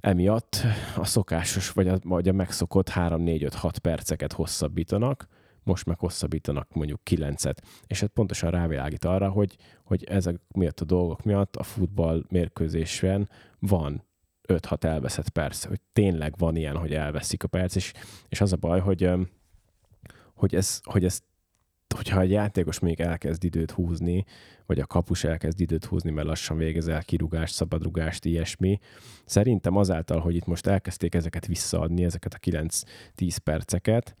emiatt 0.00 0.56
a 0.96 1.04
szokásos, 1.04 1.70
vagy 1.70 1.88
a, 1.88 1.98
vagy 2.02 2.28
a 2.28 2.32
megszokott 2.32 2.90
3-4-5-6 2.94 3.74
perceket 3.82 4.32
hosszabbítanak, 4.32 5.26
most 5.62 5.86
meg 5.86 5.98
hosszabbítanak 5.98 6.74
mondjuk 6.74 7.00
kilencet. 7.02 7.62
És 7.86 8.02
ez 8.02 8.08
pontosan 8.14 8.50
rávilágít 8.50 9.04
arra, 9.04 9.30
hogy, 9.30 9.56
hogy 9.84 10.04
ezek 10.04 10.40
miatt 10.54 10.80
a 10.80 10.84
dolgok 10.84 11.22
miatt 11.22 11.56
a 11.56 11.62
futball 11.62 12.24
mérkőzésen 12.28 13.28
van 13.58 14.04
5-6 14.48 14.84
elveszett 14.84 15.28
perc, 15.28 15.64
hogy 15.64 15.80
tényleg 15.92 16.34
van 16.38 16.56
ilyen, 16.56 16.76
hogy 16.76 16.94
elveszik 16.94 17.42
a 17.42 17.48
perc, 17.48 17.74
és, 17.74 17.92
és 18.28 18.40
az 18.40 18.52
a 18.52 18.56
baj, 18.56 18.80
hogy, 18.80 19.10
hogy, 20.34 20.54
ez, 20.54 20.80
hogy 20.82 21.04
ez 21.04 21.22
hogyha 21.94 22.20
egy 22.20 22.30
játékos 22.30 22.78
még 22.78 23.00
elkezd 23.00 23.44
időt 23.44 23.70
húzni, 23.70 24.24
vagy 24.66 24.80
a 24.80 24.86
kapus 24.86 25.24
elkezd 25.24 25.60
időt 25.60 25.84
húzni, 25.84 26.10
mert 26.10 26.26
lassan 26.26 26.56
végezel 26.56 27.02
kirúgást, 27.02 27.54
szabadrugást, 27.54 28.24
ilyesmi. 28.24 28.78
Szerintem 29.24 29.76
azáltal, 29.76 30.20
hogy 30.20 30.34
itt 30.34 30.46
most 30.46 30.66
elkezdték 30.66 31.14
ezeket 31.14 31.46
visszaadni, 31.46 32.04
ezeket 32.04 32.34
a 32.34 32.38
9-10 32.38 33.36
perceket, 33.44 34.16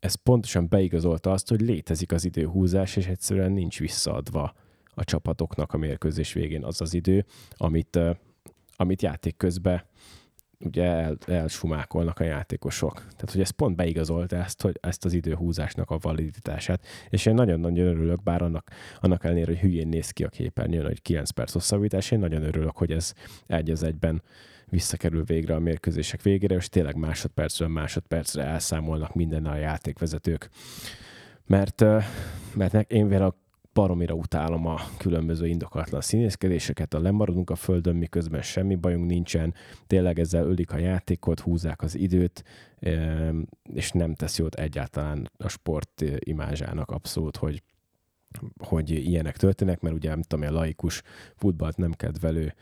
ez 0.00 0.14
pontosan 0.14 0.68
beigazolta 0.68 1.32
azt, 1.32 1.48
hogy 1.48 1.60
létezik 1.60 2.12
az 2.12 2.24
időhúzás, 2.24 2.96
és 2.96 3.06
egyszerűen 3.06 3.52
nincs 3.52 3.78
visszaadva 3.78 4.54
a 4.94 5.04
csapatoknak 5.04 5.72
a 5.72 5.76
mérkőzés 5.76 6.32
végén 6.32 6.64
az 6.64 6.80
az 6.80 6.94
idő, 6.94 7.24
amit, 7.56 7.98
amit 8.76 9.02
játék 9.02 9.36
közben 9.36 9.82
ugye 10.60 10.84
el, 10.84 11.16
elsumákolnak 11.26 12.20
a 12.20 12.24
játékosok. 12.24 12.94
Tehát, 12.94 13.30
hogy 13.30 13.40
ez 13.40 13.50
pont 13.50 13.76
beigazolta 13.76 14.36
ezt, 14.36 14.62
hogy 14.62 14.78
ezt 14.80 15.04
az 15.04 15.12
időhúzásnak 15.12 15.90
a 15.90 15.98
validitását. 16.00 16.86
És 17.08 17.26
én 17.26 17.34
nagyon-nagyon 17.34 17.86
örülök, 17.86 18.22
bár 18.22 18.42
annak, 18.42 18.70
annak 19.00 19.24
ellenére, 19.24 19.46
hogy 19.46 19.60
hülyén 19.60 19.88
néz 19.88 20.10
ki 20.10 20.24
a 20.24 20.28
képernyőn, 20.28 20.84
hogy 20.84 21.02
9 21.02 21.30
perc 21.30 21.52
hosszabbítás, 21.52 22.10
én 22.10 22.18
nagyon 22.18 22.42
örülök, 22.42 22.76
hogy 22.76 22.92
ez 22.92 23.12
egy 23.46 23.70
az 23.70 23.82
egyben 23.82 24.22
visszakerül 24.70 25.24
végre 25.24 25.54
a 25.54 25.58
mérkőzések 25.58 26.22
végére, 26.22 26.54
és 26.54 26.68
tényleg 26.68 26.96
másodpercről 26.96 27.68
másodpercre 27.68 28.42
elszámolnak 28.42 29.14
minden 29.14 29.46
a 29.46 29.56
játékvezetők. 29.56 30.50
Mert, 31.46 31.84
mert 32.54 32.90
én 32.90 33.08
vele 33.08 33.34
baromira 33.72 34.14
utálom 34.14 34.66
a 34.66 34.80
különböző 34.98 35.46
indokatlan 35.46 36.00
színészkedéseket, 36.00 36.94
a 36.94 37.00
lemaradunk 37.00 37.50
a 37.50 37.54
földön, 37.54 37.96
miközben 37.96 38.42
semmi 38.42 38.74
bajunk 38.74 39.06
nincsen, 39.06 39.54
tényleg 39.86 40.18
ezzel 40.18 40.46
ölik 40.46 40.72
a 40.72 40.78
játékot, 40.78 41.40
húzzák 41.40 41.82
az 41.82 41.94
időt, 41.94 42.44
és 43.62 43.90
nem 43.90 44.14
tesz 44.14 44.38
jót 44.38 44.54
egyáltalán 44.54 45.30
a 45.36 45.48
sport 45.48 46.04
imázsának 46.18 46.90
abszolút, 46.90 47.36
hogy 47.36 47.62
hogy 48.58 48.90
ilyenek 48.90 49.36
történnek, 49.36 49.80
mert 49.80 49.94
ugye 49.94 50.08
nem 50.08 50.22
tudom, 50.22 50.46
a 50.46 50.50
laikus 50.50 51.02
futballt 51.36 51.76
nem 51.76 51.92
kedvelő 51.92 52.54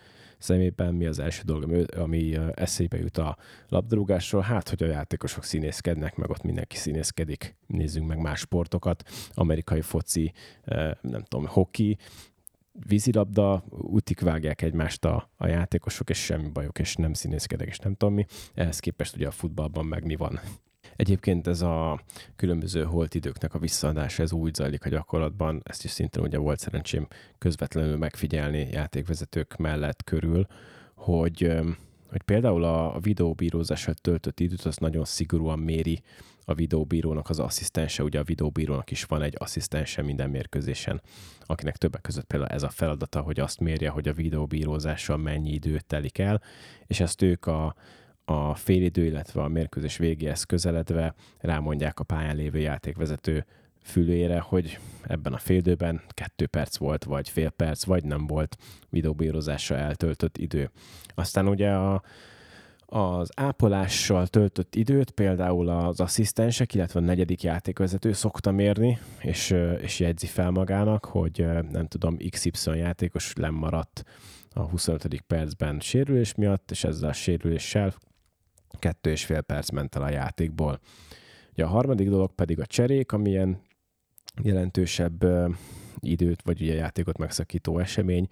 szemében 0.44 0.94
mi 0.94 1.06
az 1.06 1.18
első 1.18 1.42
dolog, 1.44 1.86
ami, 1.96 2.38
eszébe 2.54 2.98
jut 2.98 3.18
a 3.18 3.36
labdarúgásról? 3.68 4.42
Hát, 4.42 4.68
hogy 4.68 4.82
a 4.82 4.86
játékosok 4.86 5.44
színészkednek, 5.44 6.16
meg 6.16 6.30
ott 6.30 6.42
mindenki 6.42 6.76
színészkedik. 6.76 7.56
Nézzünk 7.66 8.06
meg 8.06 8.18
más 8.18 8.38
sportokat, 8.38 9.02
amerikai 9.34 9.80
foci, 9.80 10.32
nem 11.00 11.22
tudom, 11.28 11.46
hoki, 11.46 11.98
vízilabda, 12.86 13.64
útik 13.70 14.20
vágják 14.20 14.62
egymást 14.62 15.04
a, 15.04 15.30
a 15.36 15.46
játékosok, 15.46 16.10
és 16.10 16.18
semmi 16.24 16.48
bajok, 16.48 16.78
és 16.78 16.94
nem 16.94 17.12
színészkedek, 17.12 17.68
és 17.68 17.78
nem 17.78 17.94
tudom 17.94 18.14
mi. 18.14 18.26
Ehhez 18.54 18.78
képest 18.78 19.16
ugye 19.16 19.26
a 19.26 19.30
futballban 19.30 19.86
meg 19.86 20.04
mi 20.04 20.16
van. 20.16 20.40
Egyébként 20.96 21.46
ez 21.46 21.62
a 21.62 22.00
különböző 22.36 22.84
holtidőknek 22.84 23.54
a 23.54 23.58
visszaadása, 23.58 24.22
ez 24.22 24.32
úgy 24.32 24.54
zajlik 24.54 24.84
a 24.84 24.88
gyakorlatban, 24.88 25.60
ezt 25.64 25.84
is 25.84 25.90
szintén 25.90 26.22
ugye 26.22 26.38
volt 26.38 26.58
szerencsém 26.58 27.06
közvetlenül 27.38 27.96
megfigyelni 27.96 28.68
játékvezetők 28.70 29.56
mellett 29.56 30.04
körül, 30.04 30.46
hogy, 30.94 31.52
hogy 32.10 32.22
például 32.22 32.64
a 32.64 32.98
videóbírózásra 33.00 33.92
töltött 33.92 34.40
időt 34.40 34.64
az 34.64 34.76
nagyon 34.76 35.04
szigorúan 35.04 35.58
méri 35.58 36.02
a 36.44 36.54
videóbírónak 36.54 37.28
az 37.28 37.38
asszisztense, 37.38 38.02
ugye 38.02 38.18
a 38.18 38.24
videóbírónak 38.24 38.90
is 38.90 39.04
van 39.04 39.22
egy 39.22 39.34
asszisztense 39.38 40.02
minden 40.02 40.30
mérkőzésen, 40.30 41.02
akinek 41.46 41.76
többek 41.76 42.00
között 42.00 42.24
például 42.24 42.50
ez 42.50 42.62
a 42.62 42.68
feladata, 42.68 43.20
hogy 43.20 43.40
azt 43.40 43.60
mérje, 43.60 43.88
hogy 43.88 44.08
a 44.08 44.12
videóbírózással 44.12 45.16
mennyi 45.16 45.52
időt 45.52 45.86
telik 45.86 46.18
el, 46.18 46.42
és 46.86 47.00
ezt 47.00 47.22
ők 47.22 47.46
a 47.46 47.74
a 48.24 48.54
félidő, 48.54 49.04
illetve 49.04 49.42
a 49.42 49.48
mérkőzés 49.48 49.96
végéhez 49.96 50.44
közeledve 50.44 51.14
rámondják 51.38 52.00
a 52.00 52.04
pályán 52.04 52.36
lévő 52.36 52.58
játékvezető 52.58 53.44
fülére, 53.82 54.40
hogy 54.40 54.78
ebben 55.02 55.32
a 55.32 55.38
félidőben 55.38 56.02
kettő 56.08 56.46
perc 56.46 56.76
volt, 56.76 57.04
vagy 57.04 57.28
fél 57.28 57.50
perc, 57.50 57.84
vagy 57.84 58.04
nem 58.04 58.26
volt 58.26 58.56
videóbírozásra 58.88 59.76
eltöltött 59.76 60.38
idő. 60.38 60.70
Aztán 61.14 61.48
ugye 61.48 61.70
a, 61.70 62.02
az 62.86 63.30
ápolással 63.36 64.26
töltött 64.26 64.74
időt 64.74 65.10
például 65.10 65.68
az 65.68 66.00
asszisztensek, 66.00 66.74
illetve 66.74 67.00
a 67.00 67.02
negyedik 67.02 67.42
játékvezető 67.42 68.12
szokta 68.12 68.50
mérni, 68.50 68.98
és, 69.20 69.54
és 69.80 70.00
jegyzi 70.00 70.26
fel 70.26 70.50
magának, 70.50 71.04
hogy 71.04 71.46
nem 71.70 71.86
tudom, 71.86 72.16
XY 72.30 72.76
játékos 72.76 73.32
lemaradt 73.36 74.04
a 74.52 74.60
25. 74.60 75.20
percben 75.26 75.80
sérülés 75.80 76.34
miatt, 76.34 76.70
és 76.70 76.84
ezzel 76.84 77.08
a 77.08 77.12
sérüléssel 77.12 77.94
kettő 78.78 79.10
és 79.10 79.24
fél 79.24 79.40
perc 79.40 79.70
ment 79.70 79.96
el 79.96 80.02
a 80.02 80.10
játékból. 80.10 80.80
Ugye 81.52 81.64
a 81.64 81.68
harmadik 81.68 82.08
dolog 82.08 82.34
pedig 82.34 82.60
a 82.60 82.66
cserék, 82.66 83.12
amilyen 83.12 83.60
jelentősebb 84.42 85.24
időt, 85.98 86.42
vagy 86.42 86.62
ugye 86.62 86.74
játékot 86.74 87.18
megszakító 87.18 87.78
esemény. 87.78 88.28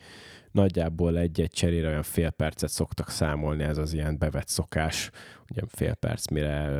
Nagyjából 0.51 1.19
egy-egy 1.19 1.51
cserére 1.51 1.89
olyan 1.89 2.03
fél 2.03 2.31
percet 2.31 2.71
szoktak 2.71 3.11
számolni, 3.11 3.63
ez 3.63 3.79
az 3.79 3.93
ilyen 3.93 4.19
bevett 4.19 4.49
szokás, 4.49 5.11
ugye 5.51 5.61
fél 5.69 5.95
perc, 5.95 6.31
mire 6.31 6.71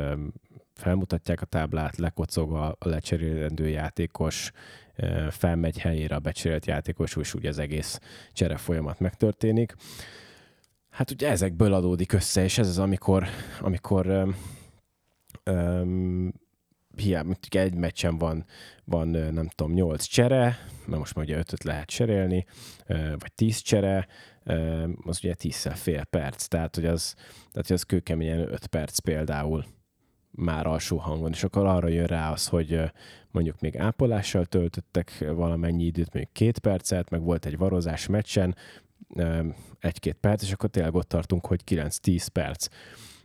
felmutatják 0.73 1.41
a 1.41 1.45
táblát, 1.45 1.97
lekocog 1.97 2.53
a 2.53 2.77
lecserélendő 2.79 3.67
játékos, 3.67 4.51
felmegy 5.29 5.77
helyére 5.77 6.15
a 6.15 6.19
becserélt 6.19 6.65
játékos, 6.65 7.15
és 7.15 7.33
úgy 7.33 7.45
az 7.45 7.59
egész 7.59 7.99
csere 8.31 8.57
folyamat 8.57 8.99
megtörténik. 8.99 9.75
Hát 10.93 11.11
ugye 11.11 11.29
ezekből 11.29 11.73
adódik 11.73 12.13
össze, 12.13 12.43
és 12.43 12.57
ez 12.57 12.67
az, 12.67 12.79
amikor, 12.79 13.27
amikor 13.61 14.07
um, 14.07 14.35
um, 15.55 16.33
hiába, 16.95 17.33
egy 17.49 17.75
meccsen 17.75 18.17
van, 18.17 18.45
van, 18.83 19.07
nem 19.07 19.47
tudom, 19.55 19.73
nyolc 19.73 20.03
csere, 20.03 20.57
mert 20.85 20.99
most 20.99 21.15
már 21.15 21.25
ugye 21.25 21.37
ötöt 21.37 21.63
lehet 21.63 21.89
cserélni, 21.89 22.45
vagy 22.87 23.31
tíz 23.35 23.57
csere, 23.57 24.07
az 25.05 25.17
ugye 25.17 25.33
tízszer 25.33 25.75
fél 25.75 26.03
perc, 26.03 26.45
tehát 26.45 26.75
hogy 26.75 26.85
az, 26.85 27.13
tehát, 27.51 27.67
hogy 27.67 27.75
az 27.75 27.83
kőkeményen 27.83 28.39
öt 28.39 28.67
perc 28.67 28.99
például 28.99 29.65
már 30.31 30.67
alsó 30.67 30.97
hangon, 30.97 31.31
és 31.31 31.43
akkor 31.43 31.65
arra 31.65 31.87
jön 31.87 32.05
rá 32.05 32.31
az, 32.31 32.47
hogy 32.47 32.81
mondjuk 33.31 33.59
még 33.59 33.77
ápolással 33.77 34.45
töltöttek 34.45 35.25
valamennyi 35.35 35.83
időt, 35.83 36.13
mondjuk 36.13 36.33
két 36.33 36.59
percet, 36.59 37.09
meg 37.09 37.21
volt 37.21 37.45
egy 37.45 37.57
varozás 37.57 38.07
meccsen, 38.07 38.55
egy-két 39.79 40.17
perc, 40.19 40.43
és 40.43 40.51
akkor 40.51 40.69
tényleg 40.69 40.95
ott 40.95 41.07
tartunk, 41.07 41.45
hogy 41.45 41.61
9-10 41.65 42.27
perc. 42.33 42.67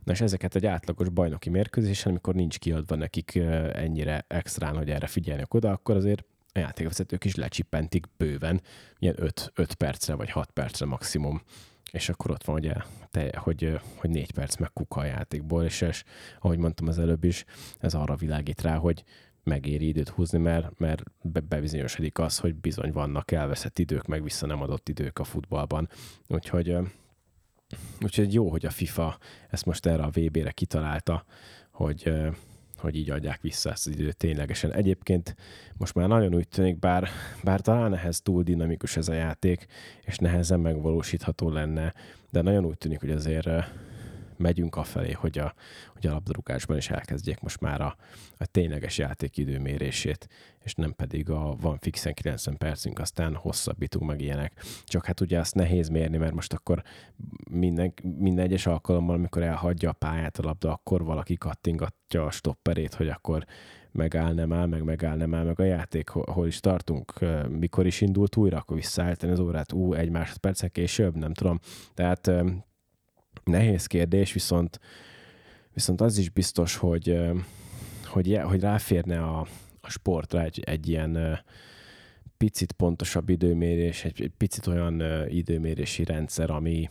Na 0.04 0.12
és 0.12 0.20
ezeket 0.20 0.54
egy 0.54 0.66
átlagos 0.66 1.08
bajnoki 1.08 1.50
mérkőzésen, 1.50 2.10
amikor 2.10 2.34
nincs 2.34 2.58
kiadva 2.58 2.94
nekik 2.94 3.34
ennyire 3.72 4.24
extrán, 4.28 4.76
hogy 4.76 4.90
erre 4.90 5.06
figyelnek 5.06 5.54
oda, 5.54 5.70
akkor 5.70 5.96
azért 5.96 6.24
a 6.52 6.58
játékvezetők 6.58 7.24
is 7.24 7.34
lecsippentik 7.34 8.06
bőven, 8.16 8.60
ilyen 8.98 9.14
5, 9.18 9.52
5 9.54 9.74
percre 9.74 10.14
vagy 10.14 10.30
6 10.30 10.50
percre 10.50 10.86
maximum. 10.86 11.42
És 11.90 12.08
akkor 12.08 12.30
ott 12.30 12.44
van, 12.44 12.54
ugye, 12.56 12.72
te, 13.10 13.38
hogy, 13.38 13.80
hogy 13.96 14.10
4 14.10 14.32
perc 14.32 14.56
meg 14.56 14.72
kuka 14.72 15.00
a 15.00 15.04
játékból, 15.04 15.64
és, 15.64 15.80
és 15.80 16.04
ahogy 16.40 16.58
mondtam 16.58 16.88
az 16.88 16.98
előbb 16.98 17.24
is, 17.24 17.44
ez 17.78 17.94
arra 17.94 18.16
világít 18.16 18.62
rá, 18.62 18.76
hogy 18.76 19.04
megéri 19.48 19.86
időt 19.86 20.08
húzni, 20.08 20.38
mert, 20.38 20.78
mert 20.78 21.02
bebizonyosodik 21.48 22.18
az, 22.18 22.38
hogy 22.38 22.54
bizony 22.54 22.92
vannak 22.92 23.30
elveszett 23.30 23.78
idők, 23.78 24.06
meg 24.06 24.22
vissza 24.22 24.46
nem 24.46 24.62
adott 24.62 24.88
idők 24.88 25.18
a 25.18 25.24
futballban. 25.24 25.88
Úgyhogy 26.28 26.76
Úgyhogy 28.02 28.34
jó, 28.34 28.50
hogy 28.50 28.66
a 28.66 28.70
FIFA 28.70 29.18
ezt 29.50 29.64
most 29.64 29.86
erre 29.86 30.02
a 30.02 30.10
VB-re 30.12 30.50
kitalálta, 30.50 31.24
hogy, 31.70 32.12
hogy 32.76 32.96
így 32.96 33.10
adják 33.10 33.40
vissza 33.40 33.70
ezt 33.70 33.86
az 33.86 33.92
időt 33.92 34.16
ténylegesen. 34.16 34.72
Egyébként 34.72 35.36
most 35.76 35.94
már 35.94 36.08
nagyon 36.08 36.34
úgy 36.34 36.48
tűnik, 36.48 36.78
bár, 36.78 37.08
bár 37.42 37.60
talán 37.60 37.94
ehhez 37.94 38.20
túl 38.20 38.42
dinamikus 38.42 38.96
ez 38.96 39.08
a 39.08 39.12
játék, 39.12 39.66
és 40.04 40.16
nehezen 40.16 40.60
megvalósítható 40.60 41.50
lenne, 41.50 41.94
de 42.30 42.42
nagyon 42.42 42.64
úgy 42.64 42.78
tűnik, 42.78 43.00
hogy 43.00 43.10
azért 43.10 43.48
megyünk 44.38 44.76
afelé, 44.76 45.12
hogy 45.12 45.38
a, 45.38 45.54
hogy 45.92 46.06
a 46.06 46.12
labdarúgásban 46.12 46.76
is 46.76 46.90
elkezdjék 46.90 47.40
most 47.40 47.60
már 47.60 47.80
a, 47.80 47.96
a 48.38 48.46
tényleges 48.46 48.98
játékidő 48.98 49.58
mérését, 49.58 50.28
és 50.58 50.74
nem 50.74 50.94
pedig 50.94 51.30
a 51.30 51.56
van 51.60 51.78
fixen 51.78 52.14
90 52.14 52.56
percünk, 52.56 52.98
aztán 52.98 53.34
hosszabbítunk 53.34 54.10
meg 54.10 54.20
ilyenek. 54.20 54.62
Csak 54.84 55.04
hát 55.04 55.20
ugye 55.20 55.38
azt 55.38 55.54
nehéz 55.54 55.88
mérni, 55.88 56.16
mert 56.16 56.34
most 56.34 56.52
akkor 56.52 56.82
minden, 57.50 57.94
minden 58.18 58.44
egyes 58.44 58.66
alkalommal, 58.66 59.14
amikor 59.14 59.42
elhagyja 59.42 59.90
a 59.90 59.92
pályát 59.92 60.38
a 60.38 60.44
labda, 60.44 60.72
akkor 60.72 61.04
valaki 61.04 61.36
kattingatja 61.36 62.24
a 62.24 62.30
stopperét, 62.30 62.94
hogy 62.94 63.08
akkor 63.08 63.44
megáll, 63.92 64.32
nem 64.32 64.52
áll, 64.52 64.66
meg 64.66 64.82
megáll, 64.82 65.16
nem 65.16 65.34
áll, 65.34 65.44
meg 65.44 65.60
a 65.60 65.64
játék, 65.64 66.08
hol 66.08 66.46
is 66.46 66.60
tartunk, 66.60 67.12
mikor 67.48 67.86
is 67.86 68.00
indult 68.00 68.36
újra, 68.36 68.58
akkor 68.58 68.76
visszaállítani 68.76 69.32
az 69.32 69.40
órát, 69.40 69.72
ú, 69.72 69.92
egy 69.92 70.10
másodperccel 70.10 70.70
később, 70.70 71.16
nem 71.16 71.32
tudom. 71.32 71.58
Tehát 71.94 72.30
nehéz 73.44 73.86
kérdés, 73.86 74.32
viszont, 74.32 74.80
viszont 75.72 76.00
az 76.00 76.18
is 76.18 76.30
biztos, 76.30 76.76
hogy, 76.76 77.18
hogy, 78.04 78.38
hogy 78.42 78.60
ráférne 78.60 79.22
a, 79.22 79.46
a 79.80 79.90
sportra 79.90 80.42
egy, 80.42 80.62
egy 80.66 80.88
ilyen 80.88 81.40
picit 82.36 82.72
pontosabb 82.72 83.28
időmérés, 83.28 84.04
egy, 84.04 84.22
egy 84.22 84.32
picit 84.36 84.66
olyan 84.66 85.02
időmérési 85.28 86.04
rendszer, 86.04 86.50
ami, 86.50 86.90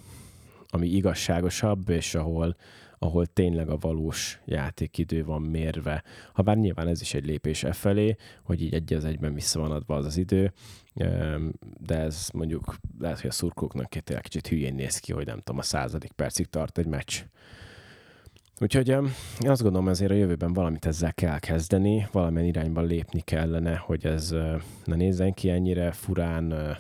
ami 0.70 0.88
igazságosabb, 0.88 1.90
és 1.90 2.16
ahol, 2.16 2.56
ahol 3.00 3.26
tényleg 3.26 3.70
a 3.70 3.78
valós 3.78 4.42
játékidő 4.46 5.24
van 5.24 5.42
mérve. 5.42 6.04
Ha 6.34 6.42
bár 6.42 6.58
nyilván 6.58 6.88
ez 6.88 7.02
is 7.02 7.14
egy 7.14 7.26
lépés 7.26 7.64
e 7.64 7.74
felé, 7.74 8.16
hogy 8.44 8.62
így 8.62 8.74
egy 8.74 8.94
az 8.94 9.06
egyben 9.06 9.34
vissza 9.34 9.60
van 9.60 9.72
adva 9.72 9.96
az 9.96 10.06
az 10.06 10.18
idő, 10.18 10.54
de 11.80 11.98
ez 11.98 12.30
mondjuk 12.34 12.76
lehet, 13.00 13.20
hogy 13.20 13.30
a 13.30 13.34
szurkóknak 13.34 13.90
tényleg 13.90 14.24
kicsit 14.24 14.48
hülyén 14.48 14.76
néz 14.76 14.98
ki, 14.98 15.14
hogy 15.14 15.26
nem 15.26 15.38
tudom, 15.38 15.58
a 15.58 15.64
századik 15.64 16.12
percig 16.12 16.46
tart 16.46 16.78
egy 16.78 16.88
meccs. 16.88 17.22
Úgyhogy 18.60 18.88
én 18.88 19.50
azt 19.50 19.62
gondolom, 19.62 19.88
ezért 19.88 20.12
a 20.12 20.16
jövőben 20.16 20.54
valamit 20.54 20.86
ezzel 20.86 21.14
kell 21.14 21.40
kezdeni, 21.40 22.08
valamilyen 22.12 22.48
irányban 22.48 22.86
lépni 22.86 23.22
kellene, 23.22 23.76
hogy 23.76 24.06
ez 24.06 24.36
ne 24.86 24.96
nézzen 24.96 25.34
ki 25.34 25.50
ennyire 25.50 25.92
furán, 25.92 26.78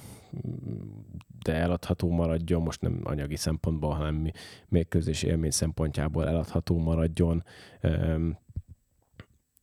de 1.44 1.54
eladható 1.54 2.10
maradjon, 2.10 2.62
most 2.62 2.82
nem 2.82 3.02
anyagi 3.04 3.36
szempontból, 3.36 3.94
hanem 3.94 4.32
mérkőzés 4.68 5.24
élmény 5.24 5.52
szempontjából 5.52 6.28
eladható 6.28 6.78
maradjon, 6.78 7.44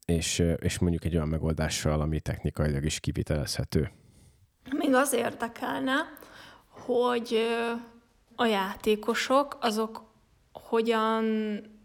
és, 0.07 0.43
és 0.59 0.79
mondjuk 0.79 1.05
egy 1.05 1.15
olyan 1.15 1.29
megoldással, 1.29 2.01
ami 2.01 2.21
technikailag 2.21 2.85
is 2.85 3.01
kivitelezhető. 3.01 3.91
Még 4.71 4.95
az 4.95 5.13
érdekelne, 5.13 5.95
hogy 6.69 7.39
a 8.37 8.45
játékosok 8.47 9.59
azok 9.61 10.13
hogyan, 10.53 11.25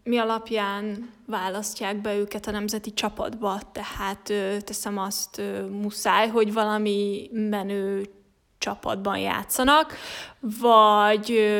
mi 0.02 0.18
alapján 0.18 1.10
választják 1.26 2.00
be 2.00 2.16
őket 2.16 2.46
a 2.46 2.50
nemzeti 2.50 2.92
csapatba. 2.92 3.60
Tehát 3.72 4.22
teszem 4.64 4.98
azt, 4.98 5.42
muszáj, 5.70 6.28
hogy 6.28 6.52
valami 6.52 7.28
menő 7.32 8.19
csapatban 8.60 9.18
játszanak, 9.18 9.96
vagy 10.40 11.54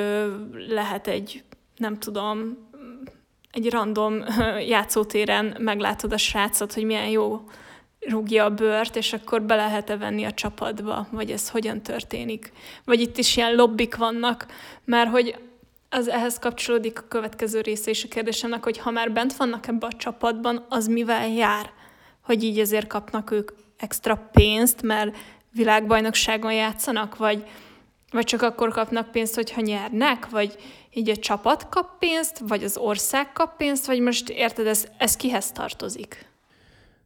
lehet 0.69 1.07
egy, 1.07 1.45
nem 1.77 1.99
tudom, 1.99 2.69
egy 3.53 3.71
random 3.71 4.25
játszótéren 4.75 5.57
meglátod 5.59 6.13
a 6.13 6.17
srácot, 6.17 6.73
hogy 6.73 6.85
milyen 6.85 7.09
jó 7.09 7.45
rúgja 8.01 8.45
a 8.45 8.55
bört, 8.55 8.97
és 8.97 9.13
akkor 9.13 9.43
be 9.43 9.55
lehet-e 9.55 9.97
venni 9.97 10.25
a 10.25 10.33
csapatba, 10.33 11.07
vagy 11.11 11.31
ez 11.31 11.51
hogyan 11.51 11.83
történik. 11.83 12.53
Vagy 12.85 13.01
itt 13.01 13.19
is 13.19 13.37
ilyen 13.37 13.55
lobbik 13.55 13.97
vannak, 13.97 14.47
mert 14.85 15.11
hogy 15.11 15.35
az 15.89 16.09
ehhez 16.09 16.39
kapcsolódik 16.39 16.99
a 16.99 17.09
következő 17.09 17.61
része 17.61 17.91
is 17.91 18.05
a 18.05 18.09
kérdésemnek, 18.09 18.65
hogy 18.65 18.79
ha 18.79 18.91
már 18.91 19.13
bent 19.13 19.37
vannak 19.37 19.67
ebbe 19.67 19.87
a 19.87 19.97
csapatban, 19.97 20.67
az 20.69 20.87
mivel 20.87 21.29
jár? 21.29 21.73
Hogy 22.25 22.43
így 22.43 22.59
ezért 22.59 22.87
kapnak 22.87 23.31
ők 23.31 23.51
extra 23.77 24.29
pénzt, 24.33 24.83
mert 24.83 25.17
világbajnokságon 25.53 26.53
játszanak, 26.53 27.17
vagy, 27.17 27.45
vagy 28.11 28.25
csak 28.25 28.43
akkor 28.43 28.69
kapnak 28.69 29.11
pénzt, 29.11 29.35
hogyha 29.35 29.61
nyernek, 29.61 30.31
vagy 30.31 30.57
így 30.93 31.11
a 31.11 31.17
csapat 31.17 31.69
kap 31.69 31.99
pénzt, 31.99 32.39
vagy 32.39 32.65
az 32.65 32.77
ország 32.77 33.33
kap 33.33 33.57
pénzt, 33.57 33.87
vagy 33.87 34.01
most 34.01 34.29
érted, 34.29 34.67
ez, 34.67 34.87
ez 34.99 35.17
kihez 35.17 35.53
tartozik? 35.53 36.29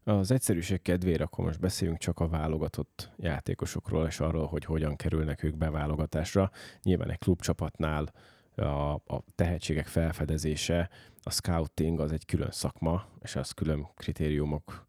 Az 0.04 0.30
egyszerűség 0.30 0.82
kedvére 0.82 1.24
akkor 1.24 1.44
most 1.44 1.60
beszéljünk 1.60 1.98
csak 1.98 2.20
a 2.20 2.28
válogatott 2.28 3.10
játékosokról, 3.16 4.06
és 4.06 4.20
arról, 4.20 4.46
hogy 4.46 4.64
hogyan 4.64 4.96
kerülnek 4.96 5.42
ők 5.42 5.56
beválogatásra. 5.56 6.50
Nyilván 6.82 7.10
egy 7.10 7.18
klubcsapatnál 7.18 8.12
a, 8.56 8.92
a 8.92 9.24
tehetségek 9.34 9.86
felfedezése, 9.86 10.90
a 11.22 11.30
scouting 11.30 12.00
az 12.00 12.12
egy 12.12 12.24
külön 12.24 12.50
szakma, 12.50 13.06
és 13.22 13.36
az 13.36 13.50
külön 13.50 13.88
kritériumok 13.96 14.86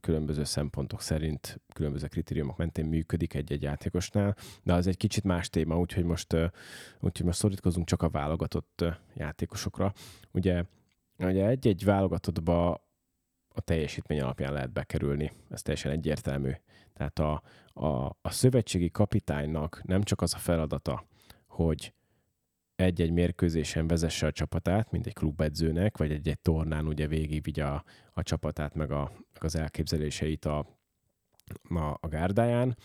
különböző 0.00 0.44
szempontok 0.44 1.00
szerint, 1.00 1.60
különböző 1.74 2.06
kritériumok 2.06 2.56
mentén 2.56 2.84
működik 2.84 3.34
egy-egy 3.34 3.62
játékosnál, 3.62 4.36
de 4.62 4.72
az 4.72 4.86
egy 4.86 4.96
kicsit 4.96 5.24
más 5.24 5.48
téma, 5.48 5.78
úgyhogy 5.78 6.04
most, 6.04 6.32
úgyhogy 7.00 7.26
most 7.26 7.38
szorítkozunk 7.38 7.86
csak 7.86 8.02
a 8.02 8.08
válogatott 8.08 8.84
játékosokra. 9.14 9.92
Ugye, 10.30 10.64
ugye 11.18 11.46
egy-egy 11.46 11.84
válogatottba 11.84 12.70
a 13.54 13.60
teljesítmény 13.60 14.20
alapján 14.20 14.52
lehet 14.52 14.72
bekerülni, 14.72 15.32
ez 15.50 15.62
teljesen 15.62 15.92
egyértelmű. 15.92 16.50
Tehát 16.94 17.18
a, 17.18 17.42
a, 17.86 18.04
a 18.06 18.30
szövetségi 18.30 18.90
kapitánynak 18.90 19.82
nem 19.84 20.02
csak 20.02 20.20
az 20.20 20.34
a 20.34 20.38
feladata, 20.38 21.06
hogy 21.46 21.92
egy-egy 22.82 23.12
mérkőzésen 23.12 23.86
vezesse 23.86 24.26
a 24.26 24.32
csapatát, 24.32 24.90
mint 24.90 25.06
egy 25.06 25.14
klubedzőnek, 25.14 25.96
vagy 25.96 26.12
egy-egy 26.12 26.40
tornán 26.40 26.86
ugye 26.86 27.06
végigvigye 27.06 27.64
a, 27.64 27.84
a 28.12 28.22
csapatát, 28.22 28.74
meg, 28.74 28.90
a, 28.90 29.10
meg 29.32 29.44
az 29.44 29.56
elképzeléseit 29.56 30.44
a, 30.44 30.58
a, 31.68 31.98
a 32.00 32.08
gárdáján, 32.08 32.76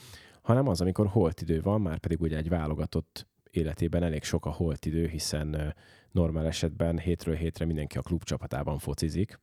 hanem 0.41 0.68
az, 0.68 0.82
amikor 0.82 1.08
holt 1.08 1.41
idő 1.41 1.62
van, 1.62 1.82
már 1.82 1.98
pedig 1.98 2.22
ugye 2.22 2.38
egy 2.38 2.50
válogatott 2.50 3.28
életében 3.52 4.04
elég 4.04 4.24
sok 4.24 4.45
a 4.45 4.52
holt 4.52 4.86
idő, 4.86 5.08
hiszen 5.08 5.76
normál 6.12 6.45
esetben 6.45 7.00
hétről 7.00 7.36
hétre 7.36 7.66
mindenki 7.66 7.98
a 7.98 8.02
klub 8.02 8.24
csapatában 8.24 8.80
focizik, 8.80 9.39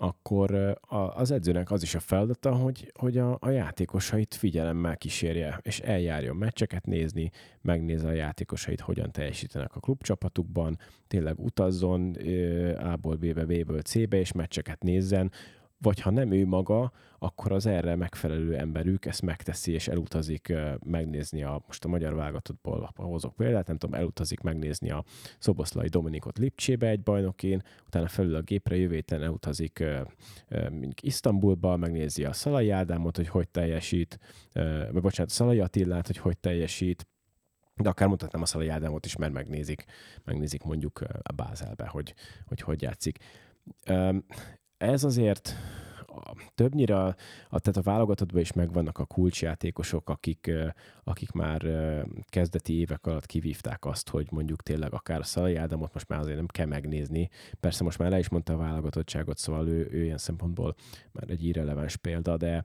akkor 0.00 0.78
az 1.14 1.30
edzőnek 1.30 1.70
az 1.70 1.82
is 1.82 1.94
a 1.94 2.00
feladata, 2.00 2.54
hogy, 2.54 2.92
hogy 2.98 3.18
a, 3.18 3.36
a 3.40 3.50
játékosait 3.50 4.34
figyelemmel 4.34 4.96
kísérje, 4.96 5.58
és 5.62 5.80
eljárjon 5.80 6.36
meccseket 6.36 6.86
nézni, 6.86 7.30
megnézze 7.60 8.08
a 8.08 8.12
játékosait, 8.12 8.80
hogyan 8.80 9.12
teljesítenek 9.12 9.76
a 9.76 9.80
klubcsapatukban, 9.80 10.78
tényleg 11.08 11.38
utazzon 11.38 12.16
A-ból 12.78 13.16
B-be, 13.16 13.44
B-ből 13.44 13.80
C-be, 13.80 14.16
és 14.16 14.32
meccseket 14.32 14.82
nézzen, 14.82 15.32
vagy 15.82 16.00
ha 16.00 16.10
nem 16.10 16.32
ő 16.32 16.46
maga, 16.46 16.92
akkor 17.18 17.52
az 17.52 17.66
erre 17.66 17.96
megfelelő 17.96 18.56
emberük 18.56 19.06
ezt 19.06 19.22
megteszi, 19.22 19.72
és 19.72 19.88
elutazik 19.88 20.52
megnézni 20.84 21.42
a, 21.42 21.62
most 21.66 21.84
a 21.84 21.88
magyar 21.88 22.14
válogatottból 22.14 22.90
hozok 22.96 23.36
példát, 23.36 23.66
nem 23.66 23.76
tudom, 23.76 24.00
elutazik 24.00 24.40
megnézni 24.40 24.90
a 24.90 25.04
Szoboszlai 25.38 25.88
Dominikot 25.88 26.38
Lipcsébe 26.38 26.88
egy 26.88 27.02
bajnokén, 27.02 27.62
utána 27.86 28.08
felül 28.08 28.34
a 28.34 28.40
gépre 28.40 28.76
jövő 28.76 28.94
héten 28.94 29.22
elutazik 29.22 29.84
Isztambulba, 31.00 31.76
megnézi 31.76 32.24
a 32.24 32.32
Szalai 32.32 32.70
Ádámot, 32.70 33.16
hogy 33.16 33.28
hogy 33.28 33.48
teljesít, 33.48 34.18
vagy 34.90 35.02
bocsánat, 35.02 35.32
Szalai 35.32 35.60
Attillát, 35.60 36.06
hogy 36.06 36.16
hogy 36.16 36.38
teljesít, 36.38 37.06
de 37.76 37.88
akár 37.88 38.08
mondhatnám 38.08 38.42
a 38.42 38.46
Szalai 38.46 38.68
Ádámot 38.68 39.06
is, 39.06 39.16
mert 39.16 39.32
megnézik, 39.32 39.84
megnézik 40.24 40.62
mondjuk 40.62 41.00
a 41.22 41.32
Bázelbe, 41.32 41.86
hogy 41.86 42.14
hogy, 42.46 42.60
hogy 42.60 42.82
játszik 42.82 43.18
ez 44.80 45.04
azért 45.04 45.54
többnyire, 46.54 46.96
a, 46.96 47.14
tehát 47.48 47.76
a 47.76 47.82
válogatottban 47.82 48.40
is 48.40 48.52
megvannak 48.52 48.98
a 48.98 49.04
kulcsjátékosok, 49.04 50.08
akik, 50.08 50.50
akik 51.04 51.30
már 51.30 51.66
kezdeti 52.28 52.78
évek 52.78 53.06
alatt 53.06 53.26
kivívták 53.26 53.84
azt, 53.84 54.08
hogy 54.08 54.26
mondjuk 54.30 54.62
tényleg 54.62 54.92
akár 54.92 55.26
Szalai 55.26 55.56
Ádámot 55.56 55.94
most 55.94 56.08
már 56.08 56.18
azért 56.18 56.36
nem 56.36 56.46
kell 56.46 56.66
megnézni. 56.66 57.28
Persze 57.60 57.84
most 57.84 57.98
már 57.98 58.10
le 58.10 58.18
is 58.18 58.28
mondta 58.28 58.52
a 58.52 58.56
válogatottságot, 58.56 59.38
szóval 59.38 59.68
ő, 59.68 59.88
ő 59.90 60.04
ilyen 60.04 60.18
szempontból 60.18 60.74
már 61.12 61.30
egy 61.30 61.44
irreleváns 61.44 61.96
példa, 61.96 62.36
de, 62.36 62.64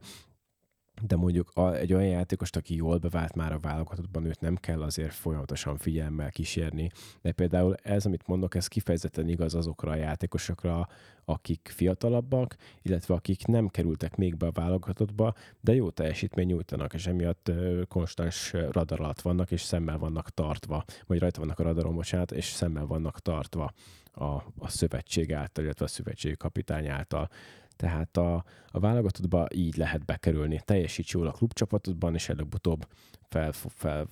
de 1.02 1.16
mondjuk 1.16 1.52
egy 1.74 1.94
olyan 1.94 2.08
játékost, 2.08 2.56
aki 2.56 2.76
jól 2.76 2.98
bevált 2.98 3.36
már 3.36 3.52
a 3.52 3.60
válogatottban, 3.60 4.26
őt 4.26 4.42
nem 4.42 4.56
kell 4.56 4.82
azért 4.82 5.14
folyamatosan 5.14 5.78
figyelemmel 5.78 6.32
kísérni. 6.32 6.92
De 7.22 7.32
például 7.32 7.76
ez, 7.76 8.06
amit 8.06 8.28
mondok, 8.28 8.56
ez 8.56 8.68
kifejezetten 8.68 9.30
igaz 9.30 9.56
azokra 9.56 9.92
a 9.92 9.96
játékosokra, 9.96 10.88
akik 11.26 11.72
fiatalabbak, 11.74 12.56
illetve 12.82 13.14
akik 13.14 13.46
nem 13.46 13.68
kerültek 13.68 14.16
még 14.16 14.38
be 14.38 14.46
a 14.46 14.52
válogatottba, 14.52 15.34
de 15.62 15.74
jó 15.74 15.90
teljesítmény 15.90 16.46
nyújtanak, 16.46 16.94
és 16.94 17.08
emiatt 17.08 17.52
konstans 17.88 18.54
radar 18.54 19.00
alatt 19.00 19.22
vannak, 19.22 19.52
és 19.52 19.62
szemmel 19.62 19.98
vannak 19.98 20.30
tartva, 20.30 20.84
vagy 21.08 21.20
rajta 21.20 21.40
vannak 21.40 21.60
a 21.60 21.64
radaron, 21.64 21.96
bocsánat, 21.96 22.32
és 22.32 22.46
szemmel 22.46 22.86
vannak 22.86 23.20
tartva 23.20 23.74
a, 24.16 24.26
a 24.60 24.68
szövetség 24.68 25.34
által, 25.34 25.64
illetve 25.64 25.86
a 25.86 25.88
szövetségi 25.88 26.36
kapitány 26.36 26.88
által. 26.88 27.30
Tehát 27.76 28.18
a, 28.18 28.46
a 28.68 28.80
válogatottba 28.80 29.48
így 29.54 29.78
lehet 29.78 30.06
bekerülni. 30.06 30.62
Teljesíts 30.66 31.12
jól 31.14 31.28
a 31.28 31.32
klubcsapatodban, 31.32 32.14
és 32.14 32.30
előbb-utóbb 32.30 32.88
fel, 33.30 33.52
fel, 33.52 34.08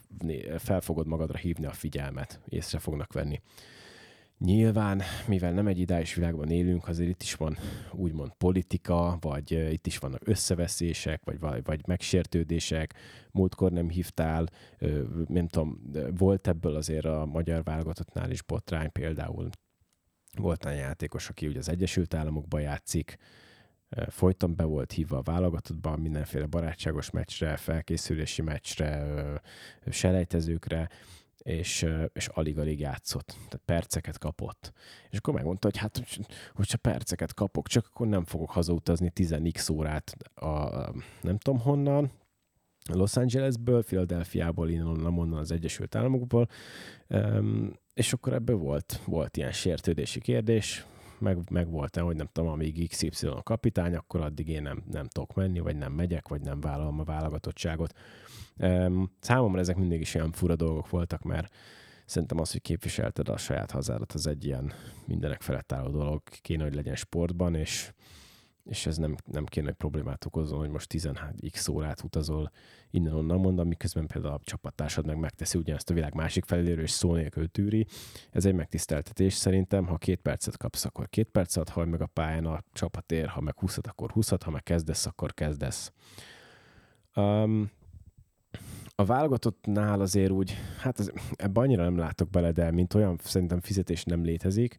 fel 0.58 0.82
fogod 0.82 1.08
magadra 1.08 1.38
hívni 1.38 1.66
a 1.66 1.72
figyelmet, 1.72 2.42
észre 2.50 2.80
fognak 2.80 3.14
venni. 3.14 3.42
Nyilván, 4.38 5.02
mivel 5.28 5.52
nem 5.52 5.68
egy 5.68 5.80
ideális 5.80 6.14
világban 6.14 6.50
élünk, 6.50 6.88
azért 6.88 7.10
itt 7.10 7.22
is 7.22 7.34
van 7.34 7.58
úgymond 7.92 8.34
politika, 8.38 9.18
vagy 9.20 9.52
itt 9.52 9.88
is 9.88 9.98
vannak 9.98 10.28
összeveszések, 10.28 11.22
vagy, 11.24 11.64
vagy 11.64 11.88
megsértődések. 11.88 12.94
Múltkor 13.32 13.72
nem 13.72 13.90
hívtál, 13.90 14.46
nem 15.28 15.48
tudom, 15.48 15.82
volt 16.18 16.48
ebből 16.48 16.76
azért 16.76 17.06
a 17.06 17.26
magyar 17.26 17.64
válogatottnál 17.64 18.32
is 18.32 18.42
botrány 18.42 18.92
például. 18.92 19.50
Volt 20.38 20.66
olyan 20.66 20.78
játékos, 20.78 21.30
aki 21.30 21.48
ugye 21.48 21.60
az 21.60 21.70
Egyesült 21.70 22.14
Államokban 22.14 22.62
játszik, 22.62 23.18
folyton 24.10 24.56
be 24.56 24.64
volt 24.64 24.92
hívva 24.92 25.18
a 25.18 25.22
válogatottban 25.22 26.00
mindenféle 26.00 26.46
barátságos 26.46 27.10
meccsre, 27.10 27.58
felkészülési 27.58 28.42
meccsre, 28.42 29.06
selejtezőkre, 29.90 30.90
és, 31.38 31.86
és 32.14 32.28
alig-alig 32.28 32.80
játszott, 32.80 33.26
tehát 33.28 33.62
perceket 33.66 34.18
kapott. 34.18 34.72
És 35.10 35.18
akkor 35.18 35.34
megmondta, 35.34 35.68
hogy 35.68 35.78
hát, 35.78 36.04
hogyha 36.54 36.78
perceket 36.78 37.34
kapok, 37.34 37.68
csak 37.68 37.86
akkor 37.88 38.08
nem 38.08 38.24
fogok 38.24 38.50
hazautazni 38.50 39.12
10x 39.16 39.72
órát 39.72 40.16
a, 40.36 40.70
nem 41.22 41.38
tudom 41.38 41.60
honnan, 41.60 42.12
Los 42.92 43.16
Angelesből, 43.16 43.84
Philadelphiából, 43.84 44.70
innen, 44.70 44.88
onnan 45.06 45.40
az 45.40 45.52
Egyesült 45.52 45.96
Államokból, 45.96 46.48
és 47.94 48.14
akkor 48.14 48.34
ebből 48.34 48.56
volt, 48.56 49.00
volt 49.06 49.38
ilyen 49.38 49.52
sértődési 49.52 50.20
kérdés, 50.20 50.86
meg, 51.20 51.50
meg 51.50 51.70
volt-e, 51.70 52.02
hogy 52.02 52.16
nem 52.16 52.30
tudom, 52.32 52.50
amíg 52.50 52.90
XY 52.90 53.28
a 53.28 53.44
kapitány, 53.44 53.96
akkor 53.96 54.22
addig 54.22 54.48
én 54.48 54.62
nem, 54.62 54.84
nem 54.92 55.08
tudok 55.08 55.34
menni, 55.34 55.60
vagy 55.60 55.76
nem 55.76 55.92
megyek, 55.92 56.28
vagy 56.28 56.42
nem 56.42 56.60
vállalom 56.60 57.00
a 57.00 57.04
válogatottságot. 57.04 57.94
Számomra 59.20 59.60
ezek 59.60 59.76
mindig 59.76 60.02
is 60.02 60.16
ilyen 60.16 60.32
fura 60.32 60.56
dolgok 60.56 60.90
voltak, 60.90 61.22
mert 61.22 61.56
szerintem 62.06 62.40
az, 62.40 62.52
hogy 62.52 62.62
képviselted 62.62 63.30
a 63.30 63.38
saját 63.38 63.72
hazádat, 63.72 64.12
az 64.12 64.28
egy 64.28 64.46
ilyen 64.46 64.74
mindenek 65.06 65.42
felett 65.42 65.72
álló 65.72 65.90
dolog 65.90 66.22
kéne, 66.42 66.64
hogy 66.64 66.76
legyen 66.76 66.96
sportban, 66.96 67.56
és 67.56 67.94
és 68.64 68.86
ez 68.86 68.98
nem, 68.98 69.16
nem 69.26 69.46
kéne, 69.46 69.66
hogy 69.66 69.76
problémát 69.76 70.26
okozzon, 70.26 70.60
hogy 70.60 70.70
most 70.70 70.94
10x 70.94 71.72
órát 71.72 72.04
utazol 72.04 72.52
innen-onnan 72.90 73.40
mondom, 73.40 73.68
miközben 73.68 74.08
például 74.08 74.34
a 74.34 74.40
csapattársad 74.44 75.06
meg 75.06 75.18
megteszi 75.18 75.58
ugyanezt 75.58 75.90
a 75.90 75.94
világ 75.94 76.14
másik 76.14 76.46
feléről, 76.46 76.84
és 76.84 76.92
szó 76.92 77.14
nélkül 77.14 77.52
tűri. 77.52 77.88
Ez 78.32 78.46
egy 78.46 78.54
megtiszteltetés 78.54 79.34
szerintem, 79.34 79.86
ha 79.86 79.98
két 79.98 80.22
percet 80.22 80.58
kapsz, 80.58 80.86
akkor 80.86 81.10
két 81.10 81.30
percet, 81.30 81.70
ha 81.70 81.86
meg 81.86 82.02
a 82.02 82.06
pályán 82.06 82.46
a 82.46 82.64
csapatér, 82.74 83.28
ha 83.28 83.42
meg 83.42 83.60
20 83.60 83.78
akkor 83.82 84.12
20 84.12 84.30
ha 84.44 84.52
meg 84.52 84.64
kezdesz, 84.64 85.06
akkor 85.06 85.34
kezdesz. 85.34 85.92
Um, 87.16 87.72
a 88.96 89.06
válogatottnál 89.06 90.02
azért 90.02 90.32
úgy, 90.32 90.58
hát 90.80 91.00
ez, 91.00 91.12
ebben 91.36 91.64
annyira 91.64 91.84
nem 91.84 91.98
látok 91.98 92.30
bele, 92.30 92.52
de 92.52 92.72
mint 92.72 92.94
olyan 92.94 93.20
szerintem 93.24 93.60
fizetés 93.60 94.04
nem 94.04 94.24
létezik, 94.24 94.76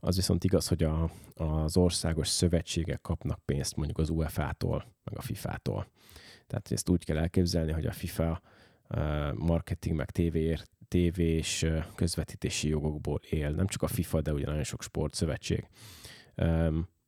az 0.00 0.16
viszont 0.16 0.44
igaz, 0.44 0.68
hogy 0.68 0.82
a, 0.82 1.10
az 1.34 1.76
országos 1.76 2.28
szövetségek 2.28 3.00
kapnak 3.00 3.40
pénzt 3.44 3.76
mondjuk 3.76 3.98
az 3.98 4.10
UEFA-tól, 4.10 4.84
meg 5.04 5.18
a 5.18 5.22
FIFA-tól. 5.22 5.86
Tehát 6.46 6.72
ezt 6.72 6.88
úgy 6.88 7.04
kell 7.04 7.18
elképzelni, 7.18 7.72
hogy 7.72 7.86
a 7.86 7.92
FIFA 7.92 8.40
marketing 9.34 9.96
meg 9.96 10.10
tévéért 10.10 10.70
tévés 10.88 11.64
közvetítési 11.94 12.68
jogokból 12.68 13.20
él. 13.30 13.50
Nem 13.50 13.66
csak 13.66 13.82
a 13.82 13.86
FIFA, 13.86 14.20
de 14.20 14.32
ugye 14.32 14.46
nagyon 14.46 14.62
sok 14.62 14.82
sportszövetség. 14.82 15.68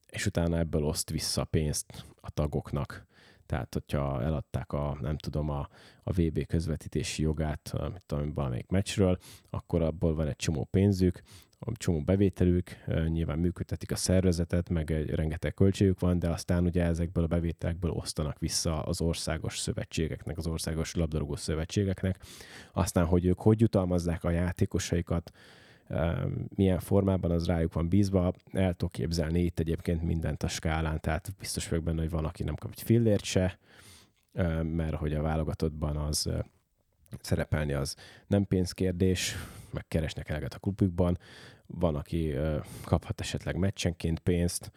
És 0.07 0.27
utána 0.27 0.59
ebből 0.59 0.85
oszt 0.85 1.11
vissza 1.11 1.45
pénzt 1.45 2.05
a 2.21 2.31
tagoknak. 2.31 3.07
Tehát, 3.51 3.73
hogyha 3.73 4.23
eladták 4.23 4.73
a, 4.73 4.99
nem 5.01 5.17
tudom, 5.17 5.49
a, 5.49 5.69
a 6.03 6.13
VB 6.13 6.47
közvetítési 6.47 7.23
jogát, 7.23 7.73
mit 7.93 8.07
tudom, 8.07 8.35
valamelyik 8.35 8.69
meccsről, 8.69 9.19
akkor 9.51 9.83
abból 9.83 10.15
van 10.15 10.27
egy 10.27 10.37
csomó 10.37 10.65
pénzük, 10.71 11.23
csomó 11.73 12.01
bevételük, 12.01 12.71
nyilván 13.07 13.39
működtetik 13.39 13.91
a 13.91 13.97
szervezetet, 13.97 14.69
meg 14.69 14.91
egy 14.91 15.11
rengeteg 15.11 15.55
költségük 15.55 16.01
van, 16.01 16.19
de 16.19 16.29
aztán 16.29 16.65
ugye 16.65 16.85
ezekből 16.85 17.25
a 17.25 17.27
bevételekből 17.27 17.91
osztanak 17.91 18.39
vissza 18.39 18.83
az 18.83 19.01
országos 19.01 19.59
szövetségeknek, 19.59 20.39
az 20.39 20.47
országos 20.47 20.95
labdarúgó 20.95 21.37
szövetségeknek. 21.37 22.25
Aztán, 22.73 23.07
hogy 23.07 23.25
ők 23.25 23.41
hogy 23.41 23.61
jutalmazzák 23.61 24.25
a 24.25 24.31
játékosaikat, 24.31 25.31
milyen 26.55 26.79
formában 26.79 27.31
az 27.31 27.47
rájuk 27.47 27.73
van 27.73 27.89
bízva, 27.89 28.33
el 28.53 28.75
tudok 28.75 28.93
képzelni 28.93 29.41
itt 29.41 29.59
egyébként 29.59 30.03
mindent 30.03 30.43
a 30.43 30.49
skálán, 30.49 31.01
tehát 31.01 31.35
biztos 31.39 31.69
vagyok 31.69 31.85
benne, 31.85 32.01
hogy 32.01 32.11
van, 32.11 32.25
aki 32.25 32.43
nem 32.43 32.55
kap 32.55 32.71
egy 32.71 32.83
fillért 32.83 33.25
se, 33.25 33.59
mert 34.63 34.95
hogy 34.95 35.15
a 35.15 35.23
válogatottban 35.23 35.97
az 35.97 36.31
szerepelni 37.21 37.73
az 37.73 37.97
nem 38.27 38.47
pénzkérdés, 38.47 39.37
meg 39.71 39.85
keresnek 39.89 40.29
eleget 40.29 40.55
a 40.55 40.59
klubjukban, 40.59 41.19
van, 41.79 41.95
aki 41.97 42.35
kaphat 42.85 43.21
esetleg 43.21 43.57
meccsenként 43.57 44.19
pénzt, 44.19 44.73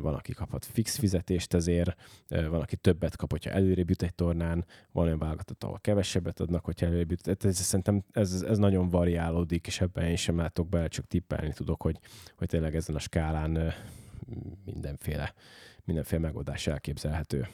van, 0.00 0.14
aki 0.14 0.32
kaphat 0.32 0.64
fix 0.64 0.98
fizetést 0.98 1.54
ezért, 1.54 1.96
van, 2.28 2.60
aki 2.60 2.76
többet 2.76 3.16
kap, 3.16 3.30
hogyha 3.30 3.50
előrébb 3.50 3.88
jut 3.88 4.02
egy 4.02 4.14
tornán, 4.14 4.64
van 4.92 5.04
olyan 5.04 5.18
válogatott, 5.18 5.64
ahol 5.64 5.78
kevesebbet 5.80 6.40
adnak, 6.40 6.64
hogyha 6.64 6.86
előrébb 6.86 7.10
jut. 7.10 7.28
Ez, 7.28 7.44
ez, 7.44 7.56
szerintem 7.56 8.02
ez, 8.12 8.44
ez 8.48 8.58
nagyon 8.58 8.88
variálódik, 8.88 9.66
és 9.66 9.80
ebben 9.80 10.04
én 10.04 10.16
sem 10.16 10.36
látok 10.36 10.68
bele, 10.68 10.88
csak 10.88 11.06
tippelni 11.06 11.52
tudok, 11.52 11.82
hogy, 11.82 11.98
hogy 12.36 12.48
tényleg 12.48 12.74
ezen 12.74 12.94
a 12.94 12.98
skálán 12.98 13.74
mindenféle, 14.64 15.34
mindenféle 15.84 16.20
megoldás 16.20 16.66
elképzelhető. 16.66 17.48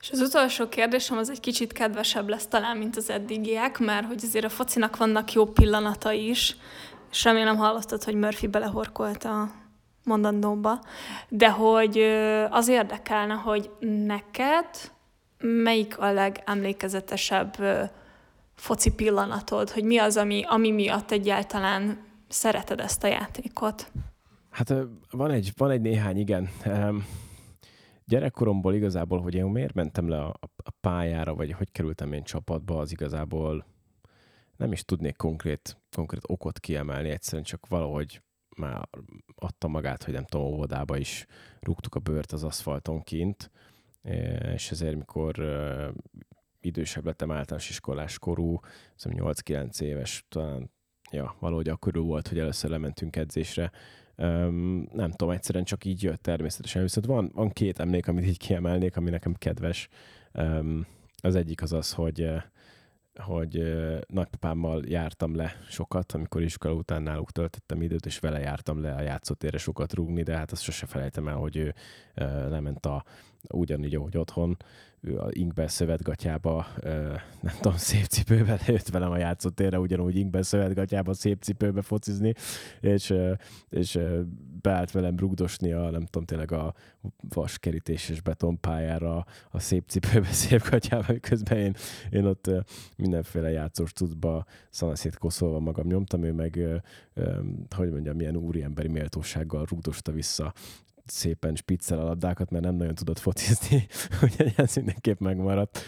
És 0.00 0.10
az 0.10 0.20
utolsó 0.20 0.68
kérdésem 0.68 1.18
az 1.18 1.30
egy 1.30 1.40
kicsit 1.40 1.72
kedvesebb 1.72 2.28
lesz 2.28 2.46
talán, 2.46 2.76
mint 2.76 2.96
az 2.96 3.10
eddigiek, 3.10 3.78
mert 3.78 4.06
hogy 4.06 4.20
azért 4.24 4.44
a 4.44 4.48
focinak 4.48 4.96
vannak 4.96 5.32
jó 5.32 5.46
pillanatai 5.46 6.28
is, 6.28 6.56
és 7.14 7.24
remélem 7.24 7.56
hallottad, 7.56 8.04
hogy 8.04 8.14
Murphy 8.14 8.46
belehorkolt 8.46 9.24
a 9.24 9.50
mondandóba, 10.04 10.80
de 11.28 11.50
hogy 11.50 11.98
az 12.50 12.68
érdekelne, 12.68 13.34
hogy 13.34 13.70
neked 13.80 14.66
melyik 15.38 15.98
a 15.98 16.12
legemlékezetesebb 16.12 17.56
foci 18.54 18.94
pillanatod, 18.94 19.70
hogy 19.70 19.84
mi 19.84 19.98
az, 19.98 20.16
ami, 20.16 20.44
ami 20.46 20.70
miatt 20.70 21.10
egyáltalán 21.10 21.98
szereted 22.28 22.80
ezt 22.80 23.04
a 23.04 23.06
játékot? 23.06 23.90
Hát 24.50 24.74
van 25.10 25.30
egy, 25.30 25.52
van 25.56 25.70
egy 25.70 25.80
néhány, 25.80 26.18
igen. 26.18 26.48
gyerekkoromból 28.04 28.74
igazából, 28.74 29.20
hogy 29.20 29.34
én 29.34 29.44
miért 29.44 29.74
mentem 29.74 30.08
le 30.08 30.18
a, 30.18 30.38
a 30.64 30.70
pályára, 30.80 31.34
vagy 31.34 31.52
hogy 31.52 31.70
kerültem 31.72 32.12
én 32.12 32.24
csapatba, 32.24 32.78
az 32.78 32.92
igazából 32.92 33.66
nem 34.56 34.72
is 34.72 34.84
tudnék 34.84 35.16
konkrét, 35.16 35.76
konkrét 35.94 36.22
okot 36.26 36.60
kiemelni, 36.60 37.08
egyszerűen 37.08 37.44
csak 37.44 37.66
valahogy 37.66 38.22
már 38.56 38.88
adta 39.34 39.68
magát, 39.68 40.04
hogy 40.04 40.14
nem 40.14 40.24
tudom, 40.24 40.46
óvodába 40.46 40.96
is 40.96 41.26
rúgtuk 41.60 41.94
a 41.94 42.00
bőrt 42.00 42.32
az 42.32 42.44
aszfalton 42.44 43.02
kint, 43.02 43.50
és 44.54 44.70
ezért, 44.70 44.96
mikor 44.96 45.38
idősebb 46.60 47.04
lettem 47.04 47.30
általános 47.30 47.68
iskolás 47.68 48.18
korú, 48.18 48.60
8-9 48.98 49.80
éves, 49.80 50.24
talán 50.28 50.70
ja, 51.10 51.36
valahogy 51.38 51.68
akkor 51.68 51.94
volt, 51.94 52.28
hogy 52.28 52.38
először 52.38 52.70
lementünk 52.70 53.16
edzésre. 53.16 53.70
Um, 54.16 54.88
nem 54.92 55.10
tudom, 55.10 55.34
egyszerűen 55.34 55.64
csak 55.64 55.84
így 55.84 56.02
jött 56.02 56.22
természetesen. 56.22 56.82
Viszont 56.82 57.06
van, 57.06 57.30
van 57.34 57.50
két 57.50 57.78
emlék, 57.78 58.08
amit 58.08 58.26
így 58.26 58.38
kiemelnék, 58.38 58.96
ami 58.96 59.10
nekem 59.10 59.34
kedves. 59.34 59.88
Um, 60.32 60.86
az 61.22 61.34
egyik 61.34 61.62
az 61.62 61.72
az, 61.72 61.92
hogy 61.92 62.30
hogy 63.20 63.62
nagypapámmal 64.06 64.82
jártam 64.86 65.36
le 65.36 65.56
sokat, 65.68 66.12
amikor 66.12 66.42
iskola 66.42 66.74
után 66.74 67.02
náluk 67.02 67.30
töltöttem 67.30 67.82
időt, 67.82 68.06
és 68.06 68.18
vele 68.18 68.38
jártam 68.38 68.80
le 68.80 68.94
a 68.94 69.00
játszótérre 69.00 69.58
sokat 69.58 69.94
rúgni, 69.94 70.22
de 70.22 70.36
hát 70.36 70.52
azt 70.52 70.62
sose 70.62 70.86
felejtem 70.86 71.28
el, 71.28 71.36
hogy 71.36 71.56
ő 71.56 71.74
lement 72.48 72.86
a 72.86 73.04
ugyanígy, 73.52 73.94
ahogy 73.94 74.16
otthon, 74.16 74.56
ő 75.04 75.18
a 75.18 75.28
inkbe 75.30 75.68
szövetgatyába, 75.68 76.66
nem 77.40 77.54
tudom, 77.60 77.76
szép 77.76 78.04
cipőbe 78.04 78.60
lejött 78.66 78.88
velem 78.88 79.10
a 79.10 79.18
játszótérre, 79.18 79.78
ugyanúgy 79.78 80.16
inkbe 80.16 80.42
szövetgatyába, 80.42 81.14
szép 81.14 81.42
cipőbe 81.42 81.82
focizni, 81.82 82.34
és, 82.80 83.14
és 83.68 83.98
beállt 84.62 84.90
velem 84.90 85.18
rugdosni 85.18 85.72
a, 85.72 85.90
nem 85.90 86.04
tudom, 86.04 86.24
tényleg 86.24 86.52
a 86.52 86.74
vaskerítéses 87.28 88.20
betonpályára, 88.20 89.26
a 89.50 89.60
szép 89.60 89.84
cipőbe, 89.88 90.32
szép 90.42 90.68
gatyába, 90.70 91.12
miközben 91.12 91.58
én, 91.58 91.74
én 92.10 92.24
ott 92.24 92.50
mindenféle 92.96 93.50
játszós 93.50 93.92
tudba 93.92 94.44
szanaszét 94.70 95.18
koszolva 95.18 95.58
magam 95.58 95.86
nyomtam, 95.86 96.22
ő 96.22 96.32
meg, 96.32 96.58
hogy 97.76 97.90
mondjam, 97.90 98.16
milyen 98.16 98.36
úriemberi 98.36 98.88
méltósággal 98.88 99.64
rugdosta 99.68 100.12
vissza 100.12 100.52
szépen 101.04 101.54
spiccel 101.54 101.98
a 101.98 102.04
labdákat, 102.04 102.50
mert 102.50 102.64
nem 102.64 102.74
nagyon 102.74 102.94
tudott 102.94 103.18
focizni, 103.18 103.86
úgyhogy 104.22 104.52
ez 104.56 104.74
mindenképp 104.74 105.20
megmaradt. 105.20 105.80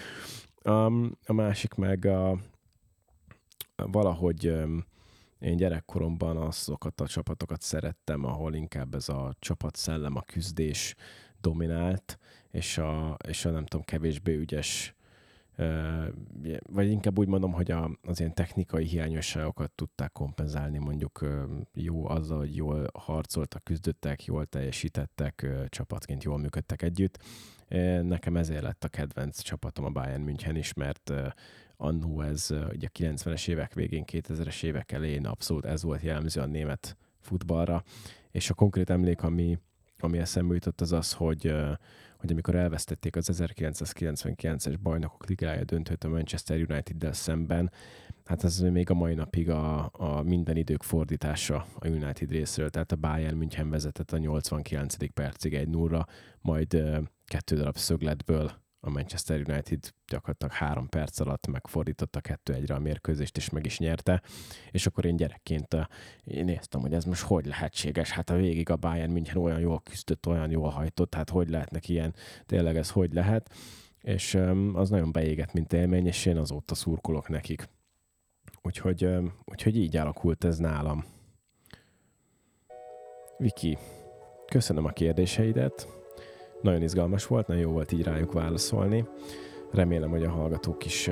Um, 0.64 1.18
a 1.26 1.32
másik 1.32 1.74
meg 1.74 2.04
a, 2.04 2.38
valahogy 3.76 4.48
um, 4.48 4.84
én 5.38 5.56
gyerekkoromban 5.56 6.36
azokat 6.36 7.00
a 7.00 7.06
csapatokat 7.06 7.62
szerettem, 7.62 8.24
ahol 8.24 8.54
inkább 8.54 8.94
ez 8.94 9.08
a 9.08 9.34
csapatszellem, 9.38 10.16
a 10.16 10.22
küzdés 10.22 10.94
dominált, 11.40 12.18
és 12.50 12.78
a, 12.78 13.16
és 13.28 13.44
a 13.44 13.50
nem 13.50 13.66
tudom, 13.66 13.84
kevésbé 13.84 14.34
ügyes 14.34 14.95
vagy 16.72 16.90
inkább 16.90 17.18
úgy 17.18 17.28
mondom, 17.28 17.52
hogy 17.52 17.70
a, 17.70 17.90
az 18.02 18.20
ilyen 18.20 18.34
technikai 18.34 18.84
hiányosságokat 18.84 19.70
tudták 19.70 20.12
kompenzálni, 20.12 20.78
mondjuk 20.78 21.26
jó 21.74 22.08
azzal, 22.08 22.38
hogy 22.38 22.56
jól 22.56 22.86
harcoltak, 22.94 23.64
küzdöttek, 23.64 24.24
jól 24.24 24.46
teljesítettek, 24.46 25.46
csapatként 25.68 26.24
jól 26.24 26.38
működtek 26.38 26.82
együtt. 26.82 27.18
Nekem 28.02 28.36
ezért 28.36 28.62
lett 28.62 28.84
a 28.84 28.88
kedvenc 28.88 29.40
csapatom 29.40 29.84
a 29.84 29.90
Bayern 29.90 30.22
München 30.22 30.56
is, 30.56 30.72
mert 30.72 31.12
annó 31.76 32.20
ez 32.20 32.50
ugye 32.50 32.86
a 32.86 32.98
90-es 32.98 33.48
évek 33.48 33.74
végén, 33.74 34.04
2000-es 34.12 34.62
évek 34.62 34.92
elején 34.92 35.26
abszolút 35.26 35.64
ez 35.64 35.82
volt 35.82 36.02
jellemző 36.02 36.40
a 36.40 36.46
német 36.46 36.96
futballra, 37.20 37.82
és 38.30 38.50
a 38.50 38.54
konkrét 38.54 38.90
emlék, 38.90 39.22
ami, 39.22 39.58
ami 39.98 40.18
eszembe 40.18 40.54
jutott, 40.54 40.80
az 40.80 40.92
az, 40.92 41.12
hogy 41.12 41.54
hogy 42.16 42.30
amikor 42.30 42.54
elvesztették 42.54 43.16
az 43.16 43.30
1999-es 43.32 44.76
bajnokok 44.82 45.26
ligája 45.26 45.64
döntőt 45.64 46.04
a 46.04 46.08
Manchester 46.08 46.56
United-del 46.70 47.12
szemben, 47.12 47.72
hát 48.24 48.44
ez 48.44 48.58
még 48.60 48.90
a 48.90 48.94
mai 48.94 49.14
napig 49.14 49.50
a, 49.50 49.90
a 49.92 50.22
minden 50.22 50.56
idők 50.56 50.82
fordítása 50.82 51.66
a 51.78 51.88
United 51.88 52.30
részről, 52.30 52.70
tehát 52.70 52.92
a 52.92 52.96
Bayern 52.96 53.36
München 53.36 53.70
vezetett 53.70 54.12
a 54.12 54.18
89. 54.18 55.12
percig 55.14 55.54
egy 55.54 55.68
nullra, 55.68 56.06
majd 56.40 56.82
kettő 57.24 57.56
darab 57.56 57.76
szögletből 57.76 58.64
a 58.86 58.90
Manchester 58.90 59.42
United 59.48 59.92
gyakorlatilag 60.06 60.52
három 60.52 60.88
perc 60.88 61.20
alatt 61.20 61.46
megfordította 61.46 62.20
kettő 62.20 62.54
egyre 62.54 62.74
a 62.74 62.78
mérkőzést, 62.78 63.36
és 63.36 63.50
meg 63.50 63.66
is 63.66 63.78
nyerte. 63.78 64.22
És 64.70 64.86
akkor 64.86 65.04
én 65.04 65.16
gyerekként 65.16 65.74
eh, 65.74 65.84
én 66.24 66.44
néztem, 66.44 66.80
hogy 66.80 66.92
ez 66.92 67.04
most 67.04 67.22
hogy 67.22 67.46
lehetséges. 67.46 68.10
Hát 68.10 68.30
a 68.30 68.36
végig 68.36 68.70
a 68.70 68.76
Bayern 68.76 69.12
München 69.12 69.36
olyan 69.36 69.60
jól 69.60 69.80
küzdött, 69.80 70.26
olyan 70.26 70.50
jól 70.50 70.70
hajtott, 70.70 71.14
hát 71.14 71.30
hogy 71.30 71.48
lehetnek 71.48 71.88
ilyen, 71.88 72.14
tényleg 72.46 72.76
ez 72.76 72.90
hogy 72.90 73.12
lehet. 73.12 73.54
És 74.00 74.34
az 74.72 74.90
nagyon 74.90 75.12
beégett, 75.12 75.52
mint 75.52 75.72
élmény, 75.72 76.06
és 76.06 76.26
én 76.26 76.36
azóta 76.36 76.74
szurkolok 76.74 77.28
nekik. 77.28 77.68
Úgyhogy, 78.62 79.08
úgyhogy 79.44 79.76
így 79.76 79.96
alakult 79.96 80.44
ez 80.44 80.58
nálam. 80.58 81.04
Viki, 83.38 83.78
köszönöm 84.46 84.84
a 84.84 84.90
kérdéseidet 84.90 85.95
nagyon 86.66 86.82
izgalmas 86.82 87.26
volt, 87.26 87.46
nagyon 87.46 87.62
jó 87.62 87.70
volt 87.70 87.92
így 87.92 88.02
rájuk 88.02 88.32
válaszolni. 88.32 89.04
Remélem, 89.70 90.10
hogy 90.10 90.22
a 90.22 90.30
hallgatók 90.30 90.84
is 90.84 91.10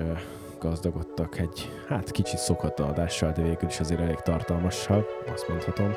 gazdagodtak 0.60 1.38
egy, 1.38 1.70
hát 1.88 2.10
kicsit 2.10 2.38
szokatlan 2.38 2.88
adással, 2.88 3.32
de 3.32 3.42
végül 3.42 3.68
is 3.68 3.80
azért 3.80 4.00
elég 4.00 4.20
tartalmassal, 4.20 5.06
azt 5.32 5.48
mondhatom. 5.48 5.92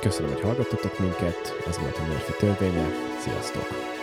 Köszönöm, 0.00 0.32
hogy 0.32 0.42
hallgattatok 0.42 0.98
minket, 0.98 1.54
ez 1.68 1.78
volt 1.78 1.96
a 1.96 2.06
Murphy 2.08 2.32
törvénye, 2.38 2.86
sziasztok! 3.18 3.95